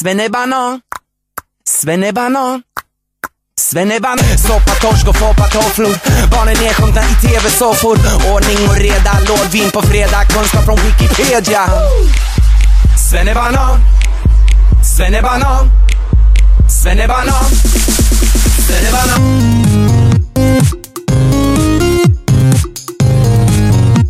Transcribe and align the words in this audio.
Svennebanan, 0.00 0.80
svennebanan. 1.68 2.62
Svennebanan, 3.60 4.38
soppa, 4.38 4.74
torsk 4.80 5.08
och 5.08 5.16
foppa 5.16 5.44
tofflor. 5.48 5.94
Barnen 6.30 6.54
nedsjunkna 6.62 7.00
i 7.00 7.26
tv-soffor. 7.26 7.96
Ordning 8.34 8.68
och 8.68 8.76
reda, 8.76 9.12
lådvin 9.28 9.70
på 9.70 9.82
fredag. 9.82 10.24
Kunskap 10.24 10.64
från 10.64 10.76
Wikipedia. 10.76 11.62
Svennebanan, 13.10 13.78
svennebanan 14.96 15.70
Svennebanan, 16.82 17.44
svennebanan 18.66 19.20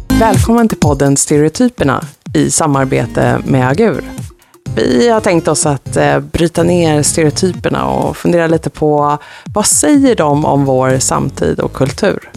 Välkommen 0.08 0.68
till 0.68 0.78
podden 0.78 1.16
Stereotyperna 1.16 2.04
i 2.34 2.50
samarbete 2.50 3.40
med 3.44 3.68
Agur. 3.68 4.29
Vi 4.76 5.08
har 5.08 5.20
tänkt 5.20 5.48
oss 5.48 5.66
att 5.66 5.96
eh, 5.96 6.18
bryta 6.20 6.62
ner 6.62 7.02
stereotyperna 7.02 7.86
och 7.86 8.16
fundera 8.16 8.46
lite 8.46 8.70
på 8.70 9.18
vad 9.54 9.66
säger 9.66 10.14
de 10.14 10.44
om 10.44 10.64
vår 10.64 10.98
samtid 10.98 11.60
och 11.60 11.72
kultur? 11.72 12.30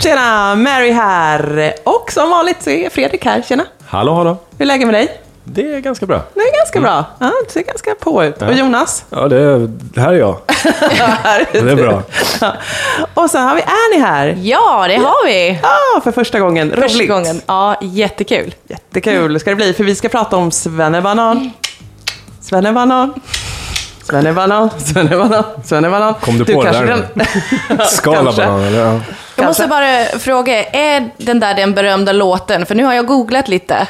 Tjena, 0.00 0.54
Mary 0.54 0.90
här! 0.90 1.72
Och 1.84 2.12
som 2.12 2.30
vanligt 2.30 2.62
så 2.62 2.70
är 2.70 2.90
Fredrik 2.90 3.24
här. 3.24 3.42
Tjena! 3.42 3.64
Hallå, 3.84 4.14
hallå. 4.14 4.36
Hur 4.58 4.62
är 4.64 4.66
läget 4.66 4.86
med 4.86 4.94
dig? 4.94 5.08
Det 5.44 5.74
är 5.74 5.80
ganska 5.80 6.06
bra. 6.06 6.20
Det 6.34 6.40
är 6.40 6.58
ganska 6.58 6.80
bra. 6.80 7.04
Ja, 7.18 7.32
du 7.46 7.52
ser 7.52 7.62
ganska 7.62 7.94
på 7.94 8.24
ut. 8.24 8.42
Och 8.42 8.52
Jonas? 8.52 9.04
Ja, 9.10 9.28
det, 9.28 9.36
är, 9.36 9.58
det 9.68 10.00
här 10.00 10.12
är 10.12 10.18
jag. 10.18 10.36
Det 11.52 11.58
är 11.58 11.76
bra. 11.76 12.02
Och 13.14 13.30
sen 13.30 13.42
har 13.48 13.54
vi 13.54 13.62
Annie 13.62 14.04
här. 14.06 14.38
Ja, 14.42 14.88
det 14.88 14.96
har 14.96 15.26
vi. 15.26 15.60
Ja, 15.62 16.00
för 16.04 16.12
första 16.12 16.40
gången. 16.40 16.70
Första 16.70 16.98
Roligt. 16.98 17.08
gången. 17.10 17.40
Ja, 17.46 17.76
jättekul. 17.82 18.54
Jättekul 18.68 19.40
ska 19.40 19.50
det 19.50 19.56
bli, 19.56 19.72
för 19.72 19.84
vi 19.84 19.94
ska 19.94 20.08
prata 20.08 20.36
om 20.36 20.50
svennebanan. 20.50 21.50
Svennebanan. 22.40 23.14
Svennebanan, 24.04 24.70
svennebanan, 24.78 25.44
svennebanan. 25.64 26.14
Kom 26.14 26.38
du 26.38 26.44
på 26.54 26.62
det 26.64 26.70
där 26.70 26.86
kan- 27.66 27.86
Skala 27.86 28.32
banan, 28.32 28.60
eller? 28.60 28.78
Ja. 28.86 29.00
Jag 29.42 29.48
måste 29.48 29.66
bara 29.66 30.04
fråga, 30.18 30.64
är 30.64 31.10
den 31.16 31.40
där 31.40 31.54
den 31.54 31.74
berömda 31.74 32.12
låten? 32.12 32.66
För 32.66 32.74
nu 32.74 32.84
har 32.84 32.94
jag 32.94 33.06
googlat 33.06 33.48
lite. 33.48 33.86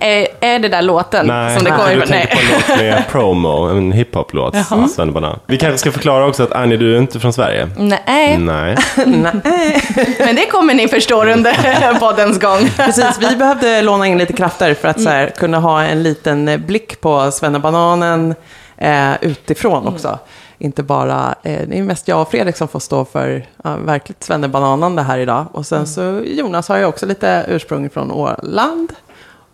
Är, 0.00 0.26
är 0.40 0.58
det 0.58 0.68
där 0.68 0.82
låten 0.82 1.26
Nej, 1.26 1.56
som 1.56 1.64
det 1.64 1.70
kommer 1.70 1.88
du 1.88 1.94
ifrån? 1.94 2.08
tänker 2.08 2.36
på 2.36 2.42
en 2.42 2.48
låt 2.68 2.78
med 2.80 3.04
promo, 3.10 3.68
en 3.68 3.92
hiphop-låt. 3.92 4.54
Svennebanan. 4.94 5.38
Vi 5.46 5.58
kanske 5.58 5.78
ska 5.78 5.92
förklara 5.92 6.26
också 6.26 6.42
att 6.42 6.52
Annie, 6.52 6.76
du 6.76 6.94
är 6.94 6.98
inte 6.98 7.20
från 7.20 7.32
Sverige. 7.32 7.68
Nej, 7.76 8.38
Nej. 8.38 8.76
Nej. 9.06 9.32
men 10.18 10.36
det 10.36 10.46
kommer 10.46 10.74
ni 10.74 10.88
förstå 10.88 11.24
under 11.24 11.98
poddens 12.00 12.40
gång. 12.40 12.68
Precis, 12.76 13.18
vi 13.20 13.36
behövde 13.36 13.82
låna 13.82 14.06
in 14.06 14.18
lite 14.18 14.32
krafter 14.32 14.74
för 14.74 14.88
att 14.88 15.00
så 15.00 15.08
här, 15.08 15.30
kunna 15.36 15.58
ha 15.58 15.82
en 15.82 16.02
liten 16.02 16.48
eh, 16.48 16.56
blick 16.56 17.00
på 17.00 17.30
svennebananen 17.30 18.34
eh, 18.76 19.10
utifrån 19.20 19.86
också. 19.86 20.18
Inte 20.58 20.82
bara, 20.82 21.34
eh, 21.42 21.68
det 21.68 21.78
är 21.78 21.82
mest 21.82 22.08
jag 22.08 22.22
och 22.22 22.30
Fredrik 22.30 22.56
som 22.56 22.68
får 22.68 22.80
stå 22.80 23.04
för 23.04 23.46
ja, 23.64 23.76
verkligt 23.76 24.24
svennebananande 24.24 25.02
här 25.02 25.18
idag. 25.18 25.46
Och 25.52 25.66
sen 25.66 25.86
så 25.86 26.22
Jonas 26.26 26.68
har 26.68 26.78
ju 26.78 26.84
också 26.84 27.06
lite 27.06 27.44
ursprung 27.48 27.90
från 27.90 28.12
Åland. 28.12 28.92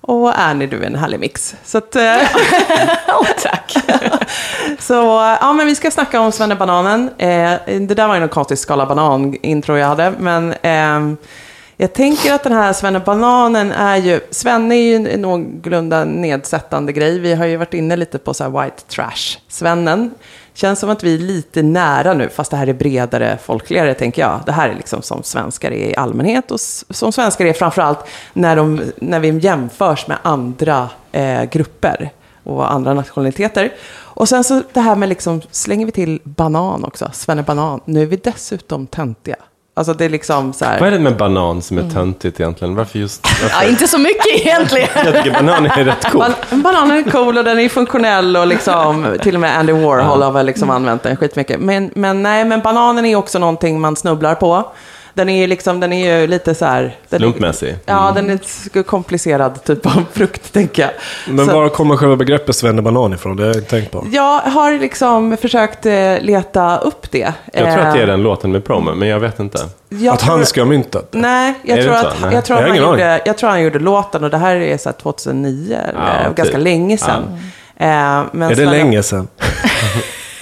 Och 0.00 0.40
Annie, 0.40 0.66
du 0.66 0.82
är 0.82 0.86
en 0.86 0.94
härlig 0.94 1.20
mix. 1.20 1.54
Så 1.64 1.78
att, 1.78 1.96
eh, 1.96 2.16
oh, 3.08 3.28
tack. 3.42 3.74
Så 4.78 4.94
ja, 5.40 5.52
men 5.52 5.66
vi 5.66 5.74
ska 5.74 5.90
snacka 5.90 6.20
om 6.20 6.32
svennebananen. 6.32 7.10
Eh, 7.18 7.52
det 7.66 7.94
där 7.94 8.08
var 8.08 8.14
ju 8.14 8.20
någon 8.20 8.28
konstig 8.28 8.58
skala 8.58 8.86
banan-intro 8.86 9.76
jag 9.76 9.86
hade. 9.86 10.12
Men 10.18 10.54
ehm, 10.62 11.16
jag 11.76 11.92
tänker 11.92 12.34
att 12.34 12.42
den 12.42 12.52
här 12.52 12.72
svennebananen 12.72 13.72
är 13.72 13.96
ju... 13.96 14.20
Svenne 14.30 14.74
är 14.74 14.82
ju 14.82 15.08
en 15.08 15.22
någorlunda 15.22 16.04
nedsättande 16.04 16.92
grej. 16.92 17.18
Vi 17.18 17.34
har 17.34 17.46
ju 17.46 17.56
varit 17.56 17.74
inne 17.74 17.96
lite 17.96 18.18
på 18.18 18.34
så 18.34 18.44
här 18.44 18.62
white 18.62 18.82
trash-svennen. 18.88 20.10
Känns 20.54 20.80
som 20.80 20.90
att 20.90 21.04
vi 21.04 21.14
är 21.14 21.18
lite 21.18 21.62
nära 21.62 22.14
nu, 22.14 22.28
fast 22.28 22.50
det 22.50 22.56
här 22.56 22.66
är 22.66 22.72
bredare, 22.72 23.38
folkligare, 23.42 23.94
tänker 23.94 24.22
jag. 24.22 24.40
Det 24.46 24.52
här 24.52 24.68
är 24.68 24.74
liksom 24.74 25.02
som 25.02 25.22
svenskar 25.22 25.70
är 25.70 25.90
i 25.90 25.96
allmänhet 25.96 26.50
och 26.50 26.60
som 26.90 27.12
svenskar 27.12 27.46
är 27.46 27.52
framförallt 27.52 27.98
när, 28.32 28.56
de, 28.56 28.82
när 28.96 29.20
vi 29.20 29.38
jämförs 29.38 30.06
med 30.06 30.16
andra 30.22 30.88
eh, 31.12 31.44
grupper 31.44 32.10
och 32.42 32.72
andra 32.72 32.94
nationaliteter. 32.94 33.72
Och 33.92 34.28
sen 34.28 34.44
så 34.44 34.62
det 34.72 34.80
här 34.80 34.96
med 34.96 35.08
liksom, 35.08 35.40
slänger 35.50 35.86
vi 35.86 35.92
till 35.92 36.20
banan 36.24 36.84
också, 36.84 37.10
svennebanan. 37.12 37.80
Nu 37.84 38.02
är 38.02 38.06
vi 38.06 38.16
dessutom 38.16 38.86
töntiga. 38.86 39.36
Alltså 39.76 39.94
det 39.94 40.04
är 40.04 40.08
liksom 40.08 40.52
så 40.52 40.64
här. 40.64 40.78
Vad 40.80 40.88
är 40.88 40.92
det 40.92 40.98
med 40.98 41.16
banan 41.16 41.62
som 41.62 41.78
är 41.78 41.90
töntigt 41.90 42.40
egentligen? 42.40 42.74
Varför 42.74 42.98
just... 42.98 43.26
Ja, 43.42 43.48
Varför? 43.52 43.68
inte 43.70 43.88
så 43.88 43.98
mycket 43.98 44.26
egentligen. 44.46 44.88
Jag 45.04 45.14
tycker 45.24 45.32
banan 45.42 45.66
är 45.66 45.84
rätt 45.84 46.10
cool. 46.10 46.22
Ban- 46.22 46.62
bananen 46.62 46.96
är 46.96 47.10
cool 47.10 47.38
och 47.38 47.44
den 47.44 47.58
är 47.60 47.68
funktionell 47.68 48.36
och 48.36 48.46
liksom, 48.46 49.16
till 49.22 49.34
och 49.34 49.40
med 49.40 49.58
Andy 49.58 49.72
Warhol 49.72 50.22
har 50.22 50.32
väl 50.32 50.46
liksom 50.46 50.70
använt 50.70 51.02
den 51.02 51.16
skitmycket. 51.16 51.60
Men, 51.60 51.90
men 51.94 52.22
nej, 52.22 52.44
men 52.44 52.60
bananen 52.60 53.04
är 53.06 53.16
också 53.16 53.38
någonting 53.38 53.80
man 53.80 53.96
snubblar 53.96 54.34
på. 54.34 54.72
Den 55.14 55.28
är 55.28 55.40
ju 55.40 55.46
liksom, 55.46 55.80
den 55.80 55.92
är 55.92 56.20
ju 56.20 56.26
lite 56.26 56.54
så 56.54 56.64
här... 56.64 56.96
Den, 57.08 57.18
Slumpmässig. 57.20 57.76
Ja, 57.86 58.12
den 58.14 58.30
är 58.30 58.34
ett 58.34 58.86
komplicerad 58.86 59.64
typ 59.64 59.86
av 59.86 60.04
frukt, 60.12 60.52
tänker 60.52 60.82
jag. 60.82 60.90
Men 61.34 61.46
Så- 61.46 61.52
var 61.60 61.68
kommer 61.68 61.96
själva 61.96 62.16
begreppet 62.16 62.56
svennebanan 62.56 63.12
ifrån? 63.12 63.36
Det 63.36 63.42
har 63.42 63.48
jag 63.48 63.56
inte 63.56 63.70
tänkt 63.70 63.90
på. 63.90 64.06
Jag 64.12 64.40
har 64.40 64.72
liksom 64.72 65.36
försökt 65.36 65.86
eh, 65.86 66.20
leta 66.20 66.78
upp 66.78 67.10
det. 67.10 67.32
Jag 67.52 67.64
tror 67.74 67.78
att 67.86 67.94
det 67.94 67.98
är 68.00 68.02
Eh, 68.02 68.06
den 68.06 68.22
låten 68.22 68.52
med 68.52 68.64
promo, 68.64 68.94
men 68.94 69.08
jag 69.08 69.20
vet 69.20 69.40
inte. 69.40 69.58
jag 69.88 70.14
Att 70.14 70.20
tror- 70.20 70.30
han 70.36 70.46
ska 70.46 70.60
ha 70.60 70.66
myntat. 70.66 71.08
Nej, 71.12 71.54
jag 71.62 71.82
tror, 71.84 71.94
att, 71.94 72.16
Nej. 72.22 72.34
jag, 72.34 72.44
tror 72.44 72.58
Jag 72.58 72.64
att 72.70 72.76
han 72.78 72.82
gjorde, 72.90 73.20
jag 73.26 73.38
tror 73.38 73.50
han 73.50 73.62
gjorde 73.62 73.78
låten 73.78 74.24
och 74.24 74.30
det 74.30 74.38
här 74.38 74.56
är 74.56 74.78
så 74.78 74.88
här 74.88 74.96
2009, 74.96 75.76
eller 75.88 76.22
Ja, 76.24 76.30
ganska 76.36 76.44
typ. 76.44 76.64
länge 76.64 76.98
sedan. 76.98 77.22
Eh, 77.76 77.86
men 78.32 78.42
Är 78.42 78.48
det 78.48 78.56
Sven- 78.56 78.70
länge 78.70 79.02
sedan? 79.02 79.28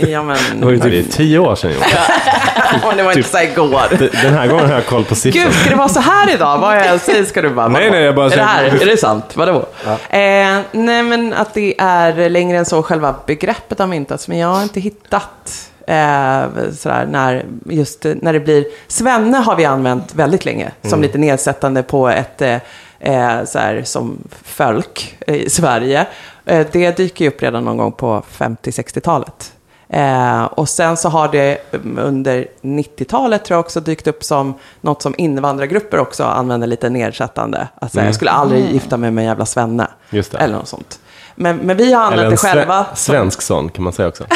Ja, 0.08 0.22
men... 0.22 0.36
Det 0.54 0.64
var 0.64 0.72
ju 0.72 0.78
Ja, 0.78 0.84
typ, 0.84 1.10
tio 1.12 1.38
år 1.38 1.54
sedan. 1.54 1.72
Johan. 1.72 2.96
det 2.96 3.02
var 3.02 3.12
inte 3.12 3.28
så 3.28 3.36
här 3.36 3.44
igår. 3.44 3.82
Den 4.22 4.34
här 4.34 4.46
gången 4.46 4.66
har 4.66 4.74
jag 4.74 4.86
koll 4.86 5.04
på 5.04 5.14
siffror. 5.14 5.40
Gud, 5.42 5.54
ska 5.54 5.70
det 5.70 5.76
vara 5.76 5.88
så 5.88 6.00
här 6.00 6.34
idag? 6.34 6.58
Vad 6.58 6.76
jag 6.76 7.00
säger 7.00 7.24
ska 7.24 7.42
du 7.42 7.50
bara... 7.50 7.68
Nej, 7.68 7.90
nej, 7.90 8.02
jag 8.02 8.14
bara 8.14 8.26
Är 8.26 8.30
det 8.30 8.36
säger- 8.36 8.46
här? 8.46 8.82
Är 8.82 8.86
det 8.86 8.96
sant? 8.96 9.24
Vadå? 9.34 9.66
Eh, 9.86 10.60
nej, 10.72 11.02
men 11.02 11.32
att 11.32 11.54
det 11.54 11.74
är 11.78 12.28
längre 12.28 12.58
än 12.58 12.64
så 12.64 12.82
själva 12.82 13.14
begreppet 13.26 13.78
har 13.78 13.86
myntats. 13.86 14.28
Men 14.28 14.38
jag 14.38 14.48
har 14.48 14.62
inte 14.62 14.80
hittat 14.80 15.70
eh, 15.86 16.42
sådär 16.78 17.08
när, 17.10 17.44
just 17.64 18.06
när 18.20 18.32
det 18.32 18.40
blir... 18.40 18.64
Svenne 18.88 19.38
har 19.38 19.56
vi 19.56 19.64
använt 19.64 20.14
väldigt 20.14 20.44
länge. 20.44 20.70
Som 20.82 21.02
lite 21.02 21.18
nedsättande 21.18 21.82
på 21.82 22.08
ett... 22.08 22.42
Eh, 22.42 22.56
eh, 23.02 23.44
så 23.44 23.58
här, 23.58 23.82
som 23.84 24.18
folk 24.44 25.16
i 25.26 25.50
Sverige. 25.50 26.06
Eh, 26.44 26.66
det 26.72 26.96
dyker 26.96 27.24
ju 27.24 27.28
upp 27.28 27.42
redan 27.42 27.64
någon 27.64 27.76
gång 27.76 27.92
på 27.92 28.22
50-60-talet. 28.38 29.52
Eh, 29.92 30.44
och 30.44 30.68
sen 30.68 30.96
så 30.96 31.08
har 31.08 31.28
det 31.28 31.58
um, 31.70 31.98
under 31.98 32.46
90-talet 32.62 33.44
tror 33.44 33.54
jag 33.56 33.60
också 33.64 33.80
dykt 33.80 34.06
upp 34.06 34.24
som 34.24 34.54
något 34.80 35.02
som 35.02 35.14
invandrargrupper 35.18 35.98
också 35.98 36.24
använder 36.24 36.66
lite 36.66 36.90
nedsättande. 36.90 37.68
Alltså 37.80 38.00
jag 38.00 38.14
skulle 38.14 38.30
aldrig 38.30 38.70
gifta 38.72 38.96
mig 38.96 39.10
med 39.10 39.22
en 39.22 39.28
jävla 39.28 39.46
svenne. 39.46 39.86
Just 40.10 40.32
det. 40.32 40.38
Eller 40.38 40.54
något 40.54 40.68
sånt. 40.68 40.98
Men, 41.34 41.56
men 41.56 41.76
vi 41.76 41.92
har 41.92 42.04
använt 42.04 42.30
det 42.30 42.36
själva. 42.36 42.82
sve- 42.82 42.94
svensk 42.94 43.42
sån 43.42 43.68
kan 43.68 43.84
man 43.84 43.92
säga 43.92 44.08
också. 44.08 44.24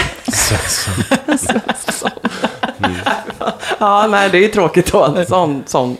Ja, 3.78 4.06
nej, 4.10 4.30
det 4.30 4.38
är 4.38 4.42
ju 4.42 4.48
tråkigt 4.48 4.92
då. 4.92 5.24
Sån, 5.28 5.62
sån. 5.66 5.96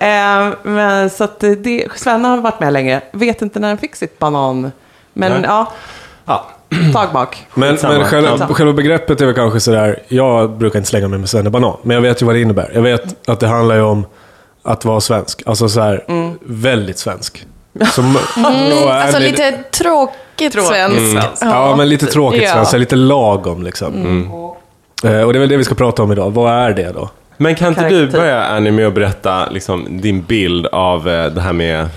Eh, 0.00 0.48
men, 0.62 1.10
så 1.10 1.24
att 1.24 1.40
det, 1.40 1.88
Svenne 1.96 2.28
har 2.28 2.36
varit 2.36 2.60
med 2.60 2.72
länge. 2.72 3.00
Vet 3.12 3.42
inte 3.42 3.58
när 3.58 3.68
den 3.68 3.78
fick 3.78 3.96
sitt 3.96 4.18
banan. 4.18 4.72
Men 5.12 5.32
Nej. 5.32 5.40
ja, 5.44 5.72
Ja. 6.24 6.46
Tag 6.92 7.08
bak. 7.12 7.36
men, 7.54 7.78
men 7.82 8.04
själva, 8.04 8.36
Ja. 8.40 8.46
själva 8.54 8.72
begreppet 8.72 9.20
är 9.20 9.26
väl 9.26 9.34
kanske 9.34 9.60
sådär, 9.60 10.02
jag 10.08 10.50
brukar 10.50 10.78
inte 10.78 10.88
slänga 10.90 11.08
mig 11.08 11.18
med 11.18 11.28
svennebanan, 11.28 11.76
men 11.82 11.94
jag 11.94 12.02
vet 12.02 12.22
ju 12.22 12.26
vad 12.26 12.34
det 12.34 12.40
innebär. 12.40 12.70
Jag 12.74 12.82
vet 12.82 13.28
att 13.28 13.40
det 13.40 13.48
handlar 13.48 13.74
ju 13.74 13.82
om 13.82 14.06
att 14.62 14.84
vara 14.84 15.00
svensk. 15.00 15.42
Alltså 15.46 15.68
så 15.68 15.80
här, 15.80 16.04
väldigt 16.40 16.98
svensk. 16.98 17.46
Som, 17.92 18.16
är 18.36 18.88
Alltså 18.90 19.18
lite- 19.18 19.50
lite 19.50 19.62
tråkigt 19.70 20.52
svenskt. 20.52 21.12
svenskt. 21.12 21.42
Ja, 21.42 21.74
men 21.76 21.88
lite 21.88 22.06
tråkigt 22.06 22.42
Ja. 22.42 22.52
svenskt, 22.52 22.72
lite 22.78 22.96
lagom 22.96 23.62
liksom. 23.62 23.94
Eh, 25.04 25.20
Och 25.22 25.32
det 25.32 25.38
är 25.38 25.40
väl 25.40 25.48
det 25.48 25.56
vi 25.56 25.64
ska 25.64 25.74
prata 25.74 26.02
om 26.02 26.12
idag. 26.12 26.30
Vad 26.30 26.52
är 26.52 26.70
det 26.70 26.92
då? 26.92 27.08
Men 27.36 27.54
kan 27.54 27.68
inte 27.68 27.88
du 27.88 27.96
Karaktär. 27.98 28.18
börja 28.18 28.44
Annie 28.44 28.70
med 28.70 28.86
att 28.86 28.94
berätta 28.94 29.50
liksom, 29.50 30.00
din 30.00 30.22
bild 30.22 30.66
av 30.66 31.08
eh, 31.08 31.26
det 31.26 31.40
här 31.40 31.52
med 31.52 31.88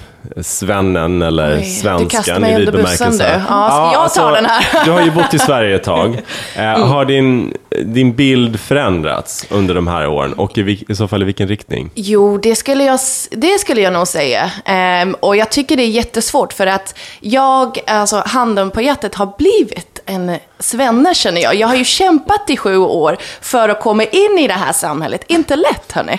svennen 0.41 1.21
eller 1.21 1.57
Oj, 1.57 1.63
svenskan 1.63 2.03
du 2.03 2.09
kastar 2.09 2.35
i 2.35 2.39
mig 2.39 2.55
vid 2.59 2.67
under 2.67 2.81
bussen, 2.81 3.11
bemärkelse? 3.11 3.43
du. 3.47 3.53
Ja, 3.53 3.69
ska 3.71 3.99
jag 4.01 4.13
ta 4.13 4.35
den 4.35 4.45
här? 4.45 4.57
alltså, 4.57 4.77
Du 4.85 4.91
har 4.91 5.01
ju 5.01 5.11
bott 5.11 5.33
i 5.33 5.39
Sverige 5.39 5.75
ett 5.75 5.83
tag. 5.83 6.21
Eh, 6.55 6.87
Har 6.87 7.05
din, 7.05 7.53
din 7.85 8.15
bild 8.15 8.59
förändrats 8.59 9.45
under 9.49 9.75
de 9.75 9.87
här 9.87 10.07
åren 10.07 10.33
och 10.33 10.57
i, 10.57 10.85
i 10.89 10.95
så 10.95 11.07
fall 11.07 11.21
i 11.21 11.25
vilken 11.25 11.47
riktning? 11.47 11.89
Jo, 11.95 12.37
det 12.37 12.55
skulle 12.55 12.83
jag, 12.83 12.99
det 13.31 13.59
skulle 13.59 13.81
jag 13.81 13.93
nog 13.93 14.07
säga. 14.07 14.51
Ehm, 14.65 15.13
och 15.19 15.35
jag 15.35 15.49
tycker 15.51 15.77
det 15.77 15.83
är 15.83 15.87
jättesvårt 15.87 16.53
för 16.53 16.67
att 16.67 16.95
jag, 17.19 17.79
alltså 17.87 18.23
handen 18.25 18.71
på 18.71 18.81
hjärtat, 18.81 19.15
har 19.15 19.33
blivit 19.37 19.90
en 20.05 20.37
svenne 20.59 21.15
känner 21.15 21.41
jag. 21.41 21.55
Jag 21.55 21.67
har 21.67 21.75
ju 21.75 21.85
kämpat 21.85 22.49
i 22.49 22.57
sju 22.57 22.77
år 22.77 23.17
för 23.41 23.69
att 23.69 23.79
komma 23.81 24.03
in 24.03 24.39
i 24.39 24.47
det 24.47 24.53
här 24.53 24.73
samhället. 24.73 25.23
Inte 25.27 25.55
lätt 25.55 25.91
hörni. 25.91 26.17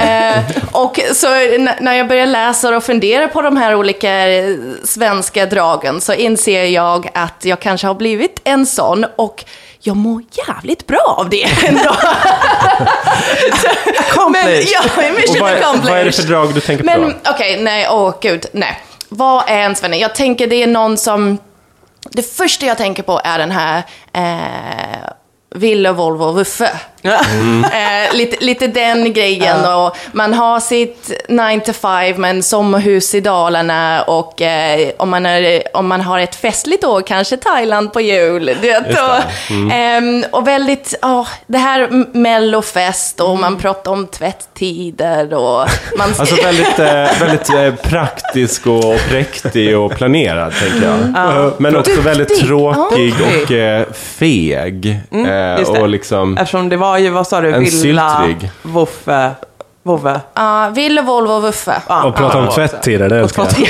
Eh, 0.00 0.38
och 0.72 1.00
så 1.14 1.28
när 1.80 1.92
jag 1.92 2.08
börjar 2.08 2.26
läsa 2.26 2.76
och 2.76 2.84
fundera 2.84 3.28
på 3.28 3.42
de 3.42 3.56
här 3.56 3.74
olika 3.74 4.28
eh, 4.28 4.56
svenska 4.84 5.46
dragen 5.46 6.00
så 6.00 6.12
inser 6.12 6.64
jag 6.64 7.10
att 7.14 7.44
jag 7.44 7.60
kanske 7.60 7.86
har 7.86 7.94
blivit 7.94 8.40
en 8.44 8.66
sån 8.66 9.06
och 9.16 9.44
jag 9.80 9.96
mår 9.96 10.22
jävligt 10.48 10.86
bra 10.86 11.14
av 11.18 11.28
det 11.30 11.44
ändå. 11.66 11.80
Men, 13.32 13.98
Accomplished. 13.98 14.66
ja, 14.72 15.02
mission 15.16 15.40
vad, 15.40 15.52
accomplished. 15.52 15.90
vad 15.90 15.98
är 16.00 16.04
det 16.04 16.12
för 16.12 16.22
drag 16.22 16.54
du 16.54 16.60
tänker 16.60 16.84
Men 16.84 17.12
på? 17.12 17.30
okej, 17.30 17.58
nej, 17.62 17.86
åh 17.90 18.14
gud, 18.20 18.46
nej. 18.52 18.80
Vad 19.08 19.44
är 19.46 19.58
en 19.58 19.76
svenne? 19.76 19.96
Jag 19.96 20.14
tänker 20.14 20.46
det 20.46 20.62
är 20.62 20.66
någon 20.66 20.96
som... 20.98 21.38
Det 22.10 22.22
första 22.22 22.66
jag 22.66 22.78
tänker 22.78 23.02
på 23.02 23.20
är 23.24 23.38
den 23.38 23.50
här 23.50 23.82
eh, 24.12 25.10
Ville, 25.54 25.92
Volvo, 25.92 26.32
Wuffe. 26.32 26.80
Eh, 27.72 28.16
lite, 28.16 28.44
lite 28.44 28.66
den 28.66 29.12
grejen 29.12 29.64
och 29.64 29.96
man 30.12 30.34
har 30.34 30.60
sitt 30.60 31.10
9 31.28 31.60
to 31.60 31.72
5 31.72 32.20
men 32.20 32.42
sommarhus 32.42 33.14
i 33.14 33.20
Dalarna 33.20 34.02
och 34.02 34.42
eh, 34.42 34.90
om, 34.96 35.10
man 35.10 35.26
är, 35.26 35.62
om 35.76 35.88
man 35.88 36.00
har 36.00 36.18
ett 36.18 36.34
festligt 36.34 36.84
år, 36.84 37.02
kanske 37.06 37.36
Thailand 37.36 37.92
på 37.92 38.00
jul. 38.00 38.56
Det. 38.62 38.76
och, 38.78 39.52
ehm, 39.72 40.24
och 40.30 40.48
väldigt, 40.48 40.94
ja, 41.02 41.26
det 41.46 41.58
här 41.58 41.88
mellofest 42.18 43.20
och 43.20 43.38
man 43.38 43.56
pratar 43.58 43.92
om 43.92 44.06
tvätttider 44.06 45.34
och 45.34 45.68
man... 45.98 46.08
Alltså 46.18 46.34
väldigt, 46.44 46.78
eh, 46.78 47.20
väldigt 47.20 47.50
eh, 47.50 47.74
praktisk 47.90 48.66
och 48.66 48.96
präktig 49.08 49.78
och 49.78 49.92
planerad, 49.92 50.52
tänker 50.52 50.86
jag. 51.14 51.52
Men 51.60 51.76
också 51.76 52.00
väldigt 52.00 52.40
tråkig 52.40 53.14
Ja. 53.20 53.42
och 53.44 53.50
eh, 53.52 53.86
feg. 53.92 55.00
Eh, 55.10 55.22
det. 55.22 55.80
och 55.80 55.88
liksom... 55.88 56.38
Eftersom 56.38 56.68
det 56.68 56.76
var 56.76 56.91
ju, 56.98 57.10
vad 57.10 57.26
sa 57.26 57.40
du, 57.40 57.54
En 57.54 57.64
Villa, 57.64 58.18
syltrygg. 58.18 58.50
Wuffe, 58.62 59.30
Vovve. 59.84 60.20
Ja, 60.34 60.70
Ville, 60.74 61.02
Volvo, 61.02 61.40
Wuffe. 61.40 61.82
Och 62.04 62.16
prata 62.16 62.38
om 62.38 62.48
tvätttider, 62.48 63.08
det 63.08 63.18
älskar 63.18 63.48
jag. 63.58 63.68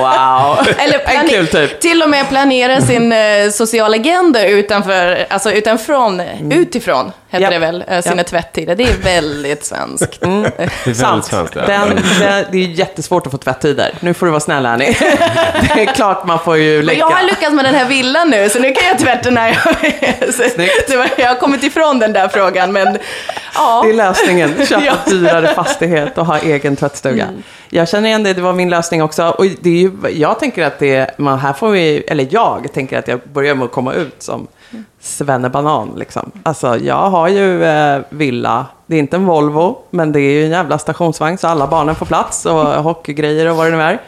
Wow. 0.00 0.66
Eller 0.78 1.00
en 1.04 1.28
kul 1.28 1.46
typ. 1.46 1.80
till 1.80 2.02
och 2.02 2.10
med 2.10 2.28
planera 2.28 2.80
sin 2.80 3.12
eh, 3.12 3.50
sociala 3.52 3.96
agenda 3.96 4.46
utanför, 4.46 5.26
alltså 5.30 5.52
utanfrån, 5.52 6.20
utifrån, 6.50 7.12
heter 7.32 7.44
Ja. 7.44 7.50
det 7.50 7.58
väl, 7.58 7.84
eh, 7.88 8.02
sina 8.02 8.24
tvättider. 8.24 8.74
Det 8.76 8.84
är 8.84 8.96
väldigt 9.02 9.64
svenskt. 9.64 10.20
Det 10.20 10.26
är 10.26 10.40
väldigt 10.84 10.96
Sant. 10.96 11.24
svenskt. 11.24 11.56
ja. 11.56 11.66
Den, 11.66 11.88
det, 12.20 12.46
det 12.52 12.58
är 12.58 12.66
jättesvårt 12.68 13.26
att 13.26 13.32
få 13.32 13.38
tvättider. 13.38 13.90
Nu 14.00 14.14
får 14.14 14.26
du 14.26 14.30
vara 14.32 14.40
snäll 14.40 14.66
Annie. 14.66 14.96
Det 15.74 15.82
är 15.82 15.94
klart 15.94 16.26
man 16.26 16.38
får 16.38 16.56
ju 16.56 16.76
Men 16.76 16.86
läcka. 16.86 16.98
jag 16.98 17.10
har 17.10 17.22
lyckats 17.22 17.52
med 17.52 17.64
den 17.64 17.74
här 17.74 17.84
villan 17.88 18.30
nu, 18.30 18.48
så 18.48 18.58
nu 18.58 18.72
kan 18.72 18.88
jag 18.88 18.98
tvätta 18.98 19.30
när 19.30 19.48
jag 19.48 19.76
vill. 20.56 21.08
Jag 21.16 21.28
har 21.28 21.36
kommit 21.36 21.62
ifrån 21.62 21.98
den 21.98 22.12
där 22.12 22.28
frågan, 22.28 22.72
men 22.72 22.98
ja. 23.54 23.82
Det 23.84 23.90
är 23.90 23.94
lösningen. 23.94 24.66
Köpa 24.66 24.84
Ja. 24.84 24.94
dyrare 25.06 25.54
fastighet 25.54 26.18
och 26.18 26.26
ha 26.26 26.38
egen 26.38 26.76
tvättstuga. 26.76 27.28
Jag 27.74 27.88
känner 27.88 28.08
igen 28.08 28.22
det, 28.22 28.32
det 28.32 28.42
var 28.42 28.52
min 28.52 28.70
lösning 28.70 29.02
också. 29.02 29.28
Och 29.28 29.46
det 29.60 29.70
är 29.70 29.82
ju, 29.82 29.92
jag 30.10 30.38
tänker 30.38 30.64
att 30.64 30.78
det, 30.78 31.18
man, 31.18 31.38
här 31.38 31.52
får 31.52 31.70
vi, 31.70 31.98
eller 31.98 32.28
jag 32.30 32.72
tänker 32.72 32.98
att 32.98 33.08
jag 33.08 33.20
börjar 33.32 33.54
med 33.54 33.64
att 33.64 33.72
komma 33.72 33.94
ut 33.94 34.22
som 34.22 34.46
svennebanan. 35.00 35.92
Liksom. 35.96 36.30
Alltså 36.42 36.76
jag 36.78 37.10
har 37.10 37.28
ju 37.28 37.64
eh, 37.64 38.00
villa, 38.10 38.66
det 38.86 38.96
är 38.96 38.98
inte 38.98 39.16
en 39.16 39.26
Volvo, 39.26 39.78
men 39.90 40.12
det 40.12 40.20
är 40.20 40.32
ju 40.32 40.44
en 40.44 40.50
jävla 40.50 40.78
stationsvagn 40.78 41.38
så 41.38 41.48
alla 41.48 41.66
barnen 41.66 41.94
får 41.94 42.06
plats 42.06 42.46
och 42.46 42.64
hockeygrejer 42.84 43.50
och 43.50 43.56
vad 43.56 43.66
det 43.66 43.76
nu 43.76 43.82
är. 43.82 44.00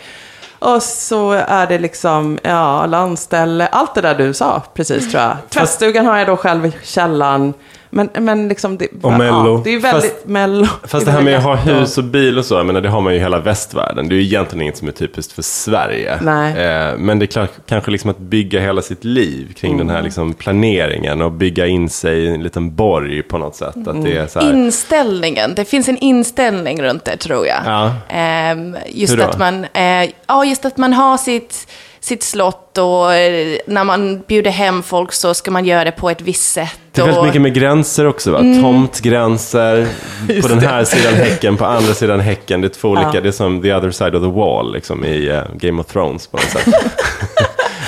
Och 0.58 0.82
så 0.82 1.32
är 1.32 1.66
det 1.66 1.78
liksom, 1.78 2.38
ja, 2.42 2.86
landställe, 2.86 3.66
allt 3.66 3.94
det 3.94 4.00
där 4.00 4.14
du 4.14 4.34
sa 4.34 4.62
precis 4.74 5.10
tror 5.10 5.22
jag. 5.22 5.36
Tvättstugan 5.48 6.06
har 6.06 6.18
jag 6.18 6.26
då 6.26 6.36
själv 6.36 6.66
i 6.66 6.72
källaren. 6.82 7.54
Men, 7.94 8.08
men 8.24 8.48
liksom 8.48 8.78
det, 8.78 8.88
Och 9.02 9.12
mello. 9.12 9.54
Ja, 9.56 9.60
det 9.64 9.74
är 9.74 9.78
väldigt 9.80 10.12
Fast- 10.12 10.26
mello. 10.26 10.66
Fast 10.84 11.06
det 11.06 11.12
här 11.12 11.22
med 11.22 11.36
att 11.36 11.42
ha 11.42 11.54
hus 11.54 11.98
och 11.98 12.04
bil 12.04 12.38
och 12.38 12.44
så, 12.44 12.54
jag 12.54 12.66
menar, 12.66 12.80
det 12.80 12.88
har 12.88 13.00
man 13.00 13.12
ju 13.12 13.18
i 13.18 13.22
hela 13.22 13.38
västvärlden. 13.38 14.08
Det 14.08 14.14
är 14.14 14.16
ju 14.16 14.22
egentligen 14.22 14.62
inget 14.62 14.76
som 14.76 14.88
är 14.88 14.92
typiskt 14.92 15.32
för 15.32 15.42
Sverige. 15.42 16.18
Nej. 16.22 16.50
Eh, 16.52 16.96
men 16.98 17.18
det 17.18 17.24
är 17.24 17.26
klart, 17.26 17.50
kanske 17.66 17.90
liksom 17.90 18.10
att 18.10 18.18
bygga 18.18 18.60
hela 18.60 18.82
sitt 18.82 19.04
liv 19.04 19.52
kring 19.56 19.78
den 19.78 19.88
här 19.88 19.94
Mm. 19.96 20.04
liksom 20.04 20.34
planeringen 20.34 21.22
och 21.22 21.32
bygga 21.32 21.66
in 21.66 21.88
sig 21.88 22.18
i 22.18 22.28
en 22.34 22.42
liten 22.42 22.74
borg 22.74 23.22
på 23.22 23.38
något 23.38 23.56
sätt. 23.56 23.88
Att 23.88 24.04
det 24.04 24.16
är 24.16 24.26
så 24.26 24.40
här, 24.40 24.52
Inställningen, 24.52 25.54
det 25.54 25.64
finns 25.64 25.88
en 25.88 25.98
inställning 25.98 26.82
runt 26.82 27.04
det 27.04 27.16
tror 27.16 27.46
jag. 27.46 27.60
Ja. 27.66 27.92
Ehm, 28.08 28.76
just 28.88 29.12
Hur 29.12 29.18
då? 29.18 29.24
att 29.24 29.38
man, 29.38 29.64
eh, 29.72 30.10
ja, 30.26 30.44
just 30.44 30.64
att 30.64 30.76
man 30.76 30.92
har 30.92 31.16
sitt, 31.16 31.68
sitt 32.04 32.22
slott 32.22 32.78
och 32.78 33.14
eh, 33.14 33.58
när 33.66 33.84
man 33.84 34.20
bjuder 34.26 34.50
hem 34.50 34.82
folk 34.82 35.12
så 35.12 35.34
ska 35.34 35.50
man 35.50 35.64
göra 35.64 35.84
det 35.84 35.92
på 35.92 36.10
ett 36.10 36.20
visst 36.20 36.52
sätt. 36.52 36.78
det 36.92 37.00
är 37.00 37.06
väldigt 37.06 37.24
mycket 37.24 37.42
med 37.42 37.54
gränser 37.54 38.06
också 38.06 38.30
va? 38.32 38.38
Mm. 38.38 38.62
Tomtgränser, 38.62 39.86
på 40.42 40.48
den 40.48 40.58
här 40.58 40.84
sidan 40.84 41.14
häcken, 41.14 41.56
på 41.56 41.64
andra 41.64 41.94
sidan 41.94 42.20
häcken. 42.20 42.60
Det 42.60 42.66
är 42.66 42.68
två 42.68 42.88
olika, 42.88 43.10
Ja. 43.14 43.20
det 43.20 43.28
är 43.28 43.32
som 43.32 43.62
the 43.62 43.74
other 43.74 43.90
side 43.90 44.14
of 44.14 44.22
the 44.22 44.40
wall 44.40 44.72
liksom, 44.72 45.04
i 45.04 45.28
eh, 45.28 45.42
Game 45.54 45.80
of 45.80 45.86
Thrones 45.86 46.26
på 46.26 46.36
något 46.36 46.50
sätt. 46.50 46.66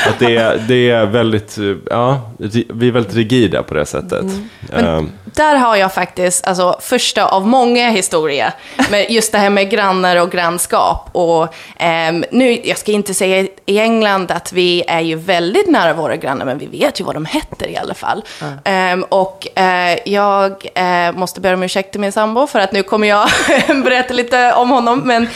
att 0.08 0.18
det 0.18 0.36
är, 0.36 0.58
det 0.68 0.90
är 0.90 1.06
väldigt, 1.06 1.58
eh, 1.58 1.64
ja, 1.90 2.20
vi 2.68 2.88
är 2.88 2.92
väldigt 2.92 3.14
rigida 3.14 3.62
på 3.62 3.74
det 3.74 3.86
sättet. 3.86 4.24
Eh, 4.72 5.02
Där 5.24 5.56
har 5.56 5.76
jag 5.76 5.94
faktiskt, 5.94 6.46
alltså 6.46 6.76
första 6.80 7.26
av 7.26 7.46
många 7.46 7.90
historier, 7.90 8.52
med 8.90 9.10
just 9.10 9.32
det 9.32 9.38
här 9.38 9.50
med 9.50 9.70
grannar 9.70 10.16
och 10.16 10.30
grannskap. 10.30 11.08
Och 11.12 11.54
ehm, 11.78 12.24
nu, 12.30 12.60
jag 12.64 12.78
ska 12.78 12.92
inte 12.92 13.14
säga 13.14 13.46
i 13.66 13.78
England 13.78 14.30
att 14.30 14.52
vi 14.52 14.84
är 14.88 15.00
ju 15.00 15.14
väldigt 15.16 15.68
nära 15.68 15.92
våra 15.94 16.16
grannar, 16.16 16.44
men 16.44 16.58
vi 16.58 16.66
vet 16.66 17.00
ju 17.00 17.04
vad 17.04 17.14
de 17.16 17.24
heter 17.26 17.68
i 17.68 17.76
alla 17.76 17.94
fall. 17.94 18.24
Ehm, 18.64 19.02
och 19.02 19.58
eh, 19.58 19.98
jag 20.06 20.66
eh, 20.74 21.12
måste 21.12 21.40
be 21.40 21.54
om 21.54 21.62
ursäkt 21.62 21.90
till 21.92 22.00
min 22.00 22.12
sambo, 22.12 22.46
för 22.46 22.58
att 22.60 22.72
nu 22.72 22.82
kommer 22.82 23.08
jag 23.08 23.28
berätta 23.84 24.14
lite 24.14 24.52
om 24.52 24.70
honom, 24.70 25.02
men 25.04 25.28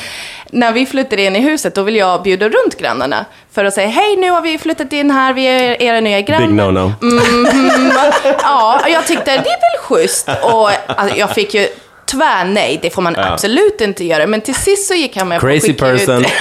när 0.50 0.72
vi 0.72 0.86
flyttade 0.86 1.22
in 1.22 1.36
i 1.36 1.40
huset, 1.40 1.74
då 1.74 1.82
vill 1.82 1.96
jag 1.96 2.22
bjuda 2.22 2.48
runt 2.48 2.78
grannarna. 2.78 3.24
För 3.52 3.64
att 3.64 3.74
säga, 3.74 3.88
hej 3.88 4.16
nu 4.16 4.30
har 4.30 4.40
vi 4.40 4.58
flyttat 4.58 4.92
in 4.92 5.10
här, 5.10 5.32
vi 5.32 5.44
är 5.46 5.82
era 5.82 6.00
nya 6.00 6.20
grannar. 6.20 6.46
big 6.46 6.56
no-no. 6.56 6.92
Ja, 8.42 8.80
jag 8.88 9.06
tyckte 9.06 9.24
det 9.24 9.32
är 9.32 9.44
väl 9.44 9.80
schysst. 9.82 10.28
Och 10.42 10.70
alltså, 10.86 11.16
jag 11.18 11.30
fick 11.30 11.54
ju 11.54 11.68
tvär 12.06 12.44
nej, 12.44 12.78
det 12.82 12.90
får 12.90 13.02
man 13.02 13.14
Ja. 13.18 13.32
absolut 13.32 13.80
inte 13.80 14.04
göra. 14.04 14.26
Men 14.26 14.40
till 14.40 14.54
sist 14.54 14.88
så 14.88 14.94
gick 14.94 15.16
han 15.16 15.28
med 15.28 15.40
på 15.40 15.46
att 15.46 15.52
Crazy 15.52 15.66
skicka 15.66 15.84
person. 15.84 16.24
Ut... 16.24 16.40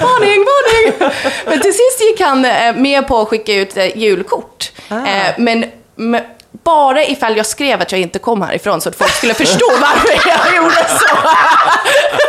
varning, 0.00 0.44
varning! 0.44 1.12
Men 1.46 1.60
till 1.60 1.72
sist 1.72 2.00
gick 2.10 2.20
han 2.20 2.44
eh, 2.44 2.74
med 2.76 3.08
på 3.08 3.20
att 3.20 3.28
skicka 3.28 3.54
ut 3.54 3.76
eh, 3.76 3.96
julkort. 3.98 4.72
Ah. 4.88 4.94
Eh, 4.94 5.32
men, 5.38 5.64
men 5.96 6.22
bara 6.64 7.04
ifall 7.04 7.36
jag 7.36 7.46
skrev 7.46 7.80
att 7.82 7.92
jag 7.92 8.00
inte 8.00 8.18
kom 8.18 8.42
härifrån 8.42 8.80
så 8.80 8.88
att 8.88 8.96
folk 8.96 9.10
skulle 9.10 9.34
förstå 9.34 9.66
varför 9.80 10.28
jag 10.28 10.56
gjorde 10.56 10.74
så. 10.88 11.16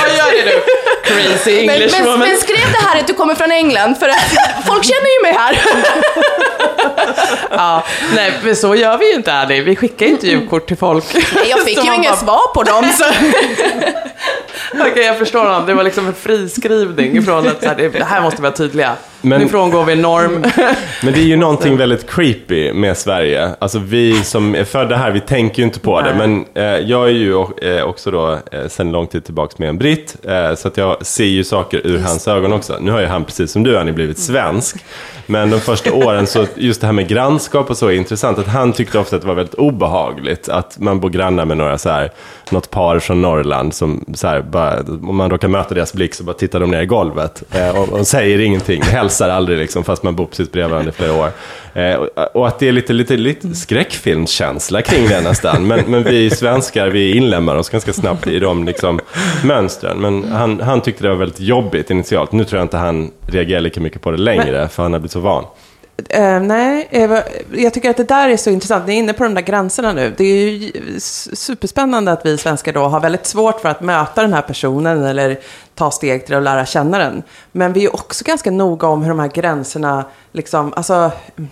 Vad 0.00 0.08
gör 0.16 0.44
du? 0.44 0.62
Crazy 1.04 1.66
Men, 1.66 1.74
English 1.74 1.98
men, 1.98 2.04
woman. 2.06 2.28
men 2.28 2.36
skrev 2.38 2.72
det 2.72 2.86
här 2.86 3.00
att 3.00 3.06
du 3.06 3.14
kommer 3.14 3.34
från 3.34 3.52
England 3.52 3.94
för 3.98 4.08
att 4.08 4.16
folk 4.66 4.84
känner 4.84 5.16
ju 5.16 5.22
mig 5.22 5.32
här. 5.32 5.60
Ja, 7.50 7.84
nej, 8.14 8.32
men 8.44 8.56
så 8.56 8.74
gör 8.74 8.98
vi 8.98 9.08
ju 9.10 9.14
inte 9.14 9.32
Annie. 9.32 9.60
Vi 9.60 9.76
skickar 9.76 10.06
ju 10.06 10.12
inte 10.12 10.26
julkort 10.26 10.66
till 10.68 10.76
folk. 10.76 11.04
Jag 11.48 11.60
fick 11.64 11.78
Så 11.78 11.84
ju 11.84 11.94
inget 11.94 12.10
bara, 12.10 12.16
svar 12.16 12.54
på 12.54 12.62
dem. 12.62 12.90
Så. 12.98 13.04
Okej, 14.90 15.04
jag 15.04 15.18
förstår 15.18 15.44
honom. 15.44 15.66
Det 15.66 15.74
var 15.74 15.82
liksom 15.84 16.06
en 16.06 16.14
friskrivning 16.14 17.22
från 17.24 17.48
att 17.48 17.62
så 17.62 17.68
här, 17.68 17.74
det, 17.76 17.88
det 17.88 18.04
här 18.04 18.20
måste 18.20 18.42
vara 18.42 18.52
tydliga. 18.52 18.96
Men- 19.24 19.40
nu 19.40 19.48
frångår 19.48 19.84
vi 19.84 19.96
norm. 19.96 20.44
Men 21.02 21.12
det 21.12 21.20
är 21.20 21.24
ju 21.24 21.36
någonting 21.36 21.76
väldigt 21.76 22.10
creepy 22.10 22.72
med 22.72 22.96
Sverige. 22.96 23.50
Alltså 23.58 23.78
vi 23.78 24.24
som 24.24 24.54
är 24.54 24.64
födda 24.64 24.96
här, 24.96 25.10
vi 25.10 25.20
tänker 25.20 25.58
ju 25.58 25.64
inte 25.64 25.80
på 25.80 26.00
det. 26.00 26.14
Men 26.18 26.44
eh, 26.54 26.64
jag 26.64 27.04
är 27.08 27.12
ju 27.12 27.32
eh, 27.62 27.82
också 27.84 28.10
då 28.10 28.38
eh, 28.52 28.68
sedan 28.68 28.92
lång 28.92 29.06
tid 29.06 29.24
tillbaka 29.24 29.54
med 29.58 29.68
en 29.68 29.78
britt. 29.78 30.16
Eh, 30.24 30.54
så 30.54 30.68
att 30.68 30.76
jag 30.76 31.06
ser 31.06 31.24
ju 31.24 31.44
saker 31.44 31.80
ur 31.86 31.98
hans 31.98 32.28
ögon 32.28 32.52
också. 32.52 32.76
Nu 32.80 32.90
har 32.90 33.00
ju 33.00 33.06
han, 33.06 33.24
precis 33.24 33.50
som 33.52 33.62
du, 33.62 33.76
han 33.76 33.88
är 33.88 33.92
blivit 33.92 34.18
svensk. 34.18 34.76
Men 35.26 35.50
de 35.50 35.60
första 35.60 35.92
åren, 35.92 36.26
så 36.26 36.46
just 36.54 36.80
det 36.80 36.86
här 36.86 36.94
med 36.94 37.08
grannskap 37.08 37.70
och 37.70 37.76
så 37.76 37.86
är 37.88 37.92
intressant. 37.92 38.38
Att 38.38 38.46
han 38.46 38.72
tyckte 38.72 38.98
ofta 38.98 39.16
att 39.16 39.22
det 39.22 39.28
var 39.28 39.34
väldigt 39.34 39.54
obehagligt 39.54 40.48
att 40.48 40.78
man 40.78 41.00
bor 41.00 41.10
grannar 41.10 41.44
med 41.44 41.56
några 41.56 41.78
så 41.78 41.88
här, 41.88 42.12
något 42.50 42.70
par 42.70 42.98
från 42.98 43.22
Norrland 43.22 43.74
som 43.74 44.04
så 44.14 44.26
här, 44.26 44.42
bara, 44.42 44.80
om 44.80 45.16
man 45.16 45.30
råkar 45.30 45.48
möta 45.48 45.74
deras 45.74 45.92
blick 45.92 46.14
så 46.14 46.24
bara 46.24 46.36
tittar 46.36 46.60
de 46.60 46.70
ner 46.70 46.82
i 46.82 46.86
golvet 46.86 47.42
eh, 47.52 47.80
och, 47.80 47.88
och 47.88 48.06
säger 48.06 48.38
ingenting, 48.38 48.82
hälsar 48.82 49.28
aldrig 49.28 49.58
liksom, 49.58 49.84
fast 49.84 50.02
man 50.02 50.16
bor 50.16 50.26
precis 50.26 50.52
bredvid 50.52 50.70
varandra 50.70 50.90
i 50.90 50.94
flera 50.94 51.12
år. 51.12 51.30
Eh, 51.74 51.94
och, 51.94 52.36
och 52.36 52.48
att 52.48 52.58
det 52.58 52.68
är 52.68 52.72
lite, 52.72 52.92
lite, 52.92 53.16
lite 53.16 53.54
skräckfilmskänsla 53.54 54.82
kring 54.82 55.08
det 55.08 55.20
nästan. 55.20 55.66
Men, 55.66 55.80
men 55.86 56.02
vi 56.02 56.30
svenskar, 56.30 56.88
vi 56.88 57.16
inlämnar 57.16 57.56
oss 57.56 57.68
ganska 57.68 57.92
snabbt 57.92 58.26
i 58.26 58.38
de 58.38 58.64
liksom, 58.64 59.00
mönstren. 59.44 59.98
Men 59.98 60.24
han, 60.32 60.60
han 60.60 60.80
tyckte 60.80 61.02
det 61.02 61.08
var 61.08 61.16
väldigt 61.16 61.40
jobbigt 61.40 61.90
initialt. 61.90 62.32
Nu 62.32 62.44
tror 62.44 62.58
jag 62.58 62.64
inte 62.64 62.76
han 62.76 63.10
reagerar 63.26 63.60
lika 63.60 63.80
mycket 63.80 64.02
på 64.02 64.10
det 64.10 64.16
längre, 64.16 64.68
för 64.68 64.82
han 64.82 64.92
har 64.92 65.00
blivit 65.00 65.12
så 65.12 65.20
van. 65.20 65.44
Eh, 66.08 66.40
nej, 66.40 66.88
jag 67.52 67.74
tycker 67.74 67.90
att 67.90 67.96
det 67.96 68.04
där 68.04 68.28
är 68.28 68.36
så 68.36 68.50
intressant. 68.50 68.86
Ni 68.86 68.94
är 68.94 68.98
inne 68.98 69.12
på 69.12 69.24
de 69.24 69.34
där 69.34 69.42
gränserna 69.42 69.92
nu. 69.92 70.14
Det 70.16 70.24
är 70.24 70.50
ju 70.50 70.72
superspännande 71.00 72.12
att 72.12 72.26
vi 72.26 72.38
svenskar 72.38 72.72
då 72.72 72.80
har 72.84 73.00
väldigt 73.00 73.26
svårt 73.26 73.60
för 73.60 73.68
att 73.68 73.80
möta 73.80 74.22
den 74.22 74.32
här 74.32 74.42
personen 74.42 75.04
eller 75.04 75.38
ta 75.74 75.90
steg 75.90 76.26
till 76.26 76.34
att 76.34 76.42
lära 76.42 76.66
känna 76.66 76.98
den. 76.98 77.22
Men 77.52 77.72
vi 77.72 77.84
är 77.84 77.94
också 77.94 78.24
ganska 78.24 78.50
noga 78.50 78.88
om 78.88 79.02
hur 79.02 79.08
de 79.08 79.18
här 79.18 79.28
gränserna, 79.28 80.04
liksom, 80.32 80.72
alltså, 80.76 81.10
eh, 81.36 81.44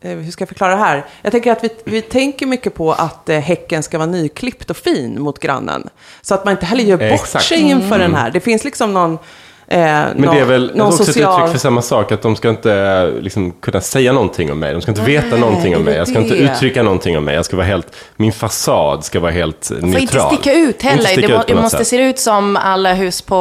hur 0.00 0.30
ska 0.30 0.42
jag 0.42 0.48
förklara 0.48 0.74
det 0.74 0.80
här? 0.80 1.04
Jag 1.22 1.32
tänker 1.32 1.52
att 1.52 1.64
vi, 1.64 1.70
vi 1.84 2.02
tänker 2.02 2.46
mycket 2.46 2.74
på 2.74 2.92
att 2.92 3.28
eh, 3.28 3.38
häcken 3.38 3.82
ska 3.82 3.98
vara 3.98 4.10
nyklippt 4.10 4.70
och 4.70 4.76
fin 4.76 5.22
mot 5.22 5.38
grannen. 5.38 5.88
Så 6.20 6.34
att 6.34 6.44
man 6.44 6.52
inte 6.52 6.66
heller 6.66 6.84
gör 6.84 6.96
bort 6.96 7.20
Exakt. 7.20 7.44
sig 7.44 7.60
inför 7.60 7.98
den 7.98 8.14
här. 8.14 8.30
Det 8.30 8.40
finns 8.40 8.64
liksom 8.64 8.92
någon... 8.92 9.18
Eh, 9.70 9.78
Men 9.78 10.20
det 10.20 10.38
är 10.40 10.44
väl 10.44 10.72
någon 10.76 10.86
också 10.86 11.04
social... 11.04 11.32
ett 11.32 11.38
uttryck 11.38 11.52
för 11.52 11.58
samma 11.58 11.82
sak, 11.82 12.12
att 12.12 12.22
de 12.22 12.36
ska 12.36 12.48
inte 12.48 13.12
liksom, 13.20 13.52
kunna 13.52 13.80
säga 13.80 14.12
någonting 14.12 14.52
om 14.52 14.58
mig. 14.58 14.72
De 14.72 14.82
ska 14.82 14.90
inte 14.90 15.02
veta 15.02 15.26
Nej, 15.30 15.40
någonting 15.40 15.76
om 15.76 15.84
det 15.84 15.90
mig. 15.90 15.98
Jag 15.98 16.08
ska 16.08 16.18
det. 16.18 16.22
inte 16.24 16.34
uttrycka 16.36 16.82
någonting 16.82 17.18
om 17.18 17.24
mig. 17.24 17.34
Jag 17.34 17.44
ska 17.44 17.56
vara 17.56 17.66
helt, 17.66 17.86
min 18.16 18.32
fasad 18.32 19.04
ska 19.04 19.20
vara 19.20 19.32
helt 19.32 19.66
Får 19.66 19.74
neutral. 19.74 20.00
inte 20.32 20.36
sticka 20.36 20.52
ut 20.58 20.82
heller. 20.82 20.98
Inte 20.98 21.12
sticka 21.12 21.28
det, 21.28 21.34
må, 21.34 21.40
ut 21.40 21.46
det 21.46 21.54
något 21.54 21.62
måste 21.62 21.78
sätt. 21.78 21.86
se 21.86 22.02
ut 22.02 22.18
som 22.18 22.56
alla 22.56 22.92
hus 22.94 23.22
på 23.22 23.36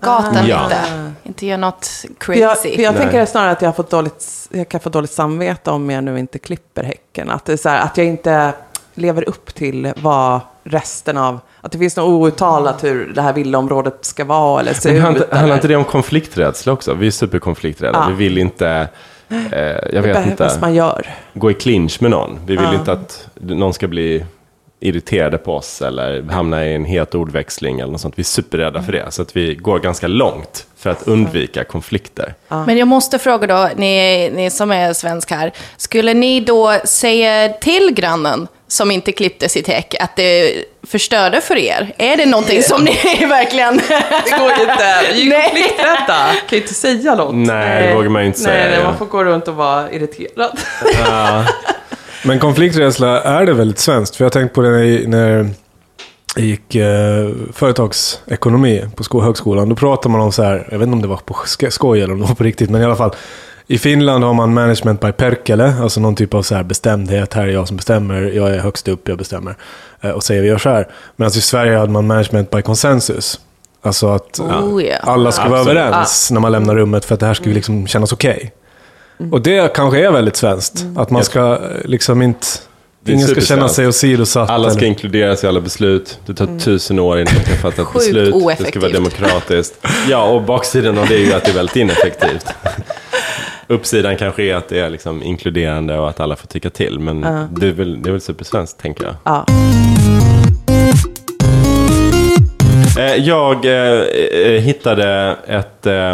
gatan 0.00 0.36
Ah. 0.36 0.46
Ja. 0.48 0.62
lite. 0.68 0.76
Inte 1.22 1.46
göra 1.46 1.56
något 1.56 1.90
jag, 2.02 2.18
crazy. 2.18 2.82
jag 2.82 2.94
Nej. 2.94 3.02
tänker 3.02 3.26
snarare 3.26 3.50
att 3.50 3.62
jag, 3.62 3.68
har 3.68 3.74
fått 3.74 3.90
dåligt, 3.90 4.48
jag 4.50 4.68
kan 4.68 4.80
få 4.80 4.88
dåligt 4.88 5.10
samvete 5.12 5.70
om 5.70 5.90
jag 5.90 6.04
nu 6.04 6.18
inte 6.18 6.38
klipper 6.38 6.82
häcken. 6.82 7.30
Att, 7.30 7.44
det 7.44 7.52
är 7.52 7.56
så 7.56 7.68
här, 7.68 7.80
att 7.80 7.96
jag 7.96 8.06
inte 8.06 8.52
lever 8.94 9.28
upp 9.28 9.54
till 9.54 9.92
vad 9.96 10.40
resten 10.64 11.16
av... 11.18 11.40
Att 11.60 11.72
det 11.72 11.78
finns 11.78 11.96
något 11.96 12.08
outtalat 12.08 12.84
hur 12.84 13.12
det 13.14 13.22
här 13.22 13.32
villaområdet 13.32 13.98
ska 14.04 14.24
vara 14.24 14.60
eller 14.60 14.74
se 14.74 14.88
Men 15.00 15.16
ut. 15.16 15.32
handlar, 15.32 15.54
inte 15.54 15.68
det 15.68 15.76
om 15.76 15.84
konflikträdsla 15.84 16.72
också? 16.72 16.94
Vi 16.94 17.06
är 17.06 17.10
superkonflikträdda. 17.10 17.98
Ja. 17.98 18.06
Vi 18.08 18.14
vill 18.14 18.38
inte, 18.38 18.88
eh, 19.52 19.60
jag 19.92 20.02
vet 20.02 20.26
inte, 20.26 20.58
man 20.60 20.74
gör. 20.74 21.06
gå 21.34 21.50
i 21.50 21.54
clinch 21.54 22.02
med 22.02 22.10
någon. 22.10 22.38
Vi 22.46 22.56
vill 22.56 22.66
Ja. 22.72 22.74
inte 22.74 22.92
att 22.92 23.28
någon 23.40 23.74
ska 23.74 23.88
bli 23.88 24.24
irriterade 24.80 25.38
på 25.38 25.54
oss 25.56 25.82
eller 25.82 26.22
hamna 26.22 26.66
i 26.66 26.74
en 26.74 26.84
het 26.84 27.14
ordväxling 27.14 27.80
eller 27.80 27.92
något 27.92 28.00
sånt. 28.00 28.18
Vi 28.18 28.20
är 28.22 28.24
superrädda 28.24 28.82
för 28.82 28.92
det. 28.92 29.06
Så 29.10 29.22
att 29.22 29.36
vi 29.36 29.54
går 29.54 29.78
ganska 29.78 30.08
långt 30.08 30.66
för 30.76 30.90
att 30.90 31.08
undvika 31.08 31.64
konflikter. 31.64 32.34
Men 32.48 32.76
jag 32.76 32.88
måste 32.88 33.18
fråga 33.18 33.46
då, 33.46 33.68
ni, 33.76 34.30
ni 34.34 34.50
som 34.50 34.70
är 34.70 34.92
svensk 34.92 35.30
här. 35.30 35.52
Skulle 35.76 36.14
ni 36.14 36.40
då 36.40 36.72
säga 36.84 37.48
till 37.48 37.90
grannen 37.94 38.48
som 38.72 38.90
inte 38.90 39.12
klippte 39.12 39.48
sitt 39.48 39.68
häck 39.68 39.94
att 40.00 40.16
det 40.16 40.54
förstörde 40.86 41.40
för 41.40 41.56
er? 41.56 41.94
Är 41.98 42.16
det 42.16 42.26
någonting 42.26 42.62
som 42.62 42.84
ni 42.84 42.92
verkligen... 43.28 43.76
Det 44.24 44.38
går 44.38 44.50
ju 44.52 44.60
inte. 44.70 45.00
Vi 45.12 45.20
är 45.20 45.24
ju 45.24 45.28
Nej. 45.30 45.42
konflikträdda. 45.50 46.16
Kan 46.48 46.56
ju 46.56 46.56
inte 46.56 46.74
säga 46.74 47.14
något. 47.14 47.34
Nej, 47.34 47.86
det 47.88 47.94
vågar 47.94 48.08
man 48.08 48.22
ju 48.22 48.26
inte 48.28 48.40
nej, 48.42 48.46
säga, 48.52 48.68
Nej, 48.70 48.78
ja. 48.78 48.84
man 48.84 48.98
får 48.98 49.06
gå 49.06 49.24
runt 49.24 49.48
och 49.48 49.54
vara 49.54 49.90
irriterad. 49.92 50.58
Men 52.24 52.38
konflikträdsla, 52.38 53.22
är 53.22 53.46
det 53.46 53.52
väldigt 53.54 53.78
svenskt? 53.78 54.16
För 54.16 54.24
jag 54.24 54.26
har 54.26 54.32
tänkt 54.40 54.54
på 54.54 54.62
det 54.62 54.70
när 54.70 54.82
jag- 54.84 55.08
när 55.08 55.28
jag 56.36 56.44
gick 56.44 56.74
eh, 56.74 57.28
företagsekonomi 57.52 58.84
på 58.96 59.04
sko- 59.04 59.20
högskolan. 59.20 59.68
Då 59.68 59.74
pratar 59.76 60.10
man 60.10 60.20
om 60.20 60.32
så 60.32 60.42
här, 60.42 60.68
jag 60.70 60.78
vet 60.78 60.86
inte 60.86 60.94
om 60.96 61.02
det 61.02 61.08
var 61.08 61.16
på 61.16 61.34
sk- 61.34 61.70
skoj 61.70 62.00
eller 62.02 62.12
om 62.14 62.20
det 62.20 62.26
var 62.26 62.34
på 62.34 62.44
riktigt, 62.44 62.70
men 62.70 62.82
i 62.82 62.84
alla 62.84 62.96
fall. 62.96 63.14
I 63.72 63.78
Finland 63.78 64.24
har 64.24 64.34
man 64.34 64.54
management 64.54 65.00
by 65.00 65.12
perkele, 65.12 65.74
alltså 65.82 66.00
någon 66.00 66.14
typ 66.14 66.34
av 66.34 66.42
så 66.42 66.54
här 66.54 66.62
bestämdhet. 66.62 67.34
Här 67.34 67.42
är 67.42 67.52
jag 67.52 67.68
som 67.68 67.76
bestämmer, 67.76 68.22
jag 68.22 68.50
är 68.54 68.58
högst 68.58 68.88
upp, 68.88 69.08
jag 69.08 69.18
bestämmer. 69.18 69.56
Eh, 70.00 70.10
och 70.10 70.24
säger 70.24 70.42
vi 70.42 70.48
gör 70.48 70.58
så 70.58 70.68
här. 70.68 70.88
Medan 71.16 71.30
i 71.30 71.40
Sverige 71.40 71.76
hade 71.78 71.92
man 71.92 72.06
management 72.06 72.50
by 72.50 72.62
consensus. 72.62 73.40
Alltså 73.82 74.08
att 74.08 74.40
Oh, 74.40 74.84
ja. 74.84 74.96
alla 75.02 75.32
ska 75.32 75.48
vara 75.48 75.60
Absolut. 75.60 75.82
överens 75.82 76.30
när 76.30 76.40
man 76.40 76.52
lämnar 76.52 76.74
rummet 76.74 77.04
för 77.04 77.14
att 77.14 77.20
det 77.20 77.26
här 77.26 77.34
ska 77.34 77.44
ju 77.44 77.54
liksom 77.54 77.86
kännas 77.86 78.12
okej. 78.12 78.52
Och 79.32 79.42
det 79.42 79.74
kanske 79.74 80.06
är 80.06 80.10
väldigt 80.10 80.36
svenskt. 80.36 80.84
Att 80.96 81.10
man 81.10 81.24
ska 81.24 81.52
eh, 81.52 81.58
liksom 81.84 82.22
inte... 82.22 82.46
Ingen 83.06 83.28
ska 83.28 83.40
känna 83.40 83.68
sig 83.68 83.88
åsidosatt. 83.88 84.50
Alla 84.50 84.70
ska 84.70 84.78
eller- 84.78 84.88
inkluderas 84.88 85.44
i 85.44 85.46
alla 85.46 85.60
beslut. 85.60 86.18
Det 86.26 86.34
tar 86.34 86.58
tusen 86.58 86.98
år 86.98 87.20
innan 87.20 87.34
man 87.34 87.44
kan 87.44 87.56
fatta 87.56 87.82
ett 87.82 87.92
beslut. 87.92 88.34
Det 88.58 88.64
ska 88.66 88.80
vara 88.80 88.92
demokratiskt. 88.92 89.74
Ja, 90.08 90.24
och 90.24 90.42
baksidan 90.42 90.98
av 90.98 91.06
det 91.08 91.14
är 91.14 91.18
ju 91.26 91.32
att 91.32 91.44
det 91.44 91.50
är 91.50 91.54
väldigt 91.54 91.76
ineffektivt. 91.76 92.46
Uppsidan 93.66 94.16
kanske 94.16 94.42
är 94.42 94.54
att 94.54 94.68
det 94.68 94.78
är 94.80 94.90
liksom 94.90 95.22
inkluderande 95.22 95.98
och 95.98 96.08
att 96.08 96.20
alla 96.20 96.36
får 96.36 96.46
tycka 96.46 96.70
till. 96.70 96.98
Men 96.98 97.20
det, 97.50 97.66
är 97.68 97.72
väl, 97.72 98.02
det 98.02 98.08
är 98.08 98.12
väl 98.12 98.20
supersvenskt, 98.20 98.80
tänker 98.80 99.04
jag. 99.04 99.14
Ja. 99.24 99.46
Eh, 102.98 103.16
Jag 103.16 103.64
eh, 103.64 104.02
eh, 104.44 104.60
hittade 104.60 105.36
ett... 105.46 105.86
Eh, 105.86 106.12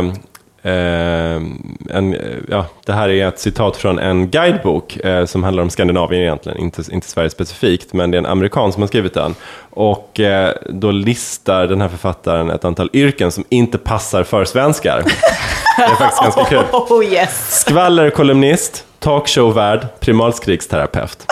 eh, 0.73 1.43
en, 1.91 2.17
ja, 2.49 2.67
det 2.87 2.93
här 2.93 3.09
är 3.09 3.29
ett 3.29 3.39
citat 3.39 3.77
från 3.77 3.99
en 3.99 4.29
guidebok 4.31 4.99
som 5.27 5.45
handlar 5.45 5.63
om 5.63 5.71
Skandinavien 5.71 6.23
egentligen, 6.23 6.59
inte, 6.59 6.83
inte 6.91 7.09
Sverige 7.09 7.31
specifikt, 7.31 7.93
men 7.93 8.11
det 8.11 8.17
är 8.17 8.19
en 8.19 8.27
amerikan 8.27 8.73
som 8.73 8.83
har 8.83 8.87
skrivit 8.87 9.15
den. 9.15 9.35
Och 9.71 10.21
då 10.69 10.91
listar 10.91 11.67
den 11.67 11.81
här 11.81 11.89
författaren 11.89 12.51
ett 12.51 12.65
antal 12.65 12.91
yrken 12.93 13.31
som 13.31 13.45
inte 13.49 13.79
passar 13.79 14.25
för 14.25 14.45
svenskar. 14.45 15.03
Det 15.79 15.85
är 15.85 15.95
faktiskt 15.97 16.23
ganska 16.23 16.45
kul. 16.45 16.65
Oh 16.73 17.05
yes! 17.05 17.61
Skvallerkolumnist, 17.61 18.85
talkshowvärd, 18.99 19.87
primalskriksterapeut. 20.01 21.27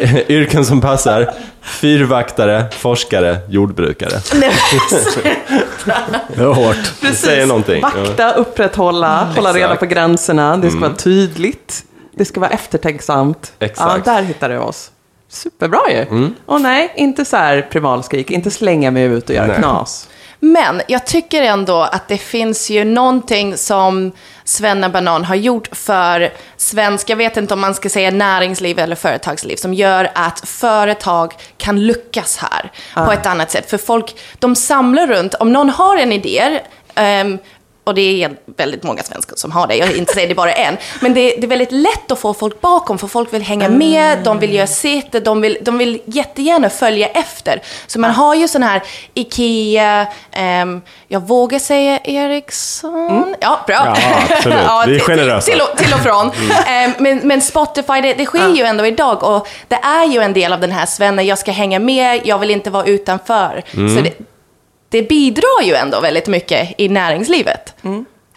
Yrken 0.28 0.64
som 0.64 0.80
passar, 0.80 1.34
fyrvaktare, 1.62 2.64
forskare, 2.78 3.38
jordbrukare. 3.48 4.20
Nej, 4.34 4.52
Det 6.28 6.44
var 6.44 6.54
hårt. 6.54 6.92
Det 7.00 7.14
säger 7.14 7.46
någonting. 7.46 7.82
Vakta, 7.82 8.32
upprätthålla, 8.32 9.24
hålla 9.36 9.52
reda 9.52 9.76
på 9.76 9.86
gränserna. 9.86 10.56
Det 10.56 10.70
ska 10.70 10.80
vara 10.80 10.94
tydligt. 10.94 11.84
Det 12.14 12.24
ska 12.24 12.40
vara 12.40 12.50
eftertänksamt. 12.50 13.52
Exakt. 13.58 14.06
Ja, 14.06 14.12
där 14.14 14.22
hittar 14.22 14.48
du 14.48 14.58
oss. 14.58 14.90
Superbra 15.28 15.80
ju. 15.90 16.30
Och 16.46 16.60
nej, 16.60 16.92
inte 16.96 17.24
så 17.24 17.36
här 17.36 17.62
primalskrik. 17.72 18.30
Inte 18.30 18.50
slänga 18.50 18.90
mig 18.90 19.02
ut 19.02 19.28
och 19.28 19.34
göra 19.34 19.46
Nej. 19.46 19.56
knas. 19.56 20.08
Men 20.40 20.82
jag 20.88 21.06
tycker 21.06 21.42
ändå 21.42 21.80
att 21.82 22.08
det 22.08 22.18
finns 22.18 22.70
ju 22.70 22.84
någonting 22.84 23.56
som 23.56 24.12
Svenna 24.44 24.88
Banan 24.88 25.24
har 25.24 25.34
gjort 25.34 25.68
för 25.72 26.32
svensk, 26.56 27.10
jag 27.10 27.16
vet 27.16 27.36
inte 27.36 27.54
om 27.54 27.60
man 27.60 27.74
ska 27.74 27.88
säga 27.88 28.10
näringsliv 28.10 28.78
eller 28.78 28.96
företagsliv, 28.96 29.56
som 29.56 29.74
gör 29.74 30.10
att 30.14 30.48
företag 30.48 31.34
kan 31.56 31.86
lyckas 31.86 32.36
här 32.36 32.72
på 33.06 33.12
ett 33.12 33.26
annat 33.26 33.50
sätt. 33.50 33.70
För 33.70 33.78
folk, 33.78 34.16
de 34.38 34.56
samlar 34.56 35.06
runt, 35.06 35.34
om 35.34 35.52
någon 35.52 35.70
har 35.70 35.96
en 35.96 36.12
idé, 36.12 36.60
ehm, 36.94 37.38
och 37.84 37.94
det 37.94 38.22
är 38.24 38.30
väldigt 38.56 38.82
många 38.82 39.02
svenskar 39.02 39.36
som 39.36 39.50
har 39.52 39.66
det, 39.66 39.76
jag 39.76 39.96
inte 39.96 40.14
säger 40.14 40.28
det 40.28 40.34
bara 40.34 40.52
en. 40.52 40.76
Men 41.00 41.14
det, 41.14 41.30
det 41.38 41.42
är 41.42 41.48
väldigt 41.48 41.72
lätt 41.72 42.12
att 42.12 42.18
få 42.18 42.34
folk 42.34 42.60
bakom, 42.60 42.98
för 42.98 43.06
folk 43.06 43.32
vill 43.34 43.42
hänga 43.42 43.68
med, 43.68 44.18
de 44.24 44.38
vill 44.38 44.54
göra 44.54 44.66
sitt, 44.66 45.24
de 45.24 45.40
vill, 45.40 45.58
de 45.62 45.78
vill 45.78 46.00
jättegärna 46.04 46.70
följa 46.70 47.06
efter. 47.08 47.62
Så 47.86 48.00
man 48.00 48.10
har 48.10 48.34
ju 48.34 48.48
sån 48.48 48.62
här 48.62 48.82
Ikea, 49.14 50.06
ehm, 50.32 50.80
jag 51.08 51.20
vågar 51.28 51.58
säga 51.58 51.98
Ericsson. 52.04 53.34
Ja, 53.40 53.60
bra. 53.66 53.76
Ja, 53.76 53.96
absolut. 54.36 54.58
Vi 54.86 54.96
är 54.96 55.00
generösa. 55.00 55.52
Till, 55.52 55.60
och- 55.60 55.76
till 55.78 55.92
och 55.94 56.00
från. 56.00 56.30
Ehm, 56.66 56.92
men, 56.98 57.18
men 57.18 57.40
Spotify, 57.40 58.00
det, 58.02 58.14
det 58.14 58.26
sker 58.26 58.48
ju 58.54 58.62
ändå 58.64 58.86
idag 58.86 59.22
och 59.22 59.48
det 59.68 59.74
är 59.74 60.04
ju 60.06 60.20
en 60.20 60.32
del 60.32 60.52
av 60.52 60.60
den 60.60 60.72
här 60.72 60.86
Svenne, 60.86 61.22
jag 61.22 61.38
ska 61.38 61.52
hänga 61.52 61.78
med, 61.78 62.20
jag 62.24 62.38
vill 62.38 62.50
inte 62.50 62.70
vara 62.70 62.84
utanför. 62.84 63.62
Så 63.70 64.00
det, 64.02 64.12
det 64.90 65.08
bidrar 65.08 65.62
ju 65.64 65.74
ändå 65.74 66.00
väldigt 66.00 66.28
mycket 66.28 66.74
i 66.78 66.88
näringslivet. 66.88 67.74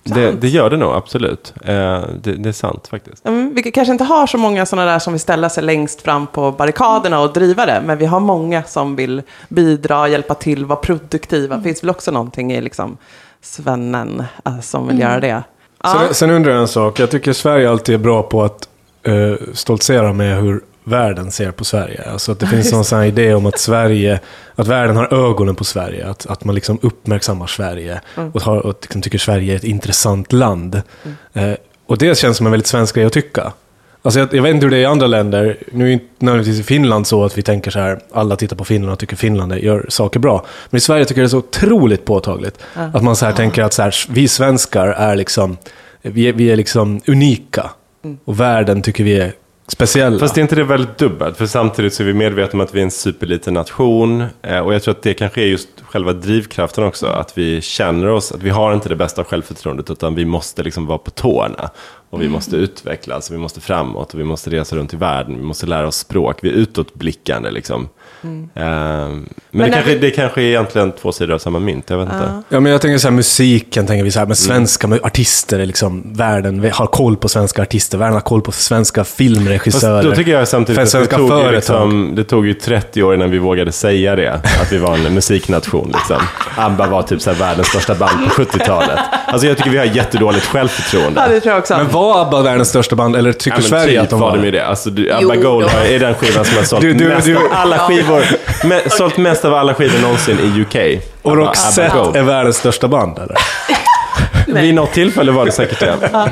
Det, 0.03 0.31
det 0.31 0.47
gör 0.47 0.69
det 0.69 0.77
nog, 0.77 0.93
absolut. 0.93 1.53
Eh, 1.65 1.73
det, 2.21 2.33
det 2.33 2.49
är 2.49 2.53
sant 2.53 2.87
faktiskt. 2.87 3.25
Mm, 3.27 3.53
vi 3.55 3.71
kanske 3.71 3.91
inte 3.91 4.03
har 4.03 4.27
så 4.27 4.37
många 4.37 4.65
sådana 4.65 4.91
där 4.91 4.99
som 4.99 5.13
vill 5.13 5.19
ställa 5.19 5.49
sig 5.49 5.63
längst 5.63 6.01
fram 6.01 6.27
på 6.27 6.51
barrikaderna 6.51 7.19
och 7.19 7.33
driva 7.33 7.65
det. 7.65 7.81
Men 7.85 7.97
vi 7.97 8.05
har 8.05 8.19
många 8.19 8.63
som 8.63 8.95
vill 8.95 9.21
bidra, 9.49 10.07
hjälpa 10.07 10.33
till, 10.33 10.65
vara 10.65 10.79
produktiva. 10.79 11.57
Det 11.57 11.63
finns 11.63 11.83
väl 11.83 11.89
också 11.89 12.11
någonting 12.11 12.53
i 12.53 12.61
liksom 12.61 12.97
svennen 13.41 14.23
eh, 14.45 14.59
som 14.59 14.87
vill 14.87 14.99
göra 14.99 15.19
det. 15.19 15.43
Ja. 15.83 15.91
Sen, 15.91 16.13
sen 16.13 16.29
undrar 16.29 16.51
jag 16.51 16.61
en 16.61 16.67
sak. 16.67 16.99
Jag 16.99 17.11
tycker 17.11 17.33
Sverige 17.33 17.69
alltid 17.69 17.95
är 17.95 17.99
bra 17.99 18.23
på 18.23 18.43
att 18.43 18.69
uh, 19.07 19.35
stoltsera 19.53 20.13
med 20.13 20.41
hur 20.41 20.61
världen 20.83 21.31
ser 21.31 21.51
på 21.51 21.65
Sverige. 21.65 22.03
Alltså 22.11 22.31
att 22.31 22.39
det 22.39 22.47
finns 22.47 22.71
någon 22.71 22.85
sån 22.85 22.99
här 22.99 23.05
idé 23.05 23.33
om 23.33 23.45
att 23.45 23.59
Sverige, 23.59 24.19
att 24.55 24.67
världen 24.67 24.95
har 24.95 25.13
ögonen 25.13 25.55
på 25.55 25.63
Sverige. 25.63 26.07
Att, 26.07 26.25
att 26.25 26.45
man 26.45 26.55
liksom 26.55 26.79
uppmärksammar 26.81 27.47
Sverige 27.47 28.01
och, 28.33 28.41
har, 28.41 28.57
och 28.57 28.77
liksom 28.81 29.01
tycker 29.01 29.17
Sverige 29.17 29.53
är 29.53 29.57
ett 29.57 29.63
intressant 29.63 30.33
land. 30.33 30.81
Eh, 31.33 31.53
och 31.85 31.97
det 31.97 32.17
känns 32.17 32.37
som 32.37 32.45
en 32.45 32.51
väldigt 32.51 32.67
svensk 32.67 32.95
grej 32.95 33.05
att 33.05 33.13
tycka. 33.13 33.53
Alltså 34.01 34.19
jag, 34.19 34.33
jag 34.33 34.43
vet 34.43 34.53
inte 34.53 34.65
hur 34.65 34.71
det 34.71 34.77
är 34.77 34.81
i 34.81 34.85
andra 34.85 35.07
länder. 35.07 35.57
Nu 35.71 35.87
är 35.87 35.91
inte 35.91 36.05
nödvändigtvis 36.19 36.59
i 36.59 36.63
Finland 36.63 37.07
så 37.07 37.25
att 37.25 37.37
vi 37.37 37.41
tänker 37.41 37.71
så 37.71 37.79
här, 37.79 37.99
alla 38.11 38.35
tittar 38.35 38.55
på 38.55 38.65
Finland 38.65 38.93
och 38.93 38.99
tycker 38.99 39.15
Finland 39.15 39.53
gör 39.53 39.85
saker 39.89 40.19
bra. 40.19 40.45
Men 40.69 40.77
i 40.77 40.81
Sverige 40.81 41.05
tycker 41.05 41.21
jag 41.21 41.25
det 41.25 41.29
är 41.29 41.29
så 41.29 41.37
otroligt 41.37 42.05
påtagligt. 42.05 42.59
Att 42.73 43.03
man 43.03 43.15
så 43.15 43.25
här 43.25 43.33
tänker 43.33 43.63
att 43.63 43.73
så 43.73 43.81
här, 43.81 43.95
vi 44.09 44.27
svenskar 44.27 44.87
är 44.87 45.15
liksom, 45.15 45.57
vi 46.01 46.29
är, 46.29 46.33
vi 46.33 46.51
är 46.51 46.55
liksom 46.55 47.01
unika. 47.07 47.69
Och 48.25 48.39
världen 48.39 48.81
tycker 48.81 49.03
vi 49.03 49.19
är 49.19 49.33
speciella. 49.67 50.19
Fast 50.19 50.37
är 50.37 50.41
inte 50.41 50.55
det 50.55 50.63
väldigt 50.63 50.97
dubbelt? 50.97 51.37
För 51.37 51.45
samtidigt 51.45 51.93
så 51.93 52.03
är 52.03 52.07
vi 52.07 52.13
medvetna 52.13 52.57
om 52.57 52.61
att 52.61 52.75
vi 52.75 52.79
är 52.79 52.83
en 52.83 52.91
superliten 52.91 53.53
nation. 53.53 54.25
Eh, 54.41 54.59
och 54.59 54.73
jag 54.73 54.83
tror 54.83 54.91
att 54.91 55.01
det 55.01 55.13
kanske 55.13 55.41
är 55.41 55.45
just 55.45 55.69
själva 55.81 56.13
drivkraften 56.13 56.83
också. 56.83 57.07
Att 57.07 57.37
vi 57.37 57.61
känner 57.61 58.09
oss, 58.09 58.31
att 58.31 58.43
vi 58.43 58.49
har 58.49 58.73
inte 58.73 58.89
det 58.89 58.95
bästa 58.95 59.23
självförtroendet 59.23 59.89
utan 59.89 60.15
vi 60.15 60.25
måste 60.25 60.63
liksom 60.63 60.85
vara 60.85 60.97
på 60.97 61.11
tårna. 61.11 61.69
Och 62.13 62.21
vi 62.21 62.29
måste 62.29 62.55
utvecklas, 62.55 63.29
och 63.29 63.35
vi 63.35 63.39
måste 63.39 63.61
framåt 63.61 64.13
och 64.13 64.19
vi 64.19 64.23
måste 64.23 64.49
resa 64.49 64.75
runt 64.75 64.93
i 64.93 64.97
världen. 64.97 65.35
Vi 65.37 65.43
måste 65.43 65.65
lära 65.65 65.87
oss 65.87 65.97
språk, 65.97 66.37
vi 66.41 66.49
är 66.49 66.53
utåtblickande 66.53 67.51
liksom. 67.51 67.89
Mm. 68.23 68.49
Eh, 68.55 68.63
men 68.63 69.25
när 69.51 69.65
det, 69.65 69.71
kanske, 69.71 69.93
vi- 69.93 69.99
det 69.99 70.11
kanske 70.11 70.41
är 70.41 70.45
egentligen 70.45 70.91
två 70.91 71.11
sidor 71.11 71.33
av 71.33 71.37
samma 71.37 71.59
mynt, 71.59 71.89
jag 71.89 71.97
vet 71.97 72.05
inte. 72.13 72.41
Ja, 72.49 72.59
men 72.59 72.71
jag 72.71 72.81
tänker 72.81 72.97
så 72.97 73.07
här, 73.07 73.15
musiken, 73.15 73.87
tänker 73.87 74.03
vi 74.03 74.11
så 74.11 74.19
här, 74.19 74.25
men 74.25 74.35
svenska 74.35 74.87
artister 75.03 75.59
är 75.59 75.65
liksom, 75.65 76.13
världen 76.13 76.61
vi 76.61 76.69
har 76.69 76.87
koll 76.87 77.17
på 77.17 77.29
svenska 77.29 77.61
artister, 77.61 77.97
världen 77.97 78.13
har 78.13 78.21
koll 78.21 78.41
på 78.41 78.51
svenska 78.51 79.03
Fast 79.03 79.15
filmregissörer. 79.17 80.03
då 80.03 80.15
tycker 80.15 80.31
jag 80.31 80.47
samtidigt 80.47 80.95
att 80.95 81.09
det 81.09 81.17
tog, 81.17 81.29
företag. 81.29 81.53
liksom, 81.53 82.11
det 82.15 82.23
tog 82.23 82.47
ju 82.47 82.53
30 82.53 83.03
år 83.03 83.15
innan 83.15 83.31
vi 83.31 83.37
vågade 83.37 83.71
säga 83.71 84.15
det, 84.15 84.33
att 84.61 84.71
vi 84.71 84.77
var 84.77 84.97
en 84.97 85.13
musiknation. 85.13 85.87
Liksom. 85.93 86.17
ABBA 86.57 86.87
var 86.87 87.03
typ 87.03 87.21
så 87.21 87.31
här 87.31 87.37
världens 87.39 87.67
största 87.67 87.95
band 87.95 88.25
på 88.25 88.29
70-talet. 88.43 88.99
Alltså 89.27 89.47
jag 89.47 89.57
tycker 89.57 89.69
vi 89.69 89.77
har 89.77 89.85
jättedåligt 89.85 90.45
självförtroende. 90.45 91.21
Ja, 91.21 91.27
det 91.33 91.39
tror 91.39 91.51
jag 91.53 91.59
också. 91.59 91.77
Men 91.77 91.87
var 92.03 92.21
ABBA 92.21 92.41
världens 92.41 92.69
största 92.69 92.95
band, 92.95 93.15
eller 93.15 93.33
tycker 93.33 93.57
Ja, 93.57 93.63
Sverige 93.63 93.93
typ 93.93 94.01
att 94.03 94.09
de 94.09 94.19
var 94.19 94.27
var 94.29 94.35
de 94.37 94.41
det? 94.41 94.45
ju 94.45 94.51
det. 94.51 94.65
Alltså, 94.65 94.89
du, 94.89 95.09
Jo, 95.21 95.31
ABBA 95.31 95.35
Gold 95.43 95.65
då. 95.65 95.69
har- 95.77 95.85
är 95.85 95.99
den 95.99 96.15
skivan 96.15 96.45
som 96.45 96.57
har 96.57 96.63
sålt 96.63 96.81
Du- 96.81 96.93
du- 96.93 97.07
mest 97.07 97.25
du- 97.27 97.37
av 97.37 97.43
alla 97.51 97.77
skivor. 97.79 98.23
Me, 98.67 98.81
sålt 98.89 99.17
mest 99.17 99.45
av 99.45 99.53
alla 99.53 99.73
skivor 99.73 99.99
någonsin 100.01 100.37
i 100.39 100.61
UK. 100.61 101.01
Och 101.21 101.31
ABBA- 101.31 101.35
Roxette 101.35 101.91
Gold. 101.97 102.15
är 102.15 102.23
världens 102.23 102.57
största 102.57 102.87
band, 102.87 103.17
eller? 103.17 103.35
Vid 104.47 104.75
något 104.75 104.93
tillfälle 104.93 105.31
var 105.31 105.45
det 105.45 105.51
säkert 105.51 105.79
det. 105.79 106.09
Ja. 106.13 106.29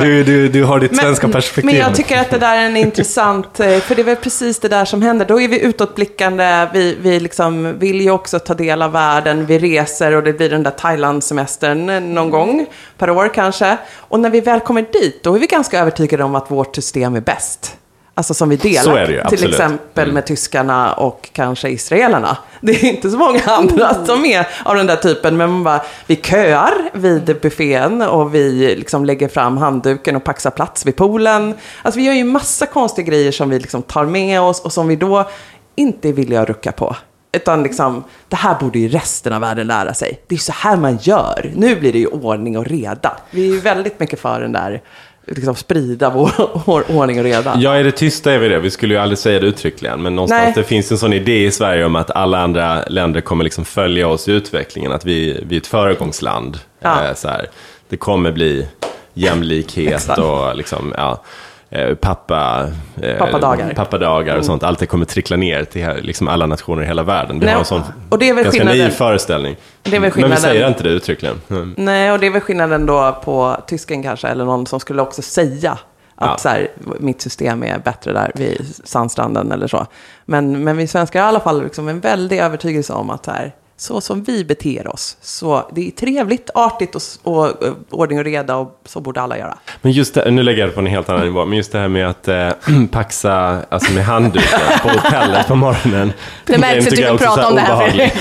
Du, 0.00 0.24
du, 0.24 0.48
du 0.48 0.64
har 0.64 0.80
ditt 0.80 0.96
svenska 0.96 1.28
perspektiv. 1.28 1.64
Men 1.64 1.76
jag 1.76 1.94
tycker 1.94 2.20
att 2.20 2.30
det 2.30 2.38
där 2.38 2.56
är 2.56 2.66
en 2.66 2.76
intressant, 2.76 3.60
eh, 3.60 3.78
för 3.78 3.94
det 3.94 4.02
är 4.02 4.04
väl 4.04 4.16
precis 4.16 4.58
det 4.58 4.68
där 4.68 4.84
som 4.84 5.02
händer. 5.02 5.26
Då 5.26 5.40
är 5.40 5.48
vi 5.48 5.60
utåtblickande, 5.60 6.68
vi, 6.72 6.96
vi 7.00 7.20
liksom 7.20 7.78
vill 7.78 8.00
ju 8.00 8.10
också 8.10 8.38
ta 8.38 8.54
del 8.54 8.82
av 8.82 8.92
världen, 8.92 9.46
vi 9.46 9.58
reser 9.58 10.14
och 10.14 10.22
det 10.22 10.32
blir 10.32 10.50
den 10.50 10.62
där 10.62 10.70
Thailand-semestern 10.70 11.90
eh, 11.90 12.00
någon 12.00 12.30
gång 12.30 12.66
per 12.98 13.10
år 13.10 13.34
kanske. 13.34 13.76
Och 13.96 14.20
när 14.20 14.30
vi 14.30 14.40
väl 14.40 14.60
kommer 14.60 14.82
dit, 14.92 15.22
då 15.22 15.34
är 15.34 15.38
vi 15.38 15.46
ganska 15.46 15.80
övertygade 15.80 16.24
om 16.24 16.34
att 16.34 16.50
vårt 16.50 16.74
system 16.74 17.16
är 17.16 17.20
bäst. 17.20 17.77
Alltså 18.18 18.34
som 18.34 18.48
vi 18.48 18.56
delar. 18.56 18.82
Så 18.82 18.94
är 18.96 19.06
det 19.06 19.12
ju, 19.12 19.36
Till 19.36 19.48
exempel 19.48 20.04
Mm. 20.04 20.14
med 20.14 20.26
tyskarna 20.26 20.92
och 20.92 21.28
kanske 21.32 21.68
israelerna. 21.68 22.36
Det 22.60 22.72
är 22.72 22.84
inte 22.84 23.10
så 23.10 23.16
många 23.16 23.40
andra 23.46 24.06
som 24.06 24.24
är 24.24 24.48
av 24.64 24.76
den 24.76 24.86
där 24.86 24.96
typen. 24.96 25.36
Men 25.36 25.50
man 25.50 25.64
bara, 25.64 25.82
vi 26.06 26.16
köar 26.16 26.72
vid 26.92 27.36
buffén 27.42 28.02
och 28.02 28.34
vi 28.34 28.74
liksom 28.76 29.04
lägger 29.04 29.28
fram 29.28 29.56
handduken 29.56 30.16
och 30.16 30.24
paxar 30.24 30.50
plats 30.50 30.86
vid 30.86 30.96
poolen. 30.96 31.54
Alltså 31.82 31.98
vi 32.00 32.06
gör 32.06 32.12
ju 32.14 32.24
massa 32.24 32.66
konstiga 32.66 33.06
grejer 33.06 33.32
som 33.32 33.50
vi 33.50 33.58
liksom 33.58 33.82
tar 33.82 34.04
med 34.04 34.40
oss 34.40 34.60
och 34.60 34.72
som 34.72 34.88
vi 34.88 34.96
då 34.96 35.28
inte 35.76 36.12
villiga 36.12 36.40
att 36.42 36.48
rucka 36.48 36.72
på. 36.72 36.96
Utan 37.32 37.62
liksom, 37.62 38.04
det 38.28 38.36
här 38.36 38.56
borde 38.60 38.78
ju 38.78 38.88
resten 38.88 39.32
av 39.32 39.40
världen 39.40 39.66
lära 39.66 39.94
sig. 39.94 40.20
Det 40.26 40.32
är 40.34 40.36
ju 40.36 40.42
så 40.42 40.52
här 40.52 40.76
man 40.76 40.98
gör. 41.02 41.52
Nu 41.56 41.76
blir 41.76 41.92
det 41.92 41.98
ju 41.98 42.06
ordning 42.06 42.58
och 42.58 42.66
reda. 42.66 43.16
Vi 43.30 43.48
är 43.48 43.52
ju 43.54 43.60
väldigt 43.60 44.00
mycket 44.00 44.20
för 44.20 44.40
den 44.40 44.52
där, 44.52 44.82
liksom 45.28 45.54
sprida 45.54 46.10
vår, 46.64 46.84
ordning 46.90 47.18
och 47.18 47.24
reda. 47.24 47.54
Ja, 47.58 47.78
i 47.78 47.82
det 47.82 47.92
tysta 47.92 48.32
är 48.32 48.38
vi 48.38 48.48
det. 48.48 48.60
Vi 48.60 48.70
skulle 48.70 48.94
ju 48.94 49.00
aldrig 49.00 49.18
säga 49.18 49.40
det 49.40 49.46
uttryckligen. 49.46 50.02
Men 50.02 50.16
någonstans 50.16 50.42
Nej. 50.44 50.52
det 50.56 50.64
finns 50.64 50.92
en 50.92 50.98
sån 50.98 51.12
idé 51.12 51.44
i 51.44 51.50
Sverige 51.50 51.84
om 51.84 51.96
att 51.96 52.10
alla 52.10 52.38
andra 52.38 52.82
länder 52.82 53.20
kommer 53.20 53.44
liksom 53.44 53.64
följa 53.64 54.08
oss 54.08 54.28
i 54.28 54.32
utvecklingen. 54.32 54.92
Att 54.92 55.04
vi, 55.04 55.44
vi 55.48 55.56
är 55.56 55.60
ett 55.60 55.66
föregångsland. 55.66 56.58
Ja. 56.80 57.04
Eh, 57.04 57.14
så 57.14 57.28
här. 57.28 57.48
Det 57.88 57.96
kommer 57.96 58.32
bli 58.32 58.66
jämlikhet 59.14 60.18
och 60.18 60.56
liksom, 60.56 60.94
ja, 60.96 61.22
eh, 61.70 61.94
pappa, 61.94 62.66
eh, 63.02 63.18
Pappadagar. 63.18 63.74
pappadagar 63.74 64.36
och 64.36 64.44
sånt. 64.44 64.62
Allt 64.62 64.78
det 64.78 64.86
kommer 64.86 65.04
trickla 65.04 65.36
ner 65.36 65.64
till 65.64 65.88
liksom 66.02 66.28
alla 66.28 66.46
nationer 66.46 66.82
i 66.82 66.86
hela 66.86 67.02
världen. 67.02 67.38
Vi 67.40 67.44
Nej, 67.46 67.54
har 67.54 67.58
en 67.60 67.64
sån 67.64 67.82
och 68.08 68.18
det 68.18 68.28
är 68.28 68.34
väl 68.34 68.44
ganska 68.44 68.58
skillnaden. 68.60 68.80
naiv 68.82 68.90
föreställning. 68.90 69.56
Det 69.82 69.88
är 69.88 69.92
väl 69.92 70.00
Men 70.00 70.06
vi 70.08 70.10
skillnaden. 70.14 70.38
säger 70.38 70.68
inte 70.68 70.82
det 70.82 70.90
uttryckligen. 70.90 71.40
Mm. 71.50 71.74
Nej, 71.78 72.12
och 72.12 72.18
det 72.18 72.26
är 72.26 72.30
väl 72.30 72.40
skillnaden 72.40 72.86
då 72.86 73.18
på 73.24 73.56
tysken 73.66 74.02
kanske, 74.02 74.28
eller 74.28 74.44
någon 74.44 74.66
som 74.66 74.80
skulle 74.80 75.02
också 75.02 75.22
säga 75.22 75.72
att 76.20 76.30
Ja. 76.30 76.36
så 76.38 76.48
här, 76.48 76.68
mitt 77.00 77.20
system 77.20 77.62
är 77.62 77.78
bättre 77.78 78.12
där 78.12 78.32
vid 78.34 78.66
sandstranden 78.84 79.52
eller 79.52 79.66
så. 79.66 79.86
Men, 80.24 80.64
men 80.64 80.76
vi 80.76 80.86
svenskar 80.86 81.20
har 81.20 81.26
i 81.26 81.28
alla 81.28 81.40
fall 81.40 81.62
liksom 81.62 81.88
en 81.88 82.00
väldig 82.00 82.38
övertygelse 82.38 82.92
om 82.92 83.10
att 83.10 83.24
så, 83.24 83.30
här, 83.30 83.52
så 83.80 84.00
som 84.00 84.22
vi 84.22 84.44
beter 84.44 84.88
oss, 84.88 85.16
så 85.20 85.70
det 85.74 85.86
är 85.86 85.90
trevligt, 85.90 86.50
artigt 86.54 86.94
och, 86.94 87.02
och, 87.22 87.46
och 87.62 87.76
ordning 87.90 88.18
och 88.18 88.24
reda 88.24 88.56
och 88.56 88.80
så 88.84 89.00
borde 89.00 89.20
alla 89.20 89.38
göra. 89.38 89.58
Men 89.82 89.92
just 89.92 90.14
det, 90.14 90.30
nu 90.30 90.42
lägger 90.42 90.60
jag 90.60 90.68
det 90.68 90.72
på 90.72 90.80
en 90.80 90.86
helt 90.86 91.08
annan 91.08 91.24
nivå, 91.24 91.44
men 91.44 91.56
just 91.56 91.72
det 91.72 91.78
här 91.78 91.88
med 91.88 92.08
att 92.08 92.28
eh, 92.28 92.48
paxa 92.90 93.62
alltså 93.68 93.92
med 93.92 94.04
handduken 94.04 94.60
på 94.82 94.88
hotellet 94.88 95.46
på 95.46 95.54
morgonen. 95.54 96.12
Det 96.44 96.58
märks 96.58 96.86
att 96.86 96.96
du 96.96 97.04
vill 97.04 97.18
prata 97.18 97.48
om 97.48 97.54
det 97.54 97.60
här. 97.60 98.12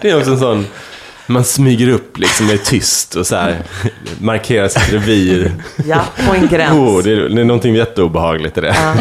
Det 0.00 0.10
är 0.10 0.18
också 0.18 0.30
en 0.30 0.38
sån, 0.38 0.66
man 1.30 1.44
smyger 1.44 1.88
upp 1.88 2.18
liksom, 2.18 2.50
är 2.50 2.56
tyst 2.56 3.14
och 3.14 3.26
så 3.26 3.36
här, 3.36 3.56
markerar 4.20 4.68
sitt 4.68 4.92
revir. 4.92 5.52
Ja, 5.86 6.00
på 6.28 6.34
en 6.34 6.48
gräns. 6.48 6.72
Oh, 6.72 7.02
det, 7.02 7.12
är, 7.12 7.16
det 7.16 7.40
är 7.40 7.44
någonting 7.44 7.74
jätteobehagligt 7.74 8.58
i 8.58 8.60
det. 8.60 8.76
Ja. 8.82 8.94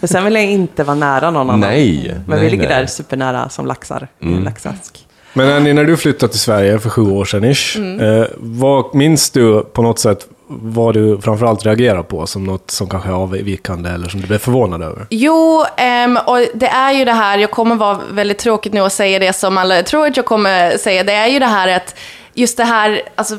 För 0.00 0.06
sen 0.06 0.24
vill 0.24 0.34
jag 0.34 0.44
inte 0.44 0.84
vara 0.84 0.94
nära 0.96 1.30
någon 1.30 1.50
annan. 1.50 1.60
Nej, 1.60 2.14
Men 2.26 2.36
vi 2.38 2.42
nej, 2.42 2.50
ligger 2.50 2.68
nej. 2.68 2.78
där 2.80 2.86
supernära 2.86 3.48
som 3.48 3.66
laxar 3.66 4.08
i 4.20 4.26
en 4.32 4.44
laxask. 4.44 4.98
Men 5.32 5.52
Annie, 5.52 5.72
när 5.72 5.84
du 5.84 5.96
flyttade 5.96 6.32
till 6.32 6.40
Sverige 6.40 6.78
för 6.78 6.90
sju 6.90 7.02
år 7.02 7.24
sedan 7.24 7.44
ish, 7.44 7.76
Mm. 7.76 8.00
eh, 8.20 8.26
vad 8.36 8.94
minns 8.94 9.30
du 9.30 9.62
på 9.72 9.82
något 9.82 9.98
sätt 9.98 10.26
vad 10.48 10.94
du 10.94 11.20
framförallt 11.20 11.66
reagerar 11.66 12.02
på 12.02 12.26
som 12.26 12.44
något 12.44 12.70
som 12.70 12.88
kanske 12.88 13.08
är 13.08 13.14
avvikande 13.14 13.90
eller 13.90 14.08
som 14.08 14.20
du 14.20 14.26
blev 14.26 14.38
förvånad 14.38 14.82
över? 14.82 15.06
Jo, 15.10 15.64
um, 16.04 16.18
och 16.26 16.46
det 16.54 16.68
är 16.68 16.92
ju 16.92 17.04
det 17.04 17.12
här, 17.12 17.38
jag 17.38 17.50
kommer 17.50 17.76
vara 17.76 18.00
väldigt 18.10 18.38
tråkigt 18.38 18.72
nu 18.72 18.80
att 18.80 18.92
säga 18.92 19.18
det 19.18 19.32
som 19.32 19.58
alla 19.58 19.82
tror 19.82 20.06
att 20.06 20.16
jag 20.16 20.26
kommer 20.26 20.78
säga, 20.78 21.04
det 21.04 21.12
är 21.12 21.26
ju 21.26 21.38
det 21.38 21.46
här 21.46 21.68
att 21.68 21.94
just 22.34 22.56
det 22.56 22.64
här, 22.64 23.02
alltså 23.14 23.36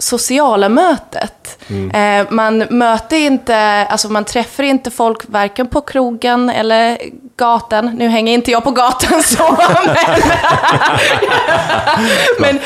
sociala 0.00 0.68
mötet. 0.68 1.58
Eh, 1.94 2.26
man 2.30 2.58
möter 2.58 3.16
inte, 3.16 3.56
alltså 3.90 4.08
man 4.08 4.24
träffar 4.24 4.62
inte 4.62 4.90
folk 4.90 5.22
varken 5.28 5.66
på 5.66 5.80
krogen 5.80 6.50
eller 6.50 6.98
gatan. 7.36 7.86
Nu 7.86 8.08
hänger 8.08 8.34
inte 8.34 8.50
jag 8.50 8.64
på 8.64 8.70
gatan 8.70 9.22
så, 9.22 9.56
men... 12.38 12.58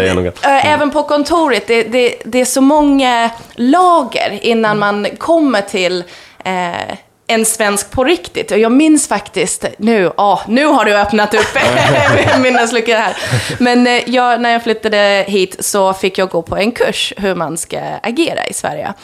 Genom 0.00 0.24
gatan. 0.24 0.52
äh, 0.52 0.72
även 0.72 0.90
på 0.90 1.02
kontoret, 1.02 1.66
det, 1.66 1.82
det, 1.82 2.14
det 2.24 2.40
är 2.40 2.44
så 2.44 2.60
många 2.60 3.30
lager 3.54 4.38
innan 4.42 4.78
man 4.78 5.06
kommer 5.18 5.60
till 5.60 6.04
eh, 6.44 6.96
en 7.30 7.44
svensk 7.44 7.90
på 7.90 8.04
riktigt. 8.04 8.50
Och 8.50 8.58
jag 8.58 8.72
minns 8.72 9.08
faktiskt, 9.08 9.64
nu, 9.78 10.12
ah, 10.16 10.38
nu 10.48 10.64
har 10.64 10.84
du 10.84 10.96
öppnat 10.96 11.34
upp 11.34 11.58
minnesluckor 12.42 12.94
här. 12.94 13.16
Men 13.58 13.86
eh, 13.86 14.02
jag, 14.06 14.40
när 14.40 14.52
jag 14.52 14.62
flyttade 14.62 15.24
hit 15.28 15.56
så 15.60 15.92
fick 15.92 16.18
jag 16.18 16.28
gå 16.28 16.42
på 16.42 16.56
en 16.56 16.72
kurs 16.72 17.12
hur 17.16 17.34
man 17.34 17.58
ska 17.58 17.80
agera 18.02 18.46
i 18.46 18.52
Sverige. 18.52 18.94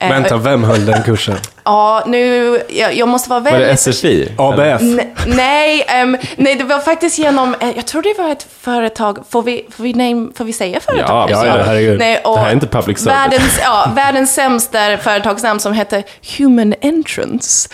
Eh, 0.00 0.08
Vänta, 0.08 0.36
vem 0.36 0.64
höll 0.64 0.86
den 0.86 1.02
kursen? 1.02 1.36
Ja, 1.68 2.02
nu, 2.06 2.58
jag, 2.68 2.94
jag 2.94 3.08
måste 3.08 3.30
vara 3.30 3.40
Var 3.40 3.50
väldigt... 3.50 3.84
det 3.84 3.92
SFI? 3.92 4.32
ABF? 4.38 4.82
Nej, 5.26 5.84
ehm, 5.88 6.16
nej, 6.36 6.54
det 6.54 6.64
var 6.64 6.78
faktiskt 6.78 7.18
genom, 7.18 7.54
eh, 7.60 7.68
jag 7.76 7.86
tror 7.86 8.02
det 8.02 8.14
var 8.18 8.32
ett 8.32 8.46
företag, 8.60 9.18
får 9.30 9.42
vi, 9.42 9.66
får 9.70 9.84
vi, 9.84 9.92
name, 9.94 10.28
får 10.34 10.44
vi 10.44 10.52
säga 10.52 10.80
företag? 10.80 11.30
Ja, 11.30 11.46
ja, 11.46 11.62
herregud. 11.66 11.98
Nej, 11.98 12.18
och 12.24 12.34
Det 12.36 12.40
här 12.40 12.48
är 12.48 12.52
inte 12.52 12.66
public 12.66 12.98
service. 12.98 13.16
Världens, 13.16 13.60
ja, 13.62 13.92
världens 13.96 14.34
sämsta 14.34 14.96
företagsnamn 14.96 15.60
som 15.60 15.72
heter 15.72 16.02
Human 16.38 16.74
Entrance. 16.80 17.68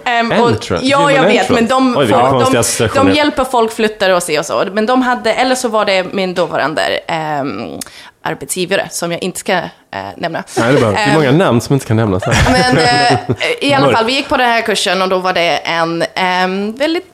Och, 0.00 0.48
Entrance? 0.48 0.86
ja, 0.86 0.98
Human 0.98 1.14
jag 1.14 1.22
vet, 1.22 1.30
Entrance? 1.50 1.52
men 1.52 1.66
de, 1.66 1.96
Oj, 1.96 2.06
folk, 2.08 2.78
de, 2.78 2.88
de 2.94 3.10
hjälper 3.12 3.44
folk 3.44 3.72
flyttare 3.72 4.14
och 4.16 4.22
se 4.22 4.38
och 4.38 4.46
så. 4.46 4.64
Men 4.72 4.86
de 4.86 5.02
hade, 5.02 5.32
eller 5.32 5.54
så 5.54 5.68
var 5.68 5.84
det 5.84 6.12
min 6.12 6.34
dåvarande 6.34 6.82
ehm, 7.06 7.78
arbetsgivare, 8.22 8.88
som 8.90 9.12
jag 9.12 9.22
inte 9.22 9.38
ska 9.38 9.52
eh, 9.52 9.68
nämna. 10.16 10.44
Nej, 10.58 10.72
det 10.72 10.80
behöver 10.80 10.92
Det 10.92 11.02
är 11.02 11.14
många 11.14 11.32
namn 11.32 11.60
som 11.60 11.74
inte 11.74 11.86
kan 11.86 11.96
nämnas 11.96 12.24
här. 12.24 12.52
Men 12.52 12.78
eh, 12.78 13.46
i 13.60 13.74
alla 13.74 13.92
fall, 13.92 14.04
vi 14.04 14.12
gick 14.12 14.28
på 14.28 14.36
den 14.36 14.48
här 14.48 14.62
kursen 14.62 15.02
och 15.02 15.08
då 15.08 15.18
var 15.18 15.32
det 15.32 15.56
en 15.56 16.04
em, 16.14 16.76
väldigt 16.76 17.06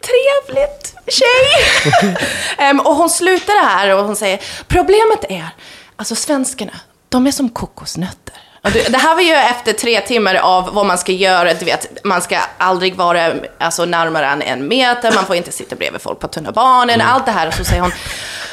trevligt 0.00 0.94
tjej. 1.06 2.16
Em, 2.58 2.80
och 2.80 2.94
hon 2.94 3.10
slutade 3.10 3.58
här 3.58 3.94
och 3.94 4.04
hon 4.04 4.16
säger, 4.16 4.40
problemet 4.68 5.24
är, 5.28 5.48
alltså 5.96 6.14
svenskarna, 6.14 6.72
de 7.08 7.26
är 7.26 7.30
som 7.30 7.48
kokosnötter. 7.48 8.29
Det 8.62 8.96
här 8.96 9.14
var 9.14 9.22
ju 9.22 9.32
efter 9.32 9.72
tre 9.72 10.00
timmar 10.00 10.34
av 10.34 10.74
vad 10.74 10.86
man 10.86 10.98
ska 10.98 11.12
göra. 11.12 11.54
Du 11.54 11.64
vet, 11.64 12.04
man 12.04 12.22
ska 12.22 12.38
aldrig 12.58 12.94
vara 12.94 13.32
alltså, 13.58 13.84
närmare 13.84 14.26
än 14.26 14.42
en 14.42 14.68
meter, 14.68 15.12
man 15.14 15.26
får 15.26 15.36
inte 15.36 15.52
sitta 15.52 15.76
bredvid 15.76 16.00
folk 16.00 16.18
på 16.18 16.28
tunnelbanan, 16.28 17.00
allt 17.00 17.26
det 17.26 17.32
här. 17.32 17.48
Och 17.48 17.54
så 17.54 17.64
säger 17.64 17.82
hon, 17.82 17.92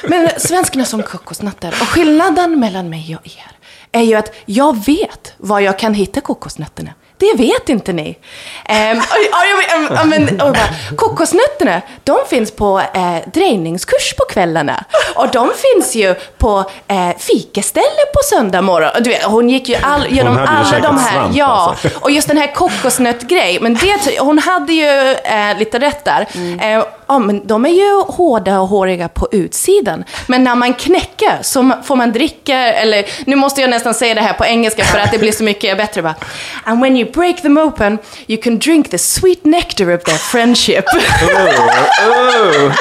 men 0.04 0.30
svenskarna 0.38 0.86
som 0.86 1.04
kokosnötter. 1.04 1.68
Och 1.82 1.88
skillnaden 1.88 2.60
mellan 2.60 2.90
mig 2.90 3.18
och 3.22 3.28
er 3.28 3.52
är 3.92 4.02
ju 4.02 4.16
att 4.16 4.36
jag 4.46 4.86
vet 4.86 5.34
var 5.38 5.60
jag 5.60 5.80
kan 5.80 5.94
hitta 5.94 6.22
kokosnötterna. 6.22 6.92
Det 7.20 7.34
vet 7.38 7.70
inte 7.70 7.94
ni. 7.94 8.18
Ehm, 8.66 8.98
och, 8.98 9.04
och, 9.04 9.44
jag- 9.92 9.98
ja, 9.98 10.04
men, 10.06 10.42
och 10.42 10.54
bara, 10.54 10.70
kokosnötterna, 10.98 11.82
de 12.04 12.18
finns 12.30 12.52
på 12.52 12.80
eh, 12.94 13.30
drejningskurs 13.34 14.14
på 14.18 14.26
kvällarna. 14.26 14.84
Och 15.16 15.28
de 15.32 15.52
finns 15.74 15.96
ju 15.96 16.16
på 16.38 16.64
eh, 16.88 17.10
fikaställe 17.18 18.04
på 18.14 18.20
söndag 18.36 18.62
morgon. 18.62 18.90
Du 19.04 19.10
vet, 19.10 19.24
hon 19.24 19.50
gick 19.50 19.70
ju 19.70 19.76
all, 19.82 20.08
genom 20.10 20.38
alla 20.38 20.80
de 20.80 20.98
här. 20.98 21.14
svamp, 21.14 21.36
ja, 21.36 21.46
alltså. 21.46 22.00
och 22.00 22.12
just 22.12 22.28
den 22.28 22.38
här 22.38 22.54
kokosnötgrej. 22.54 23.60
Men 23.62 23.74
det, 23.74 24.20
hon 24.20 24.40
hade 24.40 24.74
ju 24.74 25.12
eh, 25.12 25.58
lite 25.60 25.80
rätt 25.80 26.06
där. 26.06 26.28
Eh, 26.62 26.84
ja 27.08 27.20
men 27.20 27.48
de 27.48 27.66
är 27.66 27.70
ju 27.70 28.02
hårda 28.02 28.60
och 28.60 28.68
håriga 28.68 29.10
på 29.10 29.28
utsidan. 29.32 30.04
Men 30.28 30.44
när 30.44 30.56
man 30.56 30.74
knäcker 30.74 31.40
så 31.42 31.72
får 31.84 31.96
man 31.96 32.12
dricka, 32.12 32.58
eller 32.58 33.06
nu 33.26 33.36
måste 33.36 33.62
jag 33.62 33.70
nästan 33.70 33.94
säga 33.94 34.14
det 34.14 34.22
här 34.22 34.34
på 34.34 34.46
engelska 34.46 34.84
för 34.84 35.00
att 35.00 35.12
det 35.12 35.18
blir 35.18 35.32
så 35.32 35.44
mycket 35.44 35.78
bättre 35.78 36.02
bara. 36.02 36.16
And 36.64 36.82
when 36.82 36.98
you 36.98 37.12
break 37.12 37.42
them 37.42 37.58
open, 37.58 37.98
you 38.28 38.42
can 38.42 38.60
drink 38.60 38.90
the 38.90 38.98
sweet 38.98 39.46
nectar 39.46 39.96
of 39.96 40.04
their 40.04 40.18
friendship. 40.18 40.86
Oh, 40.86 42.68
oh. 42.68 42.74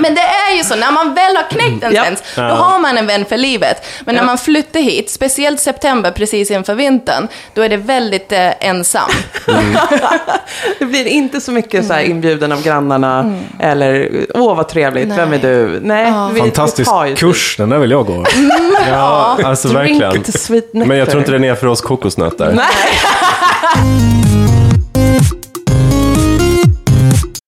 Men 0.00 0.14
det 0.14 0.20
är 0.20 0.56
ju 0.56 0.64
så, 0.64 0.76
när 0.76 0.92
man 0.92 1.14
väl 1.14 1.36
har 1.36 1.42
knäckt 1.50 1.84
en 1.84 1.94
Ja. 1.94 2.02
svensk, 2.02 2.22
då 2.36 2.42
har 2.42 2.78
man 2.78 2.98
en 2.98 3.06
vän 3.06 3.24
för 3.24 3.36
livet. 3.36 3.86
Men 4.04 4.14
när 4.14 4.24
man 4.24 4.38
flyttar 4.38 4.80
hit, 4.80 5.10
speciellt 5.10 5.60
september 5.60 6.10
precis 6.10 6.50
inför 6.50 6.74
vintern, 6.74 7.28
då 7.54 7.62
är 7.62 7.68
det 7.68 7.76
väldigt 7.76 8.32
eh, 8.32 8.50
ensam. 8.68 9.10
Det 10.78 10.84
blir 10.84 11.06
inte 11.06 11.40
så 11.40 11.52
mycket 11.52 11.86
så 11.86 11.92
här 11.92 12.00
inbjuden 12.02 12.52
av 12.52 12.62
grannarna 12.62 13.34
eller 13.60 14.08
åh 14.34 14.56
vad 14.56 14.68
trevligt, 14.68 15.08
vem 15.08 15.32
är 15.32 15.38
du? 15.38 15.80
Nej, 15.82 16.12
vi, 16.32 16.40
Fantastisk 16.40 16.90
vi 17.04 17.14
kurs, 17.16 17.56
den 17.56 17.68
där 17.70 17.78
vill 17.78 17.90
jag 17.90 18.06
gå. 18.06 18.24
Ja, 18.90 19.38
alltså 19.44 19.68
Drink 19.68 20.02
verkligen. 20.02 20.88
Men 20.88 20.98
jag 20.98 21.08
tror 21.10 21.20
inte 21.20 21.32
den 21.32 21.44
är 21.44 21.54
för 21.54 21.66
oss 21.66 21.80
kokosnötter. 21.80 22.52
Nej. 22.52 22.64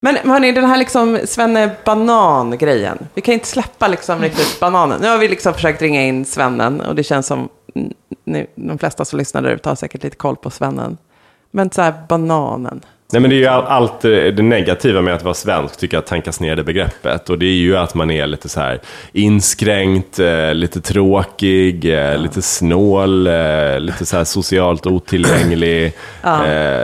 Men 0.06 0.30
hörni, 0.30 0.52
den 0.52 0.64
här 0.64 0.76
liksom 0.76 1.18
Svenne 1.24 1.70
Banan-grejen. 1.84 2.98
Vi 3.14 3.20
kan 3.20 3.34
inte 3.34 3.46
släppa 3.46 3.88
liksom 3.88 4.20
riktigt 4.22 4.60
bananen. 4.60 5.00
Nu 5.00 5.08
har 5.08 5.18
vi 5.18 5.28
liksom 5.28 5.54
försökt 5.54 5.82
ringa 5.82 6.02
in 6.02 6.24
Svennen 6.24 6.80
och 6.80 6.94
det 6.94 7.02
känns 7.02 7.26
som 7.26 7.48
mm, 7.74 7.92
nu, 8.24 8.46
de 8.54 8.78
flesta 8.78 9.04
som 9.04 9.18
lyssnar 9.18 9.42
där 9.42 9.50
ute 9.50 9.68
har 9.68 9.76
säkert 9.76 10.02
lite 10.02 10.16
koll 10.16 10.36
på 10.36 10.50
Svennen. 10.50 10.98
Men 11.50 11.70
så 11.70 11.82
här 11.82 11.94
bananen. 12.08 12.80
Nej 13.12 13.20
men 13.20 13.30
det 13.30 13.36
är 13.36 13.38
ju 13.38 13.46
all, 13.46 13.64
allt 13.64 14.04
eh, 14.04 14.10
det 14.10 14.42
negativa 14.42 15.00
med 15.00 15.14
att 15.14 15.22
vara 15.22 15.34
svensk 15.34 15.76
tycker 15.76 15.96
jag 15.96 16.06
tankas 16.06 16.40
ner 16.40 16.56
det 16.56 16.64
begreppet. 16.64 17.30
Och 17.30 17.38
det 17.38 17.46
är 17.46 17.54
ju 17.54 17.76
att 17.76 17.94
man 17.94 18.10
är 18.10 18.26
lite 18.26 18.48
så 18.48 18.60
här 18.60 18.80
inskränkt, 19.12 20.18
eh, 20.18 20.54
lite 20.54 20.80
tråkig, 20.80 21.84
eh, 21.84 22.18
lite 22.18 22.42
snål, 22.42 23.26
eh, 23.26 23.80
lite 23.80 24.06
så 24.06 24.16
här 24.16 24.24
socialt 24.24 24.86
otillgänglig, 24.86 25.92
eh, 26.22 26.32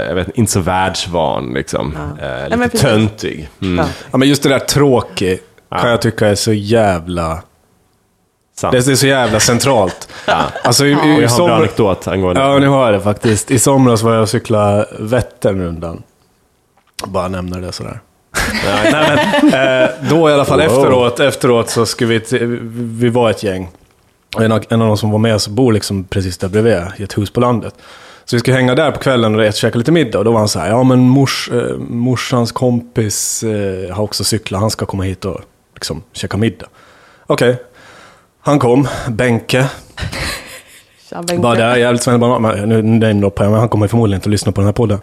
jag 0.09 0.15
vet, 0.15 0.29
inte 0.37 0.53
så 0.53 0.61
världsvan 0.61 1.55
liksom. 1.55 1.97
Eh, 2.23 2.45
lite 2.45 2.59
precis. 2.59 2.81
töntig. 2.81 3.49
Mm, 3.63 3.79
Ja. 3.79 3.85
Ja, 4.11 4.19
men 4.19 4.29
just 4.29 4.43
det 4.43 4.49
där 4.49 4.59
tråkig 4.59 5.39
kan 5.71 5.91
jag 5.91 6.03
tycka 6.03 6.29
är 6.29 6.35
så 6.35 6.53
jävla... 6.53 7.43
sant. 8.57 8.73
Det 8.73 8.93
är 8.93 8.95
så 8.95 9.07
jävla 9.07 9.41
centralt. 9.41 10.09
Alltså, 10.65 10.87
i, 10.87 10.95
Och 10.95 10.99
i, 11.05 11.23
jag 11.23 11.29
har 11.29 11.41
en 11.41 11.47
bra 11.47 11.57
anekdot 11.57 12.09
angående 12.09 12.41
ja, 12.41 12.59
nu 12.59 12.69
har 12.69 12.85
jag 12.85 12.95
det 12.95 13.01
faktiskt. 13.01 13.51
I 13.51 13.59
somras 13.59 14.03
var 14.03 14.13
jag 14.13 14.23
och 14.23 14.29
cyklade 14.29 14.87
Vätternrundan. 14.99 16.03
Bara 17.07 17.29
nämner 17.29 17.61
det 17.61 17.73
sådär. 17.73 18.01
Nej, 18.65 18.93
men, 19.43 19.83
eh, 19.83 19.89
då 20.11 20.31
i 20.31 20.33
alla 20.33 20.45
fall 20.45 20.61
Wow. 20.61 20.67
efteråt, 20.69 21.21
efteråt 21.21 21.71
så 21.71 21.87
skulle 21.87 22.19
vi, 22.19 22.39
vi 22.75 23.09
var 23.09 23.31
ett 23.31 23.43
gäng. 23.43 23.69
Och 24.37 24.43
En 24.43 24.53
av, 24.53 24.65
en 24.69 24.83
av 24.83 24.89
de 24.89 24.97
som 24.99 25.11
var 25.11 25.19
med 25.19 25.41
så 25.41 25.51
bor 25.51 25.73
liksom 25.73 26.05
precis 26.05 26.39
där 26.39 26.49
bredvid, 26.49 26.83
i 26.97 27.03
ett 27.03 27.19
hus 27.19 27.31
på 27.31 27.41
landet. 27.41 27.75
Så 28.25 28.37
vi 28.37 28.41
skulle 28.41 28.57
hänga 28.57 28.75
där 28.75 28.91
på 28.91 28.99
kvällen 28.99 29.41
och 29.41 29.55
käka 29.55 29.79
lite 29.79 29.93
middag. 29.93 30.19
Och 30.19 30.25
då 30.25 30.33
var 30.33 30.39
han 30.39 30.49
så 30.49 30.59
här, 30.59 30.69
ja 30.69 30.83
men 30.83 30.99
mors, 30.99 31.51
eh, 31.53 31.77
morsans 31.79 32.53
kompis 32.53 33.43
eh, 33.43 33.95
har 33.95 34.05
också 34.05 34.25
cyklat, 34.25 34.61
han 34.61 34.71
ska 34.71 34.87
komma 34.87 35.03
hit 35.03 35.25
och 35.25 35.41
liksom 35.75 36.03
käka 36.13 36.37
middag. 36.37 36.67
Okej. 37.27 37.57
Han 38.41 38.59
kom, 38.59 38.89
Benke, 39.09 39.67
Tja, 41.11 41.23
Bengt. 41.23 41.43
bara 41.43 41.55
där, 41.55 41.77
jävligt 41.77 42.03
svennebanan. 42.03 42.69
Nu 42.69 42.83
namedroppar 42.83 43.45
jag, 43.45 43.51
men 43.51 43.61
han 43.61 43.69
kommer 43.69 43.89
förmodligen 43.89 44.19
inte 44.19 44.27
att 44.27 44.31
lyssna 44.31 44.53
på 44.53 44.61
den 44.61 44.67
här 44.67 44.73
podden. 44.73 44.99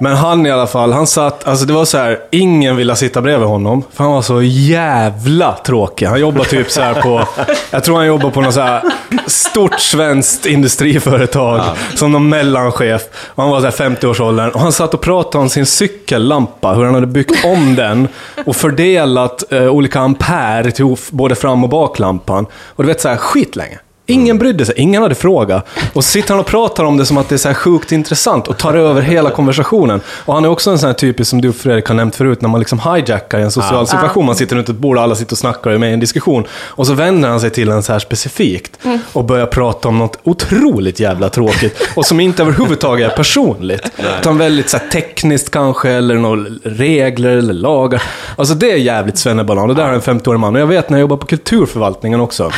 Men 0.00 0.16
han 0.16 0.46
i 0.46 0.50
alla 0.50 0.66
fall, 0.66 0.92
han 0.92 1.06
satt, 1.06 1.46
alltså 1.46 1.66
det 1.66 1.72
var 1.72 1.84
så 1.84 1.98
här, 1.98 2.18
ingen 2.30 2.76
ville 2.76 2.96
sitta 2.96 3.20
bredvid 3.20 3.48
honom. 3.48 3.82
För 3.92 4.04
han 4.04 4.12
var 4.12 4.22
så 4.22 4.42
jävla 4.42 5.52
tråkig. 5.52 6.06
Han 6.06 6.20
jobbar 6.20 6.44
typ 6.44 6.70
så 6.70 6.80
här 6.80 7.02
på, 7.02 7.28
jag 7.70 7.84
tror 7.84 7.96
han 7.96 8.06
jobbar 8.06 8.30
på 8.30 8.40
något 8.40 8.54
så 8.54 8.60
här 8.60 8.82
stort 9.26 9.80
svenskt 9.80 10.46
industriföretag. 10.46 11.60
Som 11.94 12.12
någon 12.12 12.28
mellanchef. 12.28 13.02
Och 13.14 13.42
han 13.42 13.52
var 13.52 13.60
så 13.60 13.82
här 13.82 13.90
50-årsåldern. 13.90 14.50
Och 14.50 14.60
han 14.60 14.72
satt 14.72 14.94
och 14.94 15.00
pratade 15.00 15.42
om 15.42 15.48
sin 15.48 15.66
cykellampa, 15.66 16.72
hur 16.74 16.84
han 16.84 16.94
hade 16.94 17.06
byggt 17.06 17.44
om 17.44 17.74
den. 17.74 18.08
Och 18.44 18.56
fördelat 18.56 19.52
eh, 19.52 19.68
olika 19.68 20.00
ampere 20.00 20.70
till 20.70 20.96
både 21.10 21.34
fram 21.34 21.64
och 21.64 21.70
baklampan. 21.70 22.46
Och 22.54 22.82
du 22.82 22.88
vet 22.88 23.00
så 23.00 23.08
här, 23.08 23.16
skitlänge. 23.16 23.78
Ingen 24.08 24.38
brydde 24.38 24.66
sig, 24.66 24.74
ingen 24.78 25.02
hade 25.02 25.14
frågat. 25.14 25.66
Och 25.92 26.04
så 26.04 26.10
sitter 26.10 26.30
han 26.30 26.40
och 26.40 26.46
pratar 26.46 26.84
om 26.84 26.96
det 26.96 27.06
som 27.06 27.18
att 27.18 27.28
det 27.28 27.34
är 27.34 27.38
så 27.38 27.48
här 27.48 27.54
sjukt 27.54 27.92
intressant 27.92 28.48
och 28.48 28.56
tar 28.56 28.74
över 28.74 29.02
hela 29.02 29.30
konversationen. 29.30 30.00
Och 30.08 30.34
han 30.34 30.44
är 30.44 30.48
också 30.48 30.70
en 30.70 30.78
sån 30.78 30.86
här 30.86 30.94
typisk 30.94 31.30
som 31.30 31.40
du 31.40 31.52
Fredrik 31.52 31.86
har 31.86 31.94
nämnt 31.94 32.16
förut, 32.16 32.40
när 32.40 32.48
man 32.48 32.60
liksom 32.60 32.80
hijackar 32.80 33.38
i 33.38 33.42
en 33.42 33.50
social 33.50 33.86
situation. 33.86 34.26
Man 34.26 34.34
sitter 34.34 34.56
runt 34.56 34.68
ett 34.68 34.76
bord 34.76 34.96
och 34.96 35.02
alla 35.02 35.14
sitter 35.14 35.32
och 35.32 35.38
snackar 35.38 35.70
och 35.70 35.74
är 35.74 35.78
med 35.78 35.90
i 35.90 35.92
en 35.92 36.00
diskussion. 36.00 36.44
Och 36.50 36.86
så 36.86 36.94
vänder 36.94 37.28
han 37.28 37.40
sig 37.40 37.50
till 37.50 37.68
en 37.68 37.82
så 37.82 37.92
här 37.92 37.98
specifikt 37.98 38.78
och 39.12 39.24
börjar 39.24 39.46
prata 39.46 39.88
om 39.88 39.98
något 39.98 40.18
otroligt 40.22 41.00
jävla 41.00 41.28
tråkigt. 41.28 41.88
Och 41.94 42.06
som 42.06 42.20
inte 42.20 42.42
överhuvudtaget 42.42 43.12
är 43.12 43.16
personligt. 43.16 43.90
Utan 44.20 44.38
väldigt 44.38 44.70
så 44.70 44.76
här 44.76 44.88
tekniskt 44.88 45.50
kanske, 45.50 45.90
eller 45.90 46.14
några 46.14 46.44
regler 46.62 47.30
eller 47.30 47.54
lagar. 47.54 48.02
Alltså 48.36 48.54
det 48.54 48.72
är 48.72 48.76
jävligt 48.76 49.18
svennebanan. 49.18 49.70
Och 49.70 49.76
där 49.76 49.88
är 49.88 49.92
en 49.92 50.00
50-årig 50.00 50.40
man. 50.40 50.54
Och 50.54 50.60
jag 50.60 50.66
vet 50.66 50.90
när 50.90 50.98
jag 50.98 51.00
jobbar 51.00 51.16
på 51.16 51.26
kulturförvaltningen 51.26 52.20
också 52.20 52.50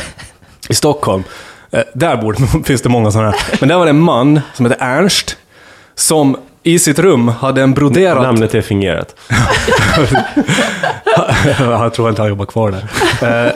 i 0.68 0.74
Stockholm. 0.74 1.24
Eh, 1.70 1.80
där 1.94 2.16
borde, 2.16 2.38
finns 2.64 2.82
det 2.82 2.88
många 2.88 3.10
sådana 3.10 3.30
här. 3.30 3.40
Men 3.60 3.68
där 3.68 3.76
var 3.76 3.84
det 3.84 3.90
en 3.90 4.00
man 4.00 4.40
som 4.54 4.66
hette 4.66 4.84
Ernst. 4.84 5.36
Som 5.94 6.36
i 6.62 6.78
sitt 6.78 6.98
rum 6.98 7.28
hade 7.28 7.62
en 7.62 7.74
broderad... 7.74 8.22
Namnet 8.22 8.54
är 8.54 8.60
fingerat. 8.60 9.14
jag 11.58 11.94
tror 11.94 12.08
inte 12.08 12.22
han 12.22 12.28
jobbar 12.28 12.46
kvar 12.46 12.74
där. 13.20 13.46
Eh, 13.46 13.52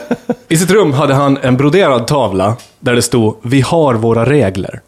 I 0.47 0.57
sitt 0.57 0.71
rum 0.71 0.93
hade 0.93 1.13
han 1.13 1.37
en 1.41 1.57
broderad 1.57 2.07
tavla 2.07 2.55
där 2.79 2.93
det 2.93 3.01
stod 3.01 3.37
Vi 3.43 3.61
har 3.61 3.93
våra 3.93 4.25
regler. 4.25 4.81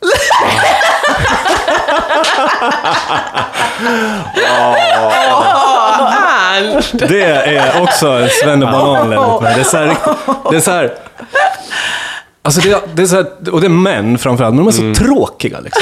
Ernst! 6.56 6.94
Det 7.10 7.24
är 7.24 7.82
också 7.82 8.08
en 8.08 8.30
svennebanan. 8.30 9.10
Det 9.44 9.50
är 9.50 9.64
så 9.64 9.78
här, 9.78 9.98
det 10.52 10.56
är 10.56 10.60
så 10.60 10.72
här 10.72 10.94
Alltså 12.46 12.62
det, 12.62 12.82
det 12.96 13.02
är 13.02 13.06
så 13.06 13.16
här, 13.16 13.26
och 13.52 13.62
det 13.62 13.68
är 13.68 13.70
män 13.70 14.18
framförallt, 14.18 14.56
men 14.56 14.66
de 14.66 14.68
är 14.70 14.96
så 14.96 15.04
tråkiga 15.04 15.60
liksom. 15.60 15.82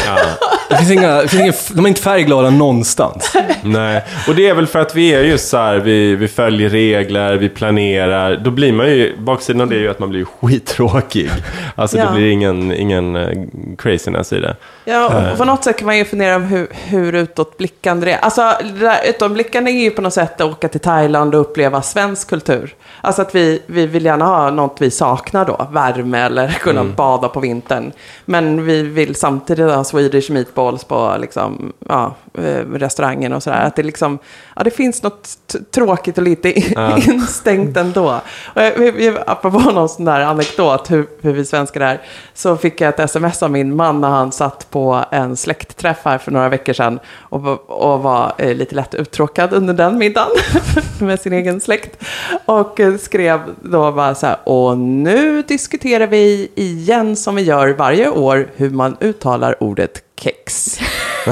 Det 0.70 0.78
finns 0.78 0.92
inga, 0.92 1.22
det 1.22 1.28
finns 1.28 1.42
inga, 1.44 1.54
de 1.76 1.86
är 1.86 1.90
inte 1.90 2.02
färgglada 2.02 2.50
någonstans. 2.50 3.34
Nej, 3.64 4.04
och 4.28 4.36
det 4.36 4.50
är 4.50 4.54
väl 4.54 4.68
för 4.68 4.80
att 4.80 4.96
vi 4.96 5.14
är 5.14 5.24
just 5.24 5.50
så 5.50 5.58
här, 5.58 5.76
vi, 5.78 6.16
vi 6.16 6.28
följer 6.28 6.70
regler, 6.70 7.34
vi 7.36 7.50
planerar. 7.50 8.36
Då 8.36 8.52
blir 8.52 8.74
man 8.74 8.86
ju, 8.88 9.18
baksidan 9.20 9.62
av 9.62 9.70
det 9.70 9.76
är 9.76 9.80
ju 9.80 9.90
att 9.90 10.00
man 10.00 10.10
blir 10.10 10.26
skittråkig. 10.26 11.30
Alltså 11.76 11.98
Ja. 11.98 12.06
det 12.06 12.12
blir 12.16 12.32
ingen, 12.32 12.72
ingen 12.74 13.16
eh, 13.16 13.30
craziness 13.78 14.34
i 14.34 14.40
det. 14.40 14.56
Ja, 14.86 15.32
och 15.32 15.38
på 15.38 15.46
något 15.46 15.64
sätt 15.64 15.78
kan 15.78 15.86
man 15.86 15.98
ju 15.98 16.06
fundera 16.06 16.36
om 16.36 16.44
hur, 16.44 16.68
hur 16.72 17.16
utåtblickande 17.16 18.06
det 18.06 18.12
är. 18.14 18.18
Alltså, 18.20 18.54
det 18.64 18.80
där 18.80 18.98
utåtblickande 19.10 19.72
är 19.72 19.84
ju 19.84 19.90
på 19.90 20.02
något 20.02 20.14
sätt 20.14 20.42
att 20.42 20.52
åka 20.52 20.68
till 20.68 20.80
Thailand 20.80 21.36
och 21.36 21.42
uppleva 21.42 21.82
svensk 21.82 22.30
kultur. 22.30 22.74
Alltså 23.02 23.22
att 23.22 23.36
vi, 23.36 23.62
vi 23.66 23.86
vill 23.88 24.06
gärna 24.06 24.26
ha 24.26 24.50
något 24.52 24.78
vi 24.80 24.92
saknar 24.92 25.46
då, 25.46 25.68
värme 25.72 26.20
eller 26.20 26.53
kunna 26.60 26.84
bada 26.84 27.28
på 27.28 27.40
vintern. 27.40 27.92
Men 28.26 28.66
vi 28.66 28.82
vill 28.84 29.16
samtidigt 29.16 29.66
ha 29.72 29.84
Swedish 29.84 30.32
meatballs 30.32 30.84
på 30.84 31.16
liksom, 31.22 31.74
ja, 31.90 32.16
eh, 32.38 32.44
restaurangen 32.74 33.34
och 33.34 33.44
sådär. 33.44 33.62
Att 33.62 33.76
det 33.76 33.84
liksom, 33.84 34.20
ja 34.56 34.64
det 34.64 34.72
finns 34.72 35.04
något 35.04 35.30
tråkigt 35.72 36.18
och 36.18 36.24
lite 36.24 36.60
instängt 37.08 37.78
ändå. 37.78 38.20
Och 38.56 38.62
jag, 38.62 38.72
vi- 38.78 38.92
vi- 38.92 39.18
apropå 39.28 39.60
någon 39.60 39.90
sån 39.90 40.06
där 40.06 40.20
anekdot, 40.20 40.92
hur, 40.92 41.08
hur 41.22 41.34
vi 41.34 41.46
svenskar 41.46 41.82
är, 41.82 42.02
så 42.34 42.58
fick 42.58 42.82
jag 42.82 42.90
ett 42.90 43.00
sms 43.00 43.44
av 43.44 43.52
min 43.52 43.76
man 43.76 44.02
när 44.02 44.10
han 44.10 44.32
satt 44.32 44.68
på 44.70 45.06
en 45.12 45.38
släktträff 45.38 45.98
här 46.04 46.18
för 46.18 46.32
några 46.32 46.50
veckor 46.50 46.74
sedan 46.74 47.00
och, 47.18 47.70
och 47.70 48.04
var 48.04 48.34
eh, 48.38 48.56
lite 48.56 48.76
lätt 48.76 48.94
uttråkad 48.96 49.54
under 49.54 49.74
den 49.74 49.98
middagen 49.98 50.30
med 51.00 51.20
sin 51.20 51.34
egen 51.34 51.62
släkt. 51.62 52.04
Och 52.46 52.80
eh, 52.80 52.98
skrev 52.98 53.40
då 53.62 53.92
bara 53.92 54.16
så 54.16 54.26
här, 54.28 54.38
och 54.44 54.78
nu 54.78 55.42
diskuterar 55.42 56.08
vi 56.08 56.43
igen 56.56 57.16
som 57.16 57.36
vi 57.36 57.42
gör 57.42 57.68
varje 57.70 58.10
år 58.10 58.48
hur 58.56 58.70
man 58.70 58.98
uttalar 59.02 59.64
ordet 59.64 60.04
kex. 60.22 60.80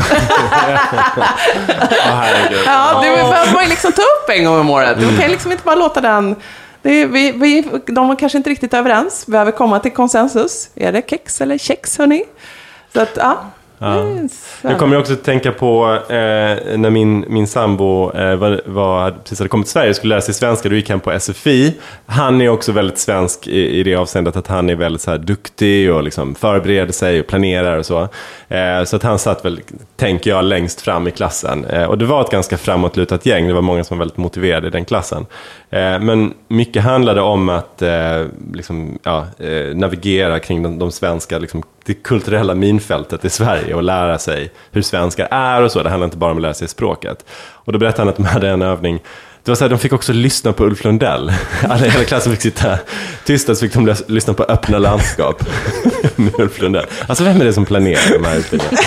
Ja, 2.66 3.02
det 3.04 3.10
behöver 3.10 3.54
man 3.54 3.64
ju 3.64 3.70
liksom 3.70 3.92
ta 3.92 4.02
upp 4.02 4.30
en 4.30 4.46
gång 4.46 4.60
om 4.60 4.70
året. 4.70 5.02
Man 5.02 5.18
kan 5.18 5.32
liksom 5.32 5.52
inte 5.52 5.64
bara 5.64 5.76
låta 5.76 6.02
den... 6.02 6.36
Det 6.82 7.06
vi, 7.06 7.32
vi, 7.32 7.68
de 7.88 8.08
var 8.08 8.16
kanske 8.16 8.38
inte 8.38 8.50
riktigt 8.50 8.74
överens. 8.74 9.24
Vi 9.28 9.32
behöver 9.32 9.52
komma 9.52 9.80
till 9.80 9.92
konsensus. 9.92 10.70
Är 10.76 10.92
det 10.92 11.10
kex 11.10 11.42
eller 11.42 11.58
kex, 11.58 11.98
hörni? 11.98 12.24
Så 12.94 13.02
att, 13.02 13.12
ja. 13.18 13.38
Jag 14.62 14.80
kommer 14.80 14.98
också 14.98 15.14
att 15.14 15.24
tänka 15.24 15.52
på 15.52 16.00
eh, 16.10 16.78
när 16.78 16.90
min, 16.90 17.26
min 17.28 17.48
sambo 17.48 18.12
eh, 18.12 18.36
var, 18.36 18.62
var, 18.66 19.12
precis 19.12 19.40
hade 19.40 19.50
kommit 19.50 19.66
till 19.66 19.72
Sverige 19.72 19.90
och 19.90 19.96
skulle 19.96 20.16
lära 20.16 20.22
sig 20.22 20.34
svenska, 20.34 20.70
då 20.70 20.76
gick 20.76 20.90
han 20.90 21.00
på 21.00 21.20
SFI. 21.20 21.74
Han 22.06 22.42
är 22.42 22.50
också 22.50 22.72
väldigt 22.72 22.98
svensk 22.98 23.48
i, 23.48 23.80
i 23.80 23.84
det 23.84 23.96
avseendet 23.96 24.36
att 24.36 24.48
han 24.48 24.70
är 24.70 24.76
väldigt 24.76 25.02
så 25.02 25.12
här, 25.12 25.18
duktig 25.18 25.94
och 25.94 26.04
liksom 26.04 26.36
förbereder 26.36 26.94
sig 26.94 27.20
och 27.20 27.28
planerar 27.28 27.78
och 27.78 27.86
så. 27.86 28.08
Eh, 28.48 28.84
så 28.86 28.96
att 28.96 29.04
han 29.04 29.20
satt 29.20 29.46
väl, 29.46 29.60
tänker 29.96 30.30
jag, 30.30 30.44
längst 30.44 30.82
fram 30.82 31.08
i 31.08 31.12
klassen. 31.12 31.66
Eh, 31.66 31.84
och 31.84 31.98
det 31.98 32.06
var 32.06 32.22
ett 32.22 32.32
ganska 32.32 32.58
framåtlutat 32.58 33.26
gäng, 33.26 33.48
det 33.48 33.54
var 33.54 33.62
många 33.62 33.84
som 33.84 33.98
var 33.98 34.06
väldigt 34.06 34.18
motiverade 34.18 34.68
i 34.68 34.70
den 34.70 34.86
klassen. 34.86 35.26
Eh, 35.70 36.00
men 36.00 36.34
mycket 36.48 36.84
handlade 36.84 37.22
om 37.22 37.50
att 37.50 37.82
eh, 37.82 38.26
liksom, 38.54 39.00
ja, 39.04 39.26
eh, 39.40 39.76
navigera 39.76 40.40
kring 40.40 40.64
de, 40.64 40.80
de 40.80 40.92
svenska, 40.92 41.40
liksom, 41.40 41.64
det 41.86 41.94
kulturella 41.94 42.56
minfältet 42.56 43.26
i 43.26 43.30
Sverige 43.30 43.71
och 43.74 43.84
lära 43.84 44.18
sig 44.18 44.52
hur 44.72 44.82
svenskar 44.82 45.28
är 45.32 45.62
och 45.62 45.72
så. 45.72 45.84
Det 45.84 45.90
handlar 45.90 46.06
inte 46.06 46.18
bara 46.18 46.32
om 46.32 46.38
att 46.38 46.42
lära 46.42 46.54
sig 46.54 46.68
språket. 46.68 47.26
Och 47.42 47.74
då 47.74 47.80
berättade 47.80 48.02
han 48.02 48.10
att 48.10 48.16
de 48.16 48.26
hade 48.26 48.50
en 48.50 48.62
övning 48.62 49.00
det 49.44 49.52
var 49.52 49.56
så 49.56 49.64
här, 49.64 49.70
de 49.70 49.80
fick 49.80 49.94
också 49.94 50.14
lyssna 50.14 50.54
på 50.54 50.64
Ulf 50.66 50.84
Lundell. 50.84 51.34
Alla, 51.70 51.86
hela 51.86 52.04
klassen 52.04 52.32
fick 52.32 52.42
sitta 52.42 52.78
tysta, 53.26 53.56
så 53.56 53.66
fick 53.66 53.74
de 53.74 53.88
lys- 53.90 54.04
lyssna 54.08 54.34
på 54.34 54.44
Öppna 54.44 54.78
landskap 54.78 55.44
med 56.16 56.40
Ulf 56.40 56.62
Lundell. 56.62 56.86
Alltså 57.08 57.24
vem 57.24 57.42
är 57.42 57.46
det 57.46 57.54
som 57.54 57.66
planerar 57.66 58.14
de 58.20 58.26
här 58.26 58.38
utbildningarna? 58.38 58.78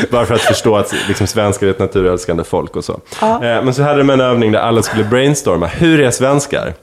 Bara 0.10 0.26
för 0.26 0.34
att 0.34 0.40
förstå 0.40 0.76
att 0.76 0.94
liksom, 1.08 1.26
svenskar 1.26 1.66
är 1.66 1.70
ett 1.70 1.78
naturälskande 1.78 2.44
folk 2.44 2.76
och 2.76 2.84
så. 2.84 3.00
Eh, 3.22 3.38
men 3.40 3.74
så 3.74 3.82
hade 3.82 3.98
de 3.98 4.10
en 4.10 4.20
övning 4.20 4.52
där 4.52 4.60
alla 4.60 4.82
skulle 4.82 5.04
brainstorma. 5.04 5.66
Hur 5.66 6.00
är 6.00 6.10
svenskar? 6.10 6.74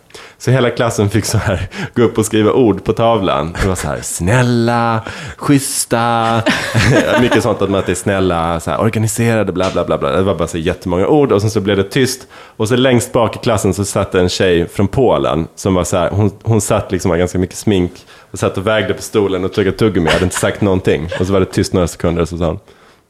Så 0.43 0.51
hela 0.51 0.69
klassen 0.69 1.10
fick 1.10 1.25
så 1.25 1.38
här 1.38 1.67
gå 1.95 2.01
upp 2.01 2.17
och 2.17 2.25
skriva 2.25 2.51
ord 2.51 2.84
på 2.84 2.93
tavlan. 2.93 3.56
Det 3.62 3.67
var 3.67 3.75
så 3.75 3.88
här, 3.88 4.01
snälla, 4.01 5.01
schyssta, 5.38 6.41
mycket 7.21 7.43
sånt 7.43 7.62
att 7.62 7.69
man 7.69 7.84
är 7.88 7.93
snälla, 7.93 8.60
så 8.60 8.71
här, 8.71 8.82
organiserade, 8.82 9.51
bla 9.51 9.71
bla 9.71 9.86
bla. 9.86 9.97
bla. 9.97 10.12
Det 10.12 10.21
var 10.21 10.36
bara 10.36 10.47
så 10.47 10.58
jättemånga 10.58 11.08
ord 11.08 11.32
och 11.32 11.41
sen 11.41 11.49
så 11.49 11.62
blev 11.62 11.77
det 11.77 11.84
tyst. 11.84 12.27
Och 12.34 12.67
så 12.67 12.75
längst 12.75 13.12
bak 13.12 13.36
i 13.36 13.39
klassen 13.39 13.73
så 13.73 13.86
satt 13.86 14.15
en 14.15 14.29
tjej 14.29 14.67
från 14.67 14.88
Polen 14.88 15.47
som 15.56 15.75
var 15.75 15.84
så 15.84 15.97
här, 15.97 16.10
hon, 16.10 16.32
hon 16.43 16.62
satt 16.62 16.91
liksom 16.91 17.10
med 17.10 17.19
ganska 17.19 17.39
mycket 17.39 17.58
smink 17.58 17.91
och 18.32 18.39
satt 18.39 18.58
och 18.58 18.67
vägde 18.67 18.93
på 18.93 19.01
stolen 19.01 19.45
och 19.45 19.53
tuggade 19.53 19.77
tuggummi, 19.77 20.10
hade 20.10 20.23
inte 20.23 20.36
sagt 20.36 20.62
någonting. 20.62 21.10
Och 21.19 21.27
så 21.27 21.34
var 21.34 21.39
det 21.39 21.45
tyst 21.45 21.73
några 21.73 21.88
sekunder 21.88 22.21
och 22.21 22.29
så 22.29 22.38
sa 22.38 22.45
hon, 22.45 22.60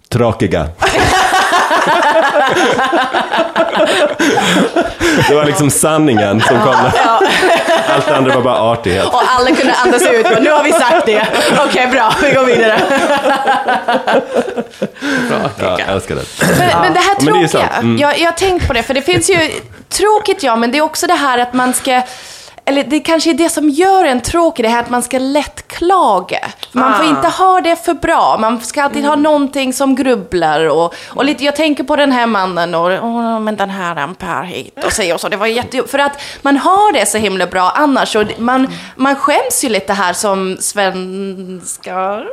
tråkiga. 0.10 0.67
Det 5.27 5.36
var 5.36 5.45
liksom 5.45 5.71
sanningen 5.71 6.41
som 6.41 6.60
kom. 6.62 6.75
Allt 7.95 8.06
det 8.06 8.15
andra 8.15 8.36
var 8.36 8.41
bara 8.41 8.60
artighet. 8.60 9.06
Och 9.06 9.21
alla 9.27 9.56
kunde 9.56 9.73
andas 9.73 10.01
ut. 10.01 10.25
Men 10.34 10.43
nu 10.43 10.51
har 10.51 10.63
vi 10.63 10.71
sagt 10.71 11.06
det. 11.06 11.27
Okej, 11.65 11.88
bra. 11.88 12.13
Vi 12.21 12.32
går 12.32 12.45
vidare. 12.45 12.82
Ja, 15.60 15.79
jag 15.79 15.89
älskar 15.89 16.15
det. 16.15 16.21
Men, 16.60 16.82
men 16.82 16.93
det 16.93 16.99
här 16.99 17.15
tråkiga. 17.15 17.69
Mm. 17.79 17.97
jag, 17.97 18.19
jag 18.19 18.25
har 18.25 18.38
tänkt 18.38 18.67
på 18.67 18.73
det, 18.73 18.84
för 18.84 18.93
det 18.93 19.01
finns 19.01 19.29
ju, 19.29 19.38
tråkigt 19.89 20.43
ja, 20.43 20.56
men 20.56 20.71
det 20.71 20.77
är 20.77 20.82
också 20.82 21.08
det 21.08 21.13
här 21.13 21.38
att 21.38 21.53
man 21.53 21.73
ska, 21.73 22.01
eller 22.65 22.84
det 22.84 22.99
kanske 22.99 23.30
är 23.30 23.34
det 23.34 23.49
som 23.49 23.69
gör 23.69 24.06
en 24.06 24.21
tråkig, 24.21 24.65
det 24.65 24.69
här 24.69 24.80
att 24.80 24.89
man 24.89 25.02
ska 25.04 25.19
lätt 25.19 25.67
klaga. 25.67 26.39
Man 26.71 26.93
får 26.97 27.04
Ah. 27.04 27.10
inte 27.10 27.28
ha 27.28 27.62
det 27.62 27.76
för 27.76 27.93
bra, 27.93 28.38
man 28.39 28.62
ska 28.62 28.84
alltid 28.84 29.06
ha 29.06 29.15
någonting 29.15 29.73
som 29.73 29.95
grubblar 29.95 30.67
och, 30.69 30.93
och 31.08 31.26
lite, 31.26 31.43
jag 31.45 31.56
tänker 31.56 31.84
på 31.84 31.95
den 31.95 32.12
här 32.12 32.28
mannen 32.28 32.76
och, 32.76 32.86
åh, 32.91 33.39
men 33.39 33.56
den 33.56 33.69
här 33.69 33.95
han 33.95 34.15
Per 34.15 34.43
hit 34.43 34.84
och 34.86 34.91
säger 34.91 35.13
och 35.13 35.19
så, 35.21 35.30
det 35.30 35.38
var 35.38 35.47
jätte, 35.47 35.84
för 35.88 35.99
att 35.99 36.21
man 36.41 36.58
har 36.58 36.93
det 36.93 37.06
så 37.06 37.17
himla 37.17 37.47
bra 37.47 37.71
annars 37.76 38.15
och 38.15 38.23
man, 38.38 38.67
man 38.95 39.15
skäms 39.15 39.63
ju 39.63 39.69
lite 39.69 39.93
här 39.93 40.13
som 40.13 40.58
svenskar. 40.60 42.28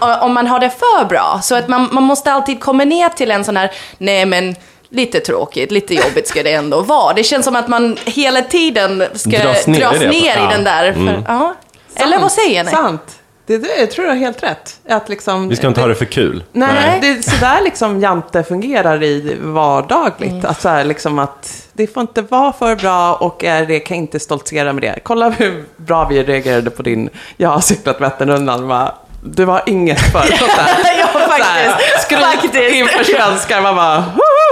om 0.24 0.34
man 0.34 0.46
har 0.46 0.60
det 0.60 0.70
för 0.70 1.04
bra. 1.04 1.40
Så 1.42 1.54
att 1.54 1.68
man, 1.68 1.88
man 1.92 2.02
måste 2.02 2.32
alltid 2.32 2.60
komma 2.60 2.84
ner 2.84 3.08
till 3.08 3.30
en 3.30 3.44
sån 3.44 3.56
här, 3.56 3.70
nej 3.98 4.26
men 4.26 4.54
lite 4.94 5.20
tråkigt, 5.20 5.70
lite 5.70 5.94
jobbigt 5.94 6.28
ska 6.28 6.42
det 6.42 6.52
ändå 6.52 6.80
vara. 6.80 7.14
Det 7.14 7.24
känns 7.24 7.44
som 7.44 7.56
att 7.56 7.68
man 7.68 7.96
hela 8.04 8.42
tiden 8.42 9.04
ska 9.14 9.30
Dras 9.30 9.64
dras 9.64 10.00
ner 10.00 10.08
ner, 10.08 10.12
i 10.12 10.20
det. 10.20 10.40
Ja. 10.40 10.48
den 10.50 10.64
där. 10.64 10.92
För, 10.92 11.22
ja. 11.28 11.54
Eller 11.94 12.18
vad 12.18 12.32
säger 12.32 12.64
ni? 12.64 12.70
Sant. 12.70 13.20
Det, 13.46 13.58
det, 13.58 13.68
jag 13.78 13.90
tror 13.90 14.04
du 14.04 14.10
har 14.10 14.16
helt 14.16 14.42
rätt. 14.42 14.80
Att 14.88 15.08
liksom, 15.08 15.48
Vi 15.48 15.56
ska 15.56 15.66
inte 15.66 15.80
ha 15.80 15.88
det 15.88 15.94
för 15.94 16.04
kul. 16.04 16.44
Nej, 16.52 16.68
Nej. 16.74 16.98
det 17.00 17.08
är 17.08 17.22
sådär 17.22 17.60
liksom 17.64 18.00
Jante 18.00 18.42
fungerar 18.42 19.02
i 19.02 19.36
vardagligt. 19.40 20.32
Mm. 20.32 20.46
Att 20.46 20.60
så 20.60 20.68
här, 20.68 20.84
liksom 20.84 21.18
att 21.18 21.68
det 21.72 21.86
får 21.86 22.00
inte 22.00 22.22
vara 22.22 22.52
för 22.52 22.76
bra 22.76 23.14
och 23.14 23.44
är 23.44 23.66
det 23.66 23.80
kan 23.80 23.96
inte 23.96 24.20
stoltsera 24.20 24.72
med 24.72 24.82
det. 24.82 24.98
Kolla 25.02 25.30
hur 25.30 25.64
bra 25.76 26.08
vi 26.08 26.22
reagerade 26.22 26.70
på 26.70 26.82
din 26.82 27.10
Jag 27.36 27.48
har 27.48 27.60
cyklat 27.60 28.00
Vätternrundan. 28.00 28.88
Du 29.24 29.44
har 29.44 29.62
inget 29.66 30.00
för. 30.12 30.24
Ja, 30.98 31.06
faktiskt. 31.06 32.02
Skryt 32.02 32.20
Faktiskt. 32.20 32.54
inför 32.54 33.04
svenskar. 33.04 33.60
Man 33.60 33.76
bara, 33.76 34.04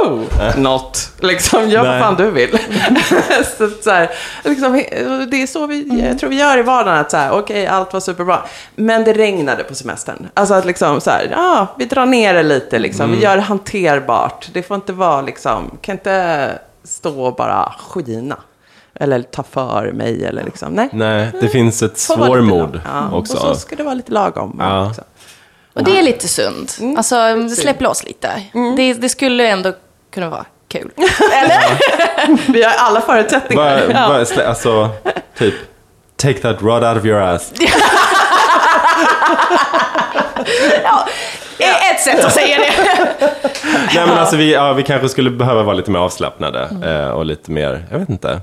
woho! 0.04 0.26
Något. 0.56 1.12
Liksom, 1.20 1.68
gör 1.68 1.86
vad 1.86 2.00
fan 2.00 2.16
du 2.16 2.30
vill. 2.30 2.50
så, 3.58 3.70
så 3.82 3.90
här, 3.90 4.10
liksom, 4.44 4.72
det 5.30 5.42
är 5.42 5.46
så 5.46 5.66
vi, 5.66 6.04
jag 6.08 6.18
tror 6.18 6.30
vi 6.30 6.38
gör 6.38 6.58
i 6.58 6.62
vardagen. 6.62 7.00
Att 7.00 7.10
så 7.10 7.16
här, 7.16 7.30
okej, 7.30 7.66
allt 7.66 7.92
var 7.92 8.00
superbra. 8.00 8.42
Men 8.76 9.04
det 9.04 9.12
regnade 9.12 9.64
på 9.64 9.74
semestern. 9.74 10.28
Alltså 10.34 10.54
att 10.54 10.64
liksom 10.64 11.00
så 11.00 11.10
här, 11.10 11.28
ja, 11.30 11.66
vi 11.78 11.84
drar 11.84 12.06
ner 12.06 12.34
det 12.34 12.42
lite 12.42 12.78
liksom. 12.78 13.10
Vi 13.10 13.22
gör 13.22 13.36
det 13.36 13.42
hanterbart. 13.42 14.48
Det 14.52 14.62
får 14.62 14.74
inte 14.74 14.92
vara 14.92 15.22
liksom, 15.22 15.78
kan 15.80 15.92
inte 15.92 16.58
stå 16.84 17.22
och 17.22 17.34
bara 17.34 17.74
skina. 17.78 18.36
Eller 18.94 19.22
ta 19.22 19.42
för 19.42 19.92
mig 19.92 20.24
eller 20.24 20.44
liksom, 20.44 20.72
nej. 20.72 20.88
Nej, 20.92 21.30
det 21.40 21.48
finns 21.48 21.82
ett 21.82 21.98
svårmod 21.98 22.80
ja, 22.84 23.16
också. 23.16 23.36
Och 23.36 23.40
så 23.40 23.54
ska 23.54 23.76
det 23.76 23.82
vara 23.82 23.94
lite 23.94 24.12
lagom. 24.12 24.56
Ja. 24.58 24.86
Också. 24.86 25.02
Och 25.74 25.84
det 25.84 25.98
är 25.98 26.02
lite 26.02 26.28
synd. 26.28 26.70
Mm. 26.80 26.96
Alltså, 26.96 27.48
släpp 27.48 27.80
loss 27.80 28.04
lite. 28.04 28.42
Det, 28.76 28.94
det 28.94 29.08
skulle 29.08 29.48
ändå 29.48 29.72
kunna 30.12 30.28
vara 30.30 30.44
kul. 30.68 30.90
Vi 32.48 32.62
har 32.62 32.72
alla 32.78 33.00
förutsättningar. 33.00 33.86
Vad, 33.86 34.08
vad, 34.08 34.20
slä- 34.22 34.46
alltså, 34.48 34.90
typ, 35.38 35.54
take 36.16 36.38
that 36.38 36.62
rod 36.62 36.84
out 36.84 36.96
of 36.98 37.04
your 37.04 37.20
ass. 37.20 37.52
Ja, 41.58 41.68
ett 41.92 42.00
sätt 42.00 42.24
att 42.24 42.32
säga 42.32 42.58
det. 42.58 42.72
Nej 43.94 44.06
men 44.06 44.18
alltså 44.18 44.36
vi, 44.36 44.52
ja, 44.52 44.72
vi 44.72 44.82
kanske 44.82 45.08
skulle 45.08 45.30
behöva 45.30 45.62
vara 45.62 45.74
lite 45.76 45.90
mer 45.90 45.98
avslappnade 45.98 46.68
eh, 46.84 47.08
och 47.10 47.24
lite 47.26 47.50
mer, 47.50 47.84
jag 47.90 47.98
vet 47.98 48.08
inte. 48.08 48.40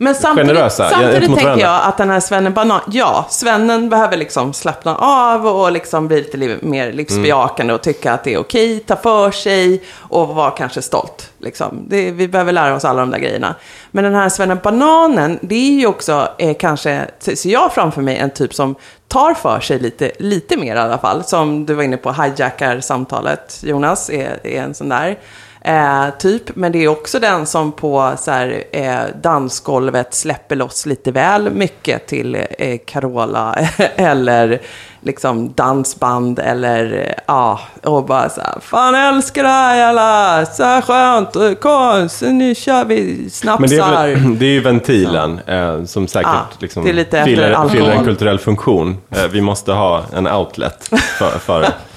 Men 0.00 0.14
samtidigt, 0.14 0.48
Generösa, 0.50 0.90
samtidigt 0.90 1.26
tänker 1.26 1.44
varandra. 1.44 1.64
jag 1.66 1.80
att 1.84 1.96
den 1.96 2.10
här 2.10 2.20
svennen 2.20 2.54
banan, 2.54 2.80
ja, 2.92 3.26
svennen 3.30 3.88
behöver 3.88 4.16
liksom 4.16 4.52
slappna 4.52 4.96
av 4.96 5.46
och 5.46 5.72
liksom 5.72 6.08
bli 6.08 6.16
lite 6.16 6.36
li- 6.36 6.58
mer 6.62 6.92
livsbejakande 6.92 7.74
och 7.74 7.82
tycka 7.82 8.12
att 8.12 8.24
det 8.24 8.34
är 8.34 8.38
okej, 8.38 8.80
ta 8.80 8.96
för 8.96 9.30
sig 9.30 9.82
och 9.98 10.28
vara 10.28 10.50
kanske 10.50 10.82
stolt. 10.82 11.30
Liksom. 11.38 11.84
Det, 11.88 12.10
vi 12.10 12.28
behöver 12.28 12.52
lära 12.52 12.74
oss 12.74 12.84
alla 12.84 13.00
de 13.00 13.10
där 13.10 13.18
grejerna. 13.18 13.54
Men 13.90 14.04
den 14.04 14.14
här 14.14 14.28
svennen 14.28 14.58
bananen, 14.62 15.38
det 15.42 15.54
är 15.54 15.80
ju 15.80 15.86
också 15.86 16.28
eh, 16.38 16.56
kanske, 16.56 17.06
ser 17.18 17.50
jag 17.50 17.72
framför 17.72 18.02
mig, 18.02 18.16
en 18.16 18.30
typ 18.30 18.54
som 18.54 18.74
tar 19.08 19.34
för 19.34 19.60
sig 19.60 19.78
lite, 19.78 20.10
lite 20.18 20.56
mer 20.56 20.76
i 20.76 20.78
alla 20.78 20.98
fall. 20.98 21.24
Som 21.24 21.66
du 21.66 21.74
var 21.74 21.82
inne 21.82 21.96
på, 21.96 22.12
hijackar 22.12 22.80
samtalet, 22.80 23.60
Jonas, 23.62 24.10
är, 24.10 24.46
är 24.46 24.62
en 24.62 24.74
sån 24.74 24.88
där. 24.88 25.18
Eh, 25.60 26.04
typ, 26.18 26.56
men 26.56 26.72
det 26.72 26.84
är 26.84 26.88
också 26.88 27.18
den 27.18 27.46
som 27.46 27.72
på 27.72 28.12
så 28.18 28.30
här, 28.30 28.64
eh, 28.72 29.00
dansgolvet 29.22 30.14
släpper 30.14 30.56
loss 30.56 30.86
lite 30.86 31.12
väl 31.12 31.50
mycket 31.50 32.06
till 32.06 32.34
eh, 32.58 32.78
Carola 32.86 33.54
eller 33.96 34.60
liksom 35.00 35.52
dansband 35.52 36.38
eller 36.38 36.92
eh, 36.92 37.22
ja, 37.26 37.60
och 37.82 38.04
bara 38.04 38.28
så 38.28 38.40
här, 38.40 38.60
fan 38.60 38.94
jag 38.94 39.08
älskar 39.08 39.42
det 39.42 39.48
här 39.48 39.88
alla, 39.88 40.46
så 40.46 40.64
här 40.64 40.80
skönt, 40.80 41.36
eh, 41.36 41.52
konst, 41.52 42.22
nu 42.22 42.54
kör 42.54 42.84
vi 42.84 43.30
snapsar. 43.30 43.60
Men 43.60 43.70
det 43.70 43.76
är, 43.76 44.16
väl, 44.16 44.38
det 44.38 44.46
är 44.46 44.50
ju 44.50 44.60
ventilen 44.60 45.40
eh, 45.46 45.84
som 45.84 46.08
säkert 46.08 46.30
Ja, 46.32 46.46
liksom, 46.58 46.84
fyller, 46.84 47.68
fyller 47.68 47.90
en 47.90 48.04
kulturell 48.04 48.38
funktion. 48.38 48.96
Eh, 49.10 49.24
vi 49.32 49.40
måste 49.40 49.72
ha 49.72 50.02
en 50.16 50.26
outlet 50.26 50.90
för, 51.18 51.38
för 51.38 51.66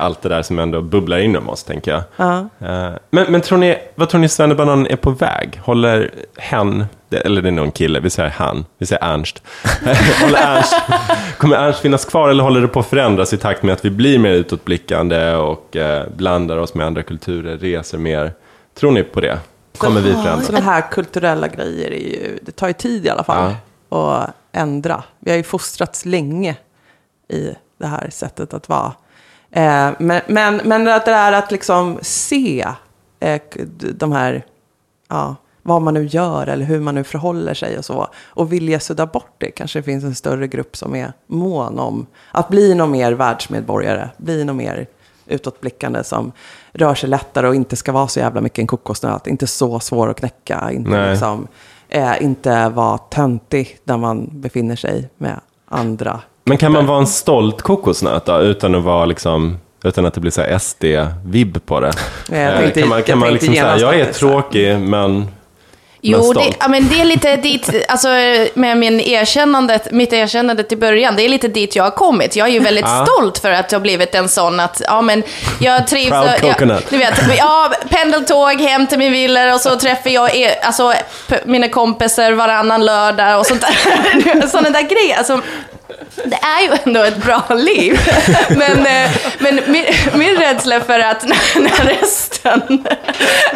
allt 0.00 0.22
det 0.22 0.28
där 0.28 0.42
som 0.42 0.58
ändå 0.58 0.80
bubblar 0.80 1.18
inom 1.18 1.48
oss, 1.48 1.64
tänker 1.64 1.90
jag. 1.90 2.02
Ja. 2.16 2.38
Eh, 2.38 2.92
men, 3.10 3.32
men 3.32 3.40
tror 3.40 3.58
ni, 3.58 3.78
vad 3.94 4.08
tror 4.08 4.20
ni 4.20 4.28
Svennebanan 4.28 4.86
är 4.86 4.96
på 4.96 5.10
väg? 5.10 5.60
Håller 5.64 6.10
hen, 6.36 6.84
eller 7.10 7.42
det 7.42 7.48
är 7.48 7.52
nog 7.52 7.64
en 7.64 7.72
kille, 7.72 8.00
vi 8.00 8.10
säger 8.10 8.30
han, 8.30 8.64
vi 8.78 8.86
säger 8.86 9.04
Ernst. 9.04 9.42
Ernst. 10.36 10.74
Kommer 11.38 11.56
Ernst 11.56 11.80
finnas 11.80 12.04
kvar 12.04 12.28
eller 12.28 12.44
håller 12.44 12.60
det 12.60 12.68
på 12.68 12.80
att 12.80 12.86
förändras 12.86 13.32
i 13.32 13.36
takt 13.36 13.62
med 13.62 13.72
att 13.72 13.84
vi 13.84 13.90
blir 13.90 14.18
mer 14.18 14.32
utåtblickande 14.32 15.34
och 15.34 15.76
eh, 15.76 16.06
blandar 16.16 16.56
oss 16.56 16.74
med 16.74 16.86
andra 16.86 17.02
kulturer, 17.02 17.58
reser 17.58 17.98
mer? 17.98 18.32
Tror 18.74 18.92
ni 18.92 19.02
på 19.02 19.20
det? 19.20 19.38
Kommer 19.78 20.00
vi 20.00 20.12
förändras? 20.12 20.46
Sådana 20.46 20.64
här 20.64 20.90
kulturella 20.90 21.48
grejer, 21.48 21.90
är 21.90 21.98
ju, 21.98 22.38
det 22.42 22.52
tar 22.52 22.66
ju 22.66 22.72
tid 22.72 23.06
i 23.06 23.08
alla 23.08 23.24
fall 23.24 23.54
att 23.88 24.30
ändra. 24.52 25.02
Vi 25.18 25.30
har 25.30 25.36
ju 25.36 25.42
fostrats 25.42 26.04
länge 26.04 26.56
i 27.28 27.54
det 27.78 27.86
här 27.86 28.10
sättet 28.10 28.54
att 28.54 28.68
vara. 28.68 28.92
Eh, 29.56 29.90
men, 29.98 30.20
men, 30.26 30.60
men 30.64 30.88
att 30.88 31.04
det 31.04 31.12
är 31.12 31.32
att 31.32 31.52
liksom 31.52 31.98
se 32.02 32.66
eh, 33.20 33.40
de 33.94 34.12
här 34.12 34.44
ja, 35.08 35.36
vad 35.62 35.82
man 35.82 35.94
nu 35.94 36.04
gör 36.06 36.46
eller 36.46 36.64
hur 36.64 36.80
man 36.80 36.94
nu 36.94 37.04
förhåller 37.04 37.54
sig 37.54 37.78
och 37.78 37.84
så. 37.84 38.08
Och 38.24 38.52
vilja 38.52 38.80
sudda 38.80 39.06
bort 39.06 39.34
det. 39.38 39.50
Kanske 39.50 39.78
det 39.78 39.82
finns 39.82 40.04
en 40.04 40.14
större 40.14 40.46
grupp 40.46 40.76
som 40.76 40.94
är 40.94 41.12
mån 41.26 41.78
om 41.78 42.06
att 42.32 42.48
bli 42.48 42.74
någon 42.74 42.90
mer 42.90 43.12
världsmedborgare. 43.12 44.08
Bli 44.16 44.44
någon 44.44 44.56
mer 44.56 44.86
utåtblickande 45.26 46.04
som 46.04 46.32
rör 46.72 46.94
sig 46.94 47.08
lättare 47.08 47.48
och 47.48 47.54
inte 47.54 47.76
ska 47.76 47.92
vara 47.92 48.08
så 48.08 48.20
jävla 48.20 48.40
mycket 48.40 48.58
en 48.58 48.66
kokosnöt. 48.66 49.26
Inte 49.26 49.46
så 49.46 49.80
svår 49.80 50.10
att 50.10 50.18
knäcka. 50.18 50.70
Inte, 50.72 51.10
liksom, 51.10 51.48
eh, 51.88 52.22
inte 52.22 52.68
vara 52.68 52.98
töntig 52.98 53.78
där 53.84 53.96
man 53.96 54.28
befinner 54.32 54.76
sig 54.76 55.08
med 55.16 55.40
andra. 55.66 56.20
Men 56.48 56.58
kan 56.58 56.72
man 56.72 56.86
vara 56.86 56.98
en 56.98 57.06
stolt 57.06 57.62
kokosnöt 57.62 58.26
då, 58.26 58.38
utan 58.40 58.74
att 58.74 58.82
vara 58.82 59.04
liksom 59.06 59.58
utan 59.84 60.06
att 60.06 60.14
det 60.14 60.20
blir 60.20 60.30
så 60.32 60.40
här 60.42 60.58
SD-vibb 60.58 61.66
på 61.66 61.80
det. 61.80 61.92
Jag 62.30 62.38
Eh, 62.54 62.58
tänkte- 62.60 62.80
kan 62.80 62.88
man, 62.88 62.98
jag 62.98 63.06
kan 63.06 63.18
man 63.18 63.28
tänkte 63.28 63.46
liksom 63.46 63.64
säga, 63.64 63.78
jag 63.78 64.00
är 64.00 64.12
tråkig 64.12 64.78
men, 64.78 65.28
Jo, 66.00 66.18
men 66.18 66.26
det, 66.28 66.32
stolt. 66.34 66.56
ja, 66.60 66.68
men 66.68 66.88
det 66.88 67.00
är 67.00 67.04
lite 67.04 67.36
dit, 67.36 67.70
alltså 67.88 68.08
med 68.54 68.76
min 68.76 69.00
erkännandet, 69.00 69.92
mitt 69.92 70.12
erkännande 70.12 70.62
till 70.62 70.78
början, 70.78 71.16
det 71.16 71.22
är 71.22 71.28
lite 71.28 71.48
dit 71.48 71.76
jag 71.76 71.84
har 71.84 71.90
kommit. 71.90 72.36
Jag 72.36 72.48
är 72.48 72.52
ju 72.52 72.58
väldigt 72.58 72.84
Ja. 72.84 73.06
stolt 73.06 73.38
för 73.38 73.50
att 73.50 73.72
jag 73.72 73.78
har 73.78 73.82
blivit 73.82 74.14
en 74.14 74.28
sån 74.28 74.60
att, 74.60 74.82
ja 74.84 75.00
men 75.02 75.22
jag 75.60 75.86
trivs... 75.86 76.08
Proud 76.10 76.26
jag, 76.26 76.40
coconut. 76.40 76.86
du 76.90 76.98
vet, 76.98 77.14
ja, 77.38 77.72
pendeltåg 77.88 78.60
hem 78.60 78.86
till 78.86 78.98
min 78.98 79.12
villa 79.12 79.54
och 79.54 79.60
så 79.60 79.76
träffar 79.76 80.10
jag 80.10 80.36
er, 80.36 80.54
alltså, 80.62 80.92
mina 81.44 81.68
kompisar 81.68 82.32
varannan 82.32 82.84
lördag 82.86 83.38
och 83.40 83.46
sånt 83.46 83.60
där. 83.60 84.46
Sådana 84.48 84.70
där 84.70 84.82
grejer. 84.82 85.18
Alltså, 85.18 85.40
det 86.24 86.38
är 86.42 86.62
ju 86.62 86.78
ändå 86.84 87.02
ett 87.02 87.24
bra 87.24 87.42
liv. 87.50 88.00
Men, 88.48 88.86
eh, 88.86 89.10
men 89.38 89.60
min, 89.66 89.84
min 90.14 90.36
rädsla 90.36 90.80
för 90.80 91.00
att 91.00 91.28
när, 91.28 91.60
när 91.60 91.84
resten 92.00 92.86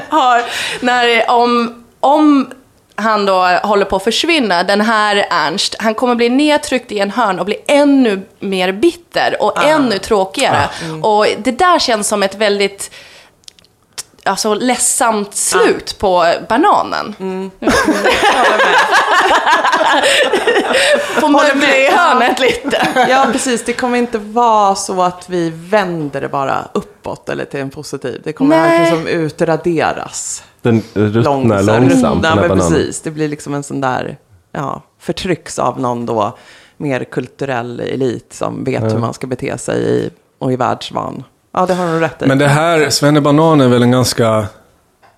har, 0.08 0.42
när, 0.80 1.30
om, 1.30 1.84
om 2.00 2.50
han 2.94 3.26
då 3.26 3.58
håller 3.62 3.84
på 3.84 3.96
att 3.96 4.04
försvinna, 4.04 4.62
den 4.62 4.80
här 4.80 5.26
Ernst, 5.30 5.76
han 5.78 5.94
kommer 5.94 6.14
bli 6.14 6.28
nedtryckt 6.28 6.92
i 6.92 6.98
en 6.98 7.10
hörn 7.10 7.38
och 7.38 7.44
bli 7.46 7.56
ännu 7.66 8.22
mer 8.40 8.72
bitter 8.72 9.42
och 9.42 9.64
ännu 9.64 9.98
tråkigare. 9.98 10.68
Och 11.02 11.26
det 11.38 11.52
där 11.52 11.78
känns 11.78 12.08
som 12.08 12.22
ett 12.22 12.34
väldigt 12.34 12.90
alltså, 14.24 14.54
ledsamt 14.54 15.34
slut 15.34 15.98
på 15.98 16.32
bananen. 16.48 17.14
Får 21.20 21.28
möbla 21.28 21.76
i 21.76 21.90
hörnet 21.90 22.40
lite. 22.40 22.88
Ja, 23.08 23.26
precis. 23.32 23.64
Det 23.64 23.72
kommer 23.72 23.98
inte 23.98 24.18
vara 24.18 24.74
så 24.74 25.02
att 25.02 25.24
vi 25.30 25.50
vänder 25.50 26.20
det 26.20 26.28
bara 26.28 26.68
uppåt 26.74 27.28
eller 27.28 27.44
till 27.44 27.60
en 27.60 27.70
positiv. 27.70 28.20
Det 28.24 28.32
kommer 28.32 28.56
Nej. 28.56 28.78
verkligen 28.78 28.96
som 28.96 29.06
utraderas. 29.20 30.44
Den 30.62 30.82
ruttnar 30.94 31.22
Långsamt. 31.22 31.66
långsamt, 31.66 32.24
Ja, 32.24 32.30
den 32.30 32.38
här 32.38 32.48
men 32.48 32.58
precis. 32.58 33.00
Det 33.00 33.10
blir 33.10 33.28
liksom 33.28 33.54
en 33.54 33.62
sån 33.62 33.80
där, 33.80 34.16
ja, 34.52 34.82
förtrycks 35.00 35.58
av 35.58 35.80
någon 35.80 36.06
då 36.06 36.36
mer 36.76 37.04
kulturell 37.04 37.80
elit 37.80 38.32
som 38.32 38.64
vet 38.64 38.82
hur 38.82 38.98
man 38.98 39.14
ska 39.14 39.26
bete 39.26 39.58
sig 39.58 39.80
i, 39.82 40.10
och 40.38 40.52
är 40.52 40.56
världsvan. 40.56 41.24
Ja, 41.54 41.66
det 41.66 41.74
har 41.74 41.86
du 41.92 42.00
rätt 42.00 42.22
i. 42.22 42.26
Men 42.26 42.38
det 42.38 42.48
här, 42.48 42.90
Svennebanan 42.90 43.60
är 43.60 43.68
väl 43.68 43.82
en 43.82 43.90
ganska... 43.90 44.46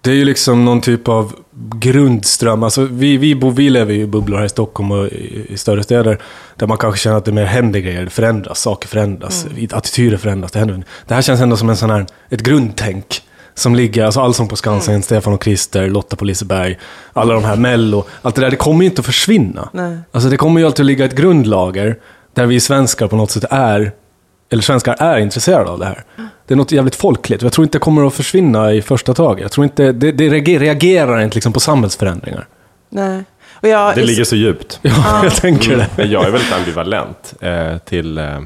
Det 0.03 0.11
är 0.11 0.15
ju 0.15 0.25
liksom 0.25 0.65
någon 0.65 0.81
typ 0.81 1.09
av 1.09 1.35
grundström. 1.75 2.63
Alltså 2.63 2.85
vi, 2.85 3.17
vi, 3.17 3.35
bor, 3.35 3.51
vi 3.51 3.71
lever 3.71 3.95
ju 3.95 4.01
i 4.01 4.07
bubblor 4.07 4.39
här 4.39 4.45
i 4.45 4.49
Stockholm 4.49 4.91
och 4.91 5.07
i, 5.07 5.47
i 5.49 5.57
större 5.57 5.83
städer. 5.83 6.19
Där 6.57 6.67
man 6.67 6.79
kanske 6.79 7.01
känner 7.01 7.17
att 7.17 7.25
det 7.25 7.33
mer 7.33 7.45
händer 7.45 7.81
grejer, 7.81 8.05
det 8.05 8.11
förändras, 8.11 8.61
saker 8.61 8.89
förändras, 8.89 9.47
attityder 9.71 10.17
förändras. 10.17 10.53
Det, 10.53 10.59
händer. 10.59 10.85
det 11.07 11.15
här 11.15 11.23
känns 11.23 11.41
ändå 11.41 11.57
som 11.57 11.71
en 11.71 11.77
sån 11.77 11.91
här, 11.91 12.07
ett 12.31 12.43
grundtänk. 12.43 13.23
Som 13.55 13.75
ligger, 13.75 14.05
alltså 14.05 14.21
Allsång 14.21 14.49
på 14.49 14.57
Skansen, 14.57 15.03
Stefan 15.03 15.35
och 15.35 15.43
Krister, 15.43 15.89
Lotta 15.89 16.17
på 16.17 16.25
Liseberg, 16.25 16.79
alla 17.13 17.35
de 17.35 17.45
här 17.45 17.57
Mello. 17.57 18.05
Allt 18.23 18.35
det 18.35 18.41
där, 18.41 18.51
det 18.51 18.57
kommer 18.57 18.81
ju 18.81 18.89
inte 18.89 19.01
att 19.01 19.07
försvinna. 19.07 19.69
Nej. 19.73 19.99
Alltså 20.13 20.29
det 20.29 20.37
kommer 20.37 20.61
ju 20.61 20.67
alltid 20.67 20.85
att 20.85 20.87
ligga 20.87 21.05
ett 21.05 21.17
grundlager 21.17 21.97
där 22.35 22.47
vi 22.47 22.61
svenskar 22.61 23.07
på 23.07 23.17
något 23.17 23.31
sätt 23.31 23.45
är, 23.51 23.93
eller 24.53 24.63
svenskar 24.63 24.97
är 24.99 25.19
intresserade 25.19 25.71
av 25.71 25.79
det 25.79 25.85
här. 25.87 26.05
Det 26.47 26.55
är 26.55 26.57
något 26.57 26.73
jävligt 26.73 26.95
folkligt 26.95 27.43
jag 27.43 27.53
tror 27.53 27.65
inte 27.65 27.79
det 27.79 27.81
kommer 27.83 28.07
att 28.07 28.15
försvinna 28.15 28.73
i 28.73 28.83
första 28.83 29.15
taget. 29.15 29.43
Jag 29.43 29.53
tror 29.53 29.65
inte, 29.65 29.93
det, 29.93 30.13
det 30.13 30.29
reagerar, 30.59 31.21
inte 31.21 31.35
liksom 31.35 31.53
på 31.53 31.61
samhällsförändringar. 31.61 32.47
Nej. 32.89 33.25
Och 33.53 33.69
jag, 33.69 33.95
Det 33.95 34.03
ligger 34.03 34.25
så 34.25 34.37
djupt. 34.37 34.79
Ja, 34.83 35.21
jag 35.25 35.35
tänker 35.35 35.77
det. 35.77 35.87
Men 35.97 36.11
jag 36.11 36.27
är 36.27 36.31
väldigt 36.31 36.53
ambivalent 36.53 37.35
eh, 37.41 37.79
till 37.79 38.19
eh, 38.19 38.41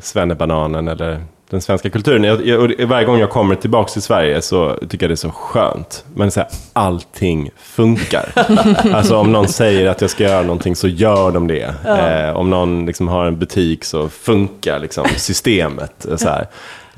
svennebananen 0.00 0.88
eller 0.88 1.24
den 1.50 1.60
svenska 1.60 1.90
kulturen. 1.90 2.24
Jag, 2.24 2.46
jag, 2.46 2.60
och 2.60 2.88
varje 2.88 3.06
gång 3.06 3.18
jag 3.18 3.30
kommer 3.30 3.54
tillbaka 3.54 3.92
till 3.92 4.02
Sverige 4.02 4.42
så 4.42 4.78
tycker 4.88 5.04
jag 5.04 5.10
det 5.10 5.14
är 5.14 5.16
så 5.16 5.30
skönt. 5.30 6.04
Men 6.14 6.30
så 6.30 6.40
här, 6.40 6.48
allting 6.72 7.50
funkar. 7.56 8.32
alltså 8.94 9.16
om 9.16 9.32
någon 9.32 9.48
säger 9.48 9.86
att 9.86 10.00
jag 10.00 10.10
ska 10.10 10.24
göra 10.24 10.42
någonting 10.42 10.76
så 10.76 10.88
gör 10.88 11.30
de 11.30 11.46
det. 11.46 11.74
Eh, 11.84 12.36
om 12.36 12.50
någon 12.50 12.86
liksom 12.86 13.08
har 13.08 13.26
en 13.26 13.38
butik 13.38 13.84
så 13.84 14.08
funkar 14.08 14.78
liksom 14.78 15.06
systemet. 15.16 16.06
Så 16.16 16.28
här. 16.28 16.46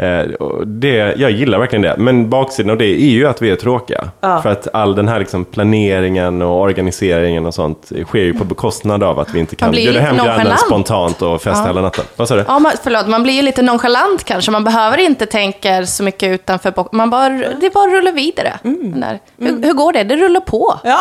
Eh, 0.00 0.24
det, 0.66 1.14
jag 1.16 1.30
gillar 1.30 1.58
verkligen 1.58 1.82
det. 1.82 1.94
Men 1.98 2.30
baksidan 2.30 2.70
av 2.70 2.78
det 2.78 3.02
är 3.02 3.10
ju 3.10 3.26
att 3.26 3.42
vi 3.42 3.50
är 3.50 3.56
tråkiga. 3.56 4.10
För 4.20 4.46
att 4.46 4.68
all 4.72 4.94
den 4.94 5.08
här 5.08 5.18
liksom 5.18 5.44
planeringen 5.44 6.42
och 6.42 6.60
organiseringen 6.60 7.46
och 7.46 7.54
sånt 7.54 7.92
sker 8.06 8.18
ju 8.18 8.34
på 8.34 8.44
bekostnad 8.44 9.02
av 9.02 9.18
att 9.18 9.34
vi 9.34 9.38
inte 9.38 9.56
kan 9.56 9.70
blir 9.70 9.84
bjuda 9.84 10.00
hem 10.00 10.16
grannen 10.16 10.58
spontant 10.58 11.22
och 11.22 11.42
festa 11.42 11.66
hela 11.66 11.80
natten. 11.80 12.04
Vad 12.16 12.28
sa 12.28 12.36
du? 12.36 12.44
Ja, 12.48 12.58
man, 12.58 12.72
förlåt, 12.82 13.08
man 13.08 13.22
blir 13.22 13.34
ju 13.34 13.42
lite 13.42 13.62
nonchalant 13.62 14.24
kanske. 14.24 14.50
Man 14.50 14.64
behöver 14.64 14.98
inte 14.98 15.26
tänka 15.26 15.86
så 15.86 16.02
mycket 16.02 16.32
utanför 16.32 16.70
box. 16.70 16.92
Man 16.92 17.10
bara, 17.10 17.28
det 17.60 17.74
bara 17.74 17.90
rullar 17.90 18.12
vidare. 18.12 18.58
Den 18.62 19.00
Där. 19.00 19.18
Hur, 19.38 19.62
hur 19.62 19.72
går 19.72 19.92
det? 19.92 20.04
Det 20.04 20.16
rullar 20.16 20.40
på. 20.40 20.78
Ja. 20.84 20.98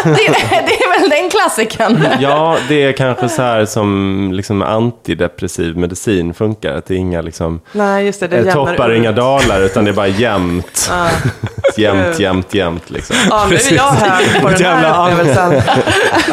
det, 0.04 0.10
det 0.50 0.74
är 0.74 1.00
väl 1.00 1.10
den 1.10 1.30
klassikern. 1.30 2.06
Ja, 2.20 2.56
det 2.68 2.82
är 2.82 2.92
kanske 2.92 3.28
så 3.28 3.42
här 3.42 3.64
som 3.64 4.30
liksom 4.32 4.62
antidepressiv 4.62 5.76
medicin 5.76 6.34
funkar. 6.34 6.74
Att 6.74 6.86
det 6.86 6.94
är 6.94 6.98
inga 6.98 7.22
liksom, 7.22 7.60
Nej, 7.72 8.06
just 8.06 8.20
det. 8.20 8.33
Det 8.34 8.40
eh, 8.40 8.46
jämnar 8.46 8.66
toppar 8.76 8.90
ut. 8.90 8.98
inga 8.98 9.12
dalar, 9.12 9.60
utan 9.60 9.84
det 9.84 9.90
är 9.90 9.94
bara 9.94 10.06
jämnt. 10.06 10.90
jämnt, 11.76 12.18
jämt, 12.18 12.54
jämt 12.54 12.90
liksom. 12.90 13.16
Ja, 13.30 13.46
nu 13.50 13.56
är 13.56 13.74
jag 13.74 13.90
hög 13.90 14.42
på 14.42 14.48
den 14.48 14.60
Jävla 14.60 14.92
här 14.92 15.12
upplevelsen. 15.12 15.62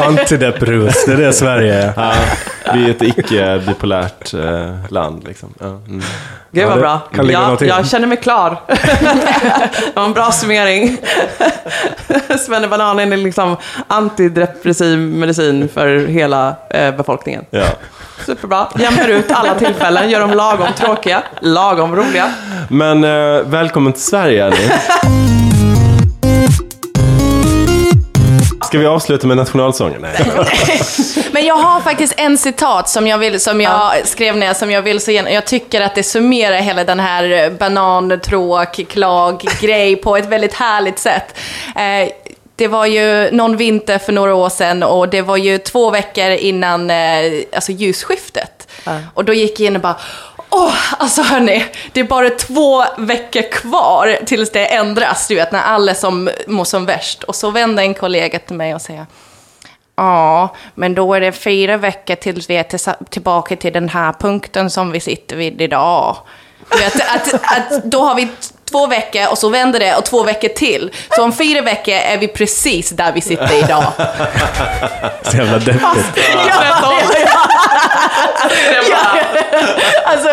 Antideprus, 0.00 1.04
det 1.06 1.12
är 1.12 1.16
det 1.16 1.32
Sverige 1.32 1.74
är. 1.74 1.92
Ja, 1.96 2.12
vi 2.74 2.84
är 2.84 2.90
ett 2.90 3.02
icke-bipolärt 3.02 4.34
eh, 4.34 4.90
land. 4.90 5.24
Liksom. 5.28 5.54
Ja, 5.60 5.66
mm. 5.66 6.02
Gud 6.54 6.62
Ja, 6.62 6.68
vad 6.68 6.76
det 6.76 6.80
bra. 6.80 7.00
Ja, 7.30 7.56
jag 7.60 7.86
känner 7.86 8.06
mig 8.06 8.16
klar. 8.16 8.56
det 8.66 9.92
var 9.94 10.04
en 10.04 10.12
bra 10.12 10.32
summering. 10.32 10.98
Svennebananen 12.46 13.12
är 13.12 13.16
liksom 13.16 13.56
antidepressiv 13.86 14.98
medicin 14.98 15.68
för 15.74 16.06
hela 16.06 16.56
eh, 16.70 16.96
befolkningen. 16.96 17.44
Ja. 17.50 17.66
Superbra. 18.26 18.68
Jämnar 18.78 19.08
ut 19.08 19.30
alla 19.30 19.54
tillfällen, 19.54 20.10
gör 20.10 20.20
dem 20.20 20.30
lagom 20.30 20.68
tråkiga, 20.76 21.22
lagom 21.40 21.96
roliga. 21.96 22.32
Men 22.68 23.04
eh, 23.04 23.42
välkommen 23.42 23.92
till 23.92 24.02
Sverige, 24.02 24.46
Annie. 24.46 24.70
Ska 28.72 28.78
vi 28.78 28.86
avsluta 28.86 29.26
med 29.26 29.36
nationalsången? 29.36 30.00
Nej. 30.00 30.12
Men 31.32 31.46
jag 31.46 31.54
har 31.54 31.80
faktiskt 31.80 32.14
en 32.16 32.38
citat 32.38 32.88
som 32.88 33.06
jag, 33.06 33.18
vill, 33.18 33.40
som 33.40 33.60
jag 33.60 33.92
skrev 34.04 34.36
ner, 34.36 34.54
som 34.54 34.70
jag 34.70 34.82
vill 34.82 35.00
så 35.00 35.10
gärna. 35.10 35.30
Jag 35.30 35.46
tycker 35.46 35.80
att 35.80 35.94
det 35.94 36.02
summerar 36.02 36.56
hela 36.56 36.84
den 36.84 37.00
här 37.00 37.50
banan, 37.50 38.20
tråk, 38.20 38.80
klag, 38.88 39.44
grej 39.60 39.96
på 39.96 40.16
ett 40.16 40.26
väldigt 40.26 40.54
härligt 40.54 40.98
sätt. 40.98 41.38
Eh, 41.76 42.08
det 42.62 42.68
var 42.68 42.86
ju 42.86 43.30
någon 43.30 43.56
vinter 43.56 43.98
för 43.98 44.12
några 44.12 44.34
år 44.34 44.48
sedan 44.48 44.82
och 44.82 45.08
det 45.08 45.22
var 45.22 45.36
ju 45.36 45.58
två 45.58 45.90
veckor 45.90 46.30
innan 46.30 46.90
eh, 46.90 46.96
alltså 47.54 47.72
ljusskiftet. 47.72 48.68
Och 49.14 49.24
då 49.24 49.32
gick 49.32 49.60
jag 49.60 49.66
in 49.66 49.76
och 49.76 49.82
bara 49.82 49.96
Åh, 50.50 50.74
alltså 50.98 51.22
hörni, 51.22 51.64
det 51.92 52.00
är 52.00 52.04
bara 52.04 52.30
två 52.30 52.84
veckor 52.98 53.50
kvar 53.52 54.18
tills 54.26 54.50
det 54.50 54.66
ändras, 54.66 55.28
du 55.28 55.34
vet, 55.34 55.52
när 55.52 55.62
alla 55.62 55.94
som 55.94 56.30
mår 56.46 56.64
som 56.64 56.86
värst. 56.86 57.22
Och 57.22 57.34
så 57.34 57.50
vände 57.50 57.82
en 57.82 57.94
kollega 57.94 58.38
till 58.38 58.56
mig 58.56 58.74
och 58.74 58.82
säger 58.82 59.06
Ja, 59.96 60.54
men 60.74 60.94
då 60.94 61.14
är 61.14 61.20
det 61.20 61.32
fyra 61.32 61.76
veckor 61.76 62.14
tills 62.14 62.50
vi 62.50 62.56
är 62.56 63.04
tillbaka 63.04 63.56
till 63.56 63.72
den 63.72 63.88
här 63.88 64.12
punkten 64.12 64.70
som 64.70 64.90
vi 64.90 65.00
sitter 65.00 65.36
vid 65.36 65.60
idag. 65.60 66.16
Vet, 66.70 66.94
att, 66.94 67.34
att 67.34 67.84
då 67.84 68.02
har 68.02 68.14
vi 68.14 68.28
två 68.72 68.86
veckor 68.86 69.26
och 69.30 69.38
så 69.38 69.48
vänder 69.48 69.80
det 69.80 69.96
och 69.96 70.04
två 70.04 70.22
veckor 70.22 70.48
till. 70.48 70.90
Så 71.10 71.22
om 71.22 71.32
fyra 71.32 71.60
veckor 71.60 71.94
är 71.94 72.18
vi 72.18 72.28
precis 72.28 72.90
där 72.90 73.12
vi 73.12 73.20
sitter 73.20 73.58
idag. 73.64 73.84
Så 75.22 75.36
jävla 75.36 75.58
deppigt. 75.58 75.82
Ja, 76.48 76.64
ja. 76.80 76.98
Alltså, 80.04 80.28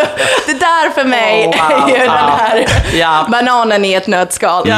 det 0.46 0.52
där 0.52 0.90
för 0.90 1.04
mig 1.04 1.46
Oh, 1.46 1.56
wow. 1.78 1.88
är 1.88 1.92
ju 1.92 1.98
den 1.98 2.10
här 2.10 2.66
Ja. 2.94 3.26
bananen 3.28 3.84
i 3.84 3.94
ett 3.94 4.06
nötskal. 4.06 4.72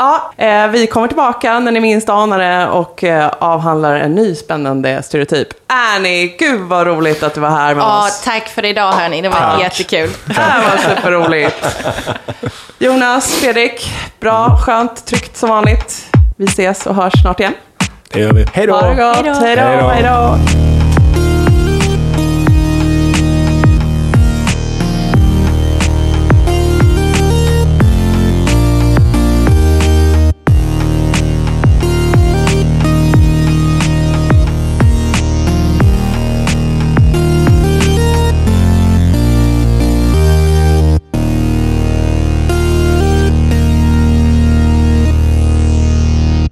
Ja, 0.00 0.32
eh, 0.36 0.66
vi 0.68 0.86
kommer 0.86 1.06
tillbaka 1.08 1.58
när 1.60 1.72
ni 1.72 1.80
minst 1.80 2.08
anar 2.08 2.38
det 2.38 2.68
och 2.68 3.04
eh, 3.04 3.30
avhandlar 3.38 3.94
en 3.96 4.14
ny 4.14 4.34
spännande 4.34 5.02
stereotyp. 5.02 5.48
Annie, 5.66 6.36
gud 6.38 6.60
vad 6.60 6.86
roligt 6.86 7.22
att 7.22 7.34
du 7.34 7.40
var 7.40 7.50
här 7.50 7.74
med 7.74 7.82
Ja, 7.84 8.06
oss. 8.06 8.20
tack 8.24 8.48
för 8.48 8.64
idag 8.64 8.92
hörni, 8.92 9.22
det 9.22 9.28
var 9.28 9.36
Tack. 9.36 9.60
jättekul. 9.60 10.10
Det 10.24 10.34
var 10.34 10.94
superroligt. 10.94 11.66
Jonas, 12.78 13.32
Fredrik, 13.34 13.90
bra, 14.20 14.56
skönt, 14.66 15.06
tryggt 15.06 15.36
som 15.36 15.48
vanligt. 15.48 16.06
Vi 16.36 16.44
ses 16.44 16.86
och 16.86 16.94
hörs 16.94 17.22
snart 17.22 17.40
igen. 17.40 17.54
Det 18.12 18.20
gör 18.20 18.32
vi. 18.32 18.46
Hej 18.52 18.66
då! 18.66 18.74
Ha 18.74 18.88
det 18.88 18.94
gott. 18.94 19.16
Hej 19.16 19.24
då. 19.24 19.32
Hej 19.32 19.56
då. 19.56 19.62
Hej 19.62 19.78
då. 19.80 19.88
Hej 19.88 20.02
då. 20.02 20.77